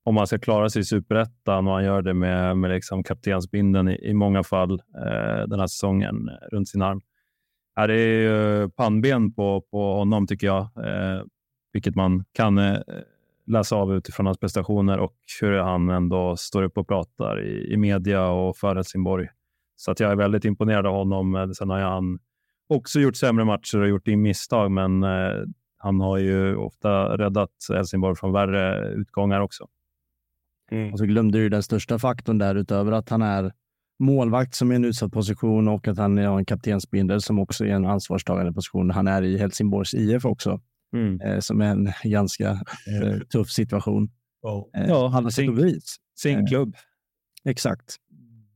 om 0.05 0.15
man 0.15 0.27
ska 0.27 0.39
klara 0.39 0.69
sig 0.71 0.83
i 0.83 0.85
superettan 0.85 1.67
och 1.67 1.75
han 1.75 1.85
gör 1.85 2.03
det 2.03 2.15
med, 2.15 2.59
med 2.59 2.71
liksom 2.71 3.05
kaptensbinden 3.05 3.89
i, 3.89 4.09
i 4.11 4.15
många 4.15 4.43
fall 4.43 4.73
eh, 4.73 5.49
den 5.49 5.61
här 5.61 5.67
säsongen 5.67 6.29
runt 6.53 6.69
sin 6.69 6.83
arm. 6.83 7.01
Ja, 7.75 7.87
det 7.87 7.95
är 7.95 8.69
pannben 8.69 9.33
på, 9.33 9.61
på 9.71 9.95
honom 9.95 10.27
tycker 10.27 10.47
jag, 10.47 10.61
eh, 10.63 11.23
vilket 11.73 11.95
man 11.95 12.25
kan 12.33 12.59
eh, 12.59 12.81
läsa 13.47 13.77
av 13.77 13.95
utifrån 13.95 14.27
hans 14.27 14.39
prestationer 14.39 14.99
och 14.99 15.17
hur 15.41 15.59
han 15.59 15.89
ändå 15.89 16.37
står 16.37 16.63
upp 16.63 16.79
och 16.79 16.89
pratar 16.89 17.41
i, 17.43 17.73
i 17.73 17.77
media 17.77 18.27
och 18.27 18.57
för 18.57 18.75
Helsingborg. 18.75 19.29
Så 19.77 19.91
att 19.91 20.01
jag 20.01 20.13
är 20.13 20.17
väldigt 20.17 20.45
imponerad 20.45 20.87
av 20.87 20.95
honom. 20.95 21.55
Sen 21.55 21.71
har 21.71 21.81
han 21.81 22.19
också 22.69 23.01
gjort 23.01 23.17
sämre 23.17 23.45
matcher 23.45 23.79
och 23.81 23.89
gjort 23.89 24.09
in 24.09 24.23
misstag, 24.23 24.71
men 24.71 25.03
eh, 25.03 25.43
han 25.77 26.01
har 26.01 26.19
ju 26.19 26.57
ofta 26.57 27.19
räddat 27.19 27.51
Helsingborg 27.69 28.17
från 28.17 28.33
värre 28.33 28.89
utgångar 28.89 29.41
också. 29.41 29.69
Mm. 30.71 30.93
Och 30.93 30.99
så 30.99 31.05
glömde 31.05 31.39
du 31.39 31.49
den 31.49 31.63
största 31.63 31.99
faktorn 31.99 32.39
där 32.39 32.55
utöver 32.55 32.93
att 32.93 33.09
han 33.09 33.23
är 33.23 33.53
målvakt 34.03 34.55
som 34.55 34.71
är 34.71 34.75
en 34.75 34.85
utsatt 34.85 35.13
position 35.13 35.69
och 35.69 35.89
att 35.89 35.99
han 35.99 36.19
har 36.19 36.39
en 36.39 36.45
kaptensbindel 36.45 37.23
som 37.23 37.39
också 37.39 37.65
är 37.65 37.69
en 37.71 37.87
ansvarstagande 37.87 38.53
position. 38.53 38.91
Han 38.91 39.09
är 39.09 39.23
i 39.23 39.39
Helsingborgs 39.39 39.95
IF 39.95 40.25
också 40.25 40.61
mm. 40.97 41.21
eh, 41.21 41.39
som 41.39 41.61
är 41.61 41.67
en 41.67 41.93
ganska 42.05 42.51
eh, 42.51 43.19
tuff 43.33 43.51
situation. 43.51 44.11
Oh. 44.43 44.81
Eh, 44.81 44.89
ja, 44.89 45.09
han 45.09 45.25
har 45.25 45.31
sin, 45.31 45.81
sin 46.17 46.39
eh, 46.39 46.47
klubb. 46.47 46.77
exakt. 47.45 47.97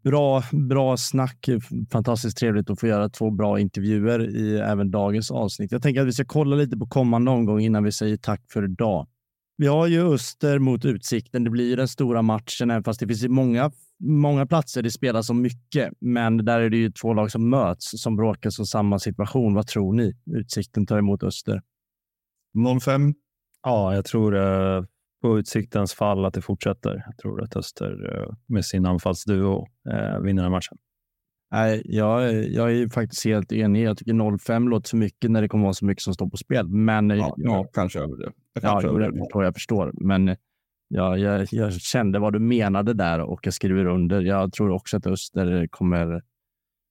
Bra, 0.04 0.42
bra 0.68 0.96
snack. 0.96 1.48
Fantastiskt 1.92 2.38
trevligt 2.38 2.70
att 2.70 2.80
få 2.80 2.86
göra 2.86 3.08
två 3.08 3.30
bra 3.30 3.60
intervjuer 3.60 4.36
i 4.36 4.58
även 4.58 4.90
dagens 4.90 5.30
avsnitt. 5.30 5.72
Jag 5.72 5.82
tänker 5.82 6.00
att 6.00 6.06
vi 6.06 6.12
ska 6.12 6.24
kolla 6.24 6.56
lite 6.56 6.76
på 6.76 6.86
kommande 6.86 7.30
omgång 7.30 7.60
innan 7.60 7.84
vi 7.84 7.92
säger 7.92 8.16
tack 8.16 8.42
för 8.52 8.64
idag. 8.64 9.06
Vi 9.58 9.66
har 9.66 9.86
ju 9.86 10.14
Öster 10.14 10.58
mot 10.58 10.84
Utsikten. 10.84 11.44
Det 11.44 11.50
blir 11.50 11.76
den 11.76 11.88
stora 11.88 12.22
matchen, 12.22 12.70
även 12.70 12.84
fast 12.84 13.00
det 13.00 13.06
finns 13.06 13.28
många, 13.28 13.70
många 13.98 14.46
platser 14.46 14.82
det 14.82 14.90
spelas 14.90 15.30
om 15.30 15.42
mycket. 15.42 15.92
Men 16.00 16.44
där 16.44 16.60
är 16.60 16.70
det 16.70 16.76
ju 16.76 16.92
två 16.92 17.14
lag 17.14 17.30
som 17.30 17.50
möts 17.50 18.02
som 18.02 18.16
bråkar 18.16 18.50
om 18.60 18.66
samma 18.66 18.98
situation. 18.98 19.54
Vad 19.54 19.66
tror 19.66 19.92
ni? 19.92 20.12
Utsikten 20.26 20.86
tar 20.86 20.98
emot 20.98 21.22
Öster. 21.22 21.62
05? 22.80 23.14
Ja, 23.62 23.94
jag 23.94 24.04
tror 24.04 24.36
eh, 24.36 24.84
på 25.22 25.38
Utsiktens 25.38 25.94
fall 25.94 26.24
att 26.24 26.34
det 26.34 26.42
fortsätter. 26.42 27.02
Jag 27.06 27.18
tror 27.18 27.42
att 27.42 27.56
Öster 27.56 28.14
eh, 28.14 28.34
med 28.46 28.64
sin 28.64 28.86
anfallsduo 28.86 29.66
eh, 29.90 30.20
vinner 30.20 30.42
den 30.42 30.52
matchen. 30.52 30.78
Nej, 31.50 31.82
jag, 31.84 32.44
jag 32.44 32.72
är 32.72 32.88
faktiskt 32.88 33.24
helt 33.24 33.52
enig. 33.52 33.82
Jag 33.82 33.98
tycker 33.98 34.38
05 34.38 34.68
låter 34.68 34.88
för 34.88 34.96
mycket 34.96 35.30
när 35.30 35.42
det 35.42 35.48
kommer 35.48 35.64
vara 35.64 35.74
så 35.74 35.84
mycket 35.84 36.02
som 36.02 36.14
står 36.14 36.30
på 36.30 36.36
spel. 36.36 36.68
Men 36.68 37.10
ja, 37.10 37.34
ja 37.36 37.64
kanske 37.72 37.98
över 38.00 38.16
det. 38.16 38.32
Jag 38.62 38.82
ja, 38.82 38.88
över 38.88 39.00
det. 39.00 39.18
Förstår, 39.18 39.44
jag 39.44 39.54
förstår. 39.54 39.92
Men 39.94 40.36
ja, 40.88 41.16
jag, 41.16 41.46
jag 41.50 41.72
kände 41.72 42.18
vad 42.18 42.32
du 42.32 42.38
menade 42.38 42.94
där 42.94 43.20
och 43.20 43.40
jag 43.42 43.54
skriver 43.54 43.86
under. 43.86 44.20
Jag 44.20 44.52
tror 44.52 44.70
också 44.70 44.96
att 44.96 45.06
Öster 45.06 45.66
kommer... 45.70 46.22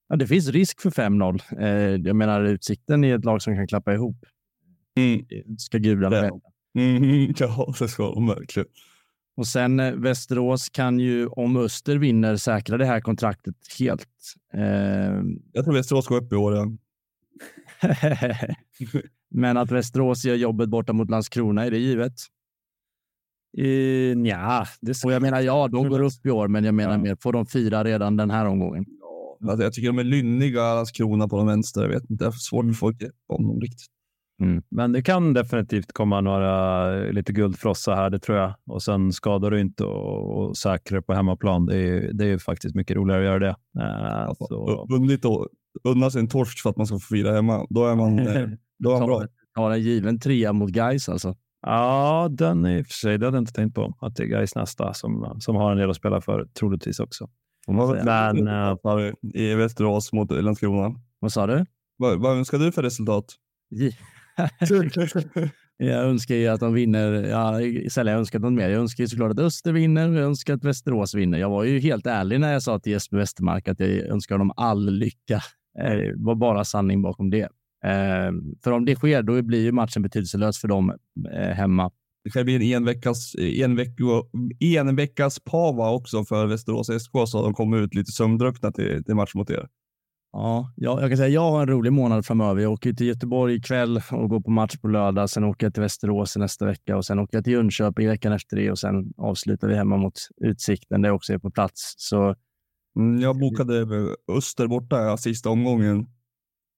Ja, 0.08 0.16
det 0.16 0.28
finns 0.28 0.50
risk 0.50 0.82
för 0.82 0.90
5-0. 0.90 1.42
Eh, 1.60 1.68
jag 2.08 2.16
menar, 2.16 2.44
Utsikten 2.44 3.04
är 3.04 3.16
ett 3.18 3.26
lag 3.26 3.42
som 3.42 3.56
kan 3.56 3.68
klappa 3.68 3.94
ihop. 3.94 4.26
Mm. 4.98 5.26
Ska 5.58 5.78
gudarna 5.78 6.22
veta. 6.22 6.40
Mm, 6.78 7.34
ja, 7.38 7.74
det 7.80 7.88
ska 7.88 8.04
de 8.04 8.28
verkligen. 8.28 8.68
Och 9.38 9.48
sen 9.48 9.80
eh, 9.80 9.94
Västerås 9.94 10.70
kan 10.70 11.00
ju, 11.00 11.28
om 11.28 11.58
Öster 11.58 11.98
vinner, 11.98 12.36
säkra 12.36 12.78
det 12.78 12.86
här 12.86 13.02
kontraktet 13.02 13.56
helt. 13.80 14.08
Eh... 14.54 14.62
Jag 15.52 15.66
tror 15.66 15.74
Västerås 15.74 16.08
går 16.08 16.18
upp 16.24 16.34
i 16.34 16.36
år. 16.36 16.56
Ja. 16.56 16.72
Men 19.38 19.58
att 19.58 19.72
Västerås 19.72 20.26
gör 20.26 20.36
jobbet 20.36 20.70
borta 20.70 20.94
mot 20.94 21.10
Landskrona, 21.10 21.66
är 21.66 21.72
det 21.72 21.78
givet? 21.78 22.14
Uh, 23.58 24.28
ja, 24.28 24.66
det 24.82 25.04
Och 25.06 25.12
jag 25.12 25.22
menar, 25.22 25.42
ja, 25.42 25.68
de 25.68 25.90
går 25.90 26.02
upp 26.02 26.26
i 26.26 26.30
år, 26.30 26.48
men 26.48 26.64
jag 26.64 26.76
menar 26.76 26.92
ja. 26.92 26.98
mer, 26.98 27.18
får 27.22 27.34
de 27.34 27.46
fira 27.46 27.84
redan 27.84 28.18
den 28.18 28.32
här 28.32 28.46
omgången? 28.46 28.86
Ja, 29.40 29.52
alltså, 29.52 29.64
jag 29.64 29.74
tycker 29.74 29.88
de 29.88 30.00
är 30.00 30.04
lynniga, 30.04 30.76
Landskrona 30.76 31.28
på 31.28 31.38
den 31.38 31.48
vänster. 31.48 31.82
Jag 31.82 31.90
vet 31.90 32.10
inte, 32.10 32.24
det 32.24 32.28
är 32.28 32.32
svårt 32.32 32.66
att 32.70 32.78
få 32.78 32.90
grepp 32.90 33.12
om 33.28 33.48
dem 33.48 33.62
riktigt. 33.62 33.86
Mm. 34.42 34.64
Men 34.72 34.92
det 34.92 35.02
kan 35.02 35.34
definitivt 35.34 35.94
komma 35.94 36.22
några 36.22 36.90
lite 36.96 37.34
guldfrossa 37.34 37.96
här, 37.96 38.10
det 38.10 38.20
tror 38.20 38.38
jag. 38.38 38.54
Och 38.70 38.84
sen 38.84 39.14
skadar 39.14 39.52
du 39.52 39.62
inte 39.62 39.84
och, 39.84 40.38
och 40.38 40.58
säkrar 40.58 41.02
på 41.02 41.14
hemmaplan. 41.14 41.66
Det 41.66 41.78
är, 41.78 42.14
det 42.14 42.26
är 42.26 42.38
faktiskt 42.38 42.76
mycket 42.76 42.98
roligare 42.98 43.22
att 43.22 43.26
göra 43.26 43.40
det. 43.40 43.56
Äh, 43.82 44.28
alltså, 44.28 44.56
och 45.26 45.48
unna 45.84 46.10
sig 46.12 46.22
en 46.22 46.28
torsk 46.28 46.62
för 46.62 46.70
att 46.70 46.78
man 46.78 46.88
ska 46.88 47.00
få 47.00 47.16
fira 47.16 47.32
hemma. 47.32 47.68
Då 47.70 47.86
är 47.88 47.96
man, 47.96 48.16
då 48.80 48.96
är 48.96 49.00
man 49.00 49.08
bra. 49.08 49.28
Ta 49.56 49.74
en 49.74 49.82
given 49.82 50.20
trea 50.20 50.54
mot 50.54 50.70
guys 50.70 51.10
alltså. 51.10 51.36
Ja, 51.68 52.28
den 52.32 52.66
är 52.66 52.78
i 52.78 52.82
och 52.82 52.86
för 52.86 52.94
sig, 52.94 53.18
det 53.18 53.26
hade 53.26 53.38
jag 53.38 53.42
inte 53.42 53.54
tänkt 53.54 53.76
på. 53.76 53.98
Att 54.00 54.16
det 54.16 54.24
är 54.24 54.28
Gais 54.28 54.56
nästa 54.56 54.94
som, 54.94 55.38
som 55.40 55.56
har 55.56 55.72
en 55.72 55.78
del 55.78 55.90
att 55.90 55.96
spela 55.96 56.22
för, 56.22 56.48
troligtvis 56.60 57.00
också. 57.00 57.30
Men 57.68 58.48
äh, 58.48 59.14
i 59.34 59.56
Västerås 59.56 60.14
mot 60.14 60.32
Landskrona. 60.32 60.96
Vad 61.20 61.32
sa 61.32 61.48
du? 61.48 61.66
Vad, 61.98 62.22
vad 62.22 62.38
önskar 62.38 62.60
du 62.60 62.72
för 62.72 62.84
resultat? 62.84 63.26
jag 65.78 66.04
önskar 66.04 66.36
ju 66.36 66.48
att 66.48 66.60
de 66.60 66.74
vinner. 66.74 67.12
Ja, 67.12 67.60
sällan 67.90 68.12
jag 68.12 68.20
önskat 68.20 68.42
något 68.42 68.54
mer. 68.54 68.70
Jag 68.70 68.80
önskar 68.80 69.04
ju 69.04 69.08
såklart 69.08 69.32
att 69.32 69.40
Öster 69.40 69.74
vinner. 69.74 70.12
Jag 70.12 70.26
önskar 70.26 70.54
att 70.54 70.64
Västerås 70.64 71.16
vinner. 71.16 71.38
Jag 71.38 71.50
var 71.50 71.64
ju 71.64 71.80
helt 71.80 72.08
ärlig 72.08 72.40
när 72.40 72.54
jag 72.54 72.64
sa 72.64 72.80
till 72.80 72.92
Jesper 72.92 73.18
Westermark 73.18 73.68
att 73.68 73.80
jag 73.80 73.90
önskar 73.90 74.38
dem 74.38 74.52
all 74.56 74.92
lycka. 74.92 75.42
Det 75.74 76.14
var 76.16 76.36
bara 76.36 76.66
sanning 76.66 77.02
bakom 77.02 77.30
det. 77.30 77.50
För 78.64 78.72
om 78.72 78.86
det 78.86 78.96
sker, 78.96 79.24
då 79.24 79.42
blir 79.42 79.64
ju 79.64 79.72
matchen 79.72 80.02
betydelselös 80.02 80.62
för 80.62 80.68
dem 80.68 80.94
hemma. 81.54 81.92
Det 82.24 82.30
kan 82.30 82.46
bli 82.46 82.56
en 82.56 82.62
enveckas, 82.62 83.36
en 83.36 83.76
vecko, 83.76 84.24
en 84.60 84.96
veckas 84.96 85.40
pava 85.40 85.92
också 85.92 86.26
för 86.26 86.46
Västerås 86.46 86.88
SK 86.88 87.12
så 87.28 87.42
de 87.42 87.54
kommer 87.54 87.78
ut 87.78 87.96
lite 87.96 88.12
sömndruckna 88.12 88.72
till, 88.72 89.04
till 89.04 89.16
match 89.16 89.36
mot 89.36 89.50
er. 89.50 89.68
Ja, 90.38 90.74
jag, 90.76 91.02
jag 91.02 91.10
kan 91.10 91.18
säga 91.18 91.30
jag 91.30 91.52
har 91.52 91.62
en 91.62 91.68
rolig 91.68 91.94
månad 91.94 92.26
framöver. 92.26 92.62
Jag 92.62 92.72
åker 92.72 92.94
till 92.94 93.08
Göteborg 93.08 93.56
ikväll 93.56 94.02
och 94.12 94.30
går 94.30 94.42
på 94.42 94.52
match 94.52 94.78
på 94.82 94.88
lördag. 94.88 95.30
Sen 95.30 95.44
åker 95.44 95.66
jag 95.66 95.74
till 95.74 95.84
Västerås 95.84 96.38
nästa 96.38 96.66
vecka 96.66 96.98
och 96.98 97.06
sen 97.06 97.20
åker 97.20 97.38
jag 97.38 97.44
till 97.44 97.54
Jönköping 97.54 98.08
veckan 98.08 98.34
efter 98.34 98.58
det 98.58 98.72
och 98.72 98.80
sen 98.80 99.14
avslutar 99.18 99.68
vi 99.68 99.76
hemma 99.76 99.98
mot 99.98 100.14
Utsikten 100.38 101.02
där 101.02 101.10
jag 101.10 101.16
också 101.16 101.34
är 101.34 101.38
på 101.38 101.52
plats. 101.52 101.94
Så... 101.98 102.36
Mm, 103.00 103.22
jag 103.22 103.40
bokade 103.40 103.88
Öster 104.38 104.68
borta 104.68 105.18
sista 105.18 105.50
omgången. 105.50 106.08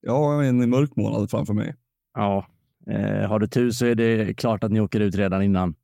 Jag 0.01 0.13
har 0.13 0.43
en 0.43 0.69
mörk 0.69 0.95
månad 0.95 1.31
framför 1.31 1.53
mig. 1.53 1.75
Ja, 2.13 2.47
eh, 2.89 3.29
har 3.29 3.39
du 3.39 3.47
tur 3.47 3.71
så 3.71 3.85
är 3.85 3.95
det 3.95 4.33
klart 4.33 4.63
att 4.63 4.71
ni 4.71 4.79
åker 4.79 4.99
ut 4.99 5.15
redan 5.15 5.43
innan. 5.43 5.75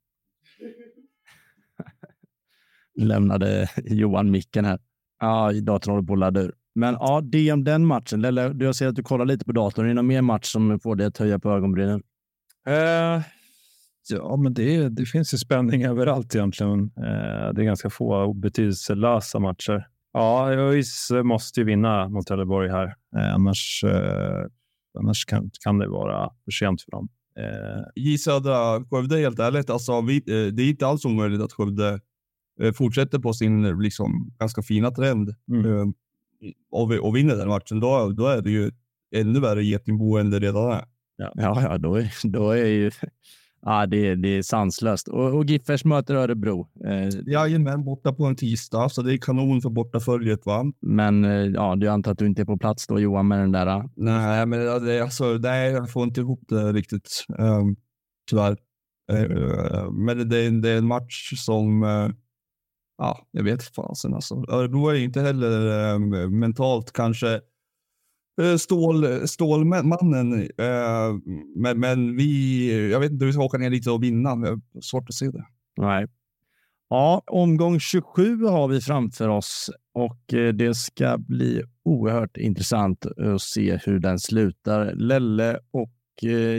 Lämnade 3.00 3.68
Johan 3.84 4.30
micken 4.30 4.64
här. 4.64 4.78
Ja, 5.20 5.52
datorn 5.52 5.94
håller 5.94 6.06
på 6.06 6.12
att 6.12 6.18
ladda 6.18 6.40
ur. 6.40 6.54
Men 6.74 6.94
ja, 6.94 7.20
det 7.24 7.52
om 7.52 7.64
den 7.64 7.86
matchen. 7.86 8.20
Lelle, 8.20 8.54
jag 8.60 8.74
ser 8.74 8.88
att 8.88 8.94
du 8.94 9.02
kollar 9.02 9.24
lite 9.24 9.44
på 9.44 9.52
datorn. 9.52 9.84
Är 9.84 9.88
det 9.88 9.94
någon 9.94 10.06
mer 10.06 10.22
match 10.22 10.52
som 10.52 10.80
får 10.80 10.96
dig 10.96 11.06
att 11.06 11.18
höja 11.18 11.38
på 11.38 11.50
ögonbrynen? 11.50 12.02
Uh, 12.68 13.22
ja, 14.08 14.36
men 14.36 14.54
det, 14.54 14.88
det 14.88 15.06
finns 15.06 15.34
ju 15.34 15.38
spänning 15.38 15.84
överallt 15.84 16.34
egentligen. 16.34 16.80
Uh, 16.80 17.52
det 17.54 17.62
är 17.62 17.64
ganska 17.64 17.90
få 17.90 18.32
betydelselösa 18.32 19.38
matcher. 19.38 19.86
Ja, 20.14 20.52
ÖIS 20.52 21.10
måste 21.24 21.60
ju 21.60 21.66
vinna 21.66 22.08
mot 22.08 22.26
Trelleborg 22.26 22.70
här. 22.70 22.86
Uh, 22.86 23.34
annars 23.34 23.84
annars 24.98 25.24
kan, 25.24 25.50
kan 25.64 25.78
det 25.78 25.88
vara 25.88 26.30
för 26.44 26.50
sent 26.50 26.82
för 26.82 26.90
dem. 26.90 27.08
I 27.94 28.18
södra 28.18 28.84
Skövde, 28.84 29.18
helt 29.18 29.38
ärligt, 29.38 29.70
alltså, 29.70 30.00
vi, 30.00 30.20
det 30.20 30.62
är 30.62 30.70
inte 30.70 30.86
alls 30.86 31.04
omöjligt 31.04 31.40
att 31.40 31.52
Skövde 31.52 32.00
fortsätter 32.74 33.18
på 33.18 33.32
sin 33.32 33.78
liksom, 33.78 34.34
ganska 34.38 34.62
fina 34.62 34.90
trend. 34.90 35.34
Mm 35.50 35.94
och, 36.70 36.92
och 36.92 37.16
vinner 37.16 37.36
den 37.36 37.48
matchen, 37.48 37.80
då, 37.80 38.12
då 38.16 38.26
är 38.26 38.42
det 38.42 38.50
ju 38.50 38.70
ännu 39.14 39.40
värre 39.40 39.64
getingbo 39.64 40.16
än 40.16 40.30
det 40.30 40.38
redan 40.38 40.72
är. 40.72 40.84
Ja, 41.16 41.32
ja, 41.36 41.78
då, 41.78 41.94
är, 41.94 42.28
då 42.28 42.50
är 42.50 42.66
ju... 42.66 42.90
Ja, 43.66 43.86
det, 43.86 44.14
det 44.14 44.28
är 44.28 44.42
sanslöst. 44.42 45.08
Och, 45.08 45.34
och 45.34 45.44
Giffers 45.44 45.84
möter 45.84 46.14
Örebro. 46.14 46.68
Eh, 46.84 47.32
Jajamän, 47.32 47.84
borta 47.84 48.12
på 48.12 48.24
en 48.24 48.36
tisdag, 48.36 48.88
så 48.88 49.02
det 49.02 49.14
är 49.14 49.18
kanon 49.18 49.60
för 49.60 49.70
bortaföljet. 49.70 50.46
Va? 50.46 50.64
Men 50.80 51.24
eh, 51.24 51.30
ja, 51.30 51.76
du 51.76 51.88
antar 51.88 52.12
att 52.12 52.18
du 52.18 52.26
inte 52.26 52.42
är 52.42 52.46
på 52.46 52.58
plats 52.58 52.86
då, 52.86 53.00
Johan, 53.00 53.28
med 53.28 53.38
den 53.38 53.52
där? 53.52 53.66
Eh? 53.66 53.84
Nej, 53.96 54.46
men 54.46 54.84
det, 54.84 55.00
alltså, 55.00 55.24
nej, 55.24 55.72
jag 55.72 55.90
får 55.90 56.04
inte 56.04 56.20
ihop 56.20 56.40
det 56.48 56.72
riktigt, 56.72 57.24
um, 57.38 57.76
tyvärr. 58.30 58.56
Uh, 59.12 59.90
men 59.90 60.28
det, 60.28 60.50
det, 60.50 60.68
är 60.68 60.78
en 60.78 60.86
match 60.86 61.32
som 61.36 61.82
uh, 61.82 62.10
ja, 62.98 63.26
jag 63.30 63.44
vet 63.44 63.62
fasen 63.62 64.14
alltså. 64.14 64.44
Örebro 64.48 64.88
är 64.88 64.94
inte 64.94 65.20
heller 65.20 65.92
äh, 65.92 65.98
mentalt 66.28 66.92
kanske 66.92 67.40
stål, 68.58 69.28
Stålmannen. 69.28 70.32
Äh, 70.42 71.14
men, 71.56 71.80
men 71.80 72.16
vi, 72.16 72.90
jag 72.90 73.00
vet 73.00 73.12
inte, 73.12 73.24
vi 73.24 73.32
ska 73.32 73.42
åka 73.42 73.58
ner 73.58 73.70
lite 73.70 73.90
och 73.90 74.02
vinna. 74.02 74.36
Svårt 74.82 75.08
att 75.08 75.14
se 75.14 75.26
det. 75.30 75.44
Nej. 75.76 76.06
Ja, 76.88 77.22
omgång 77.26 77.80
27 77.80 78.44
har 78.44 78.68
vi 78.68 78.80
framför 78.80 79.28
oss 79.28 79.70
och 79.94 80.20
det 80.54 80.76
ska 80.76 81.18
bli 81.18 81.62
oerhört 81.84 82.36
intressant 82.36 83.06
att 83.06 83.40
se 83.40 83.78
hur 83.84 83.98
den 83.98 84.18
slutar. 84.18 84.94
Lelle 84.94 85.58
och 85.70 85.92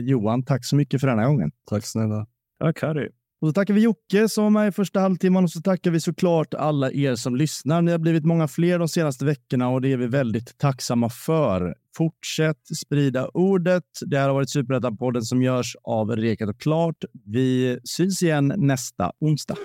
Johan, 0.01 0.43
tack 0.43 0.65
så 0.65 0.75
mycket 0.75 1.01
för 1.01 1.07
denna 1.07 1.25
gången. 1.27 1.51
Tack 1.65 1.85
snälla. 1.85 2.27
Tack 2.59 2.81
Harry. 2.81 3.09
Och 3.45 3.49
så 3.49 3.53
tackar 3.53 3.73
vi 3.73 3.81
Jocke 3.81 4.29
som 4.29 4.45
är 4.45 4.49
med 4.49 4.67
i 4.67 4.71
första 4.71 4.99
halvtimman 4.99 5.43
och 5.43 5.51
så 5.51 5.61
tackar 5.61 5.91
vi 5.91 5.99
såklart 5.99 6.53
alla 6.53 6.91
er 6.91 7.15
som 7.15 7.35
lyssnar. 7.35 7.81
Ni 7.81 7.91
har 7.91 7.99
blivit 7.99 8.25
många 8.25 8.47
fler 8.47 8.79
de 8.79 8.87
senaste 8.87 9.25
veckorna 9.25 9.69
och 9.69 9.81
det 9.81 9.91
är 9.91 9.97
vi 9.97 10.07
väldigt 10.07 10.57
tacksamma 10.57 11.09
för. 11.09 11.75
Fortsätt 11.97 12.77
sprida 12.85 13.27
ordet. 13.27 13.83
Det 14.05 14.17
här 14.17 14.27
har 14.27 14.33
varit 14.33 14.49
Superettan-podden 14.49 15.21
som 15.21 15.41
görs 15.41 15.75
av 15.83 16.11
Rekat 16.11 16.49
och 16.49 16.59
Klart. 16.59 16.95
Vi 17.25 17.79
syns 17.83 18.23
igen 18.23 18.53
nästa 18.57 19.11
onsdag. 19.19 19.55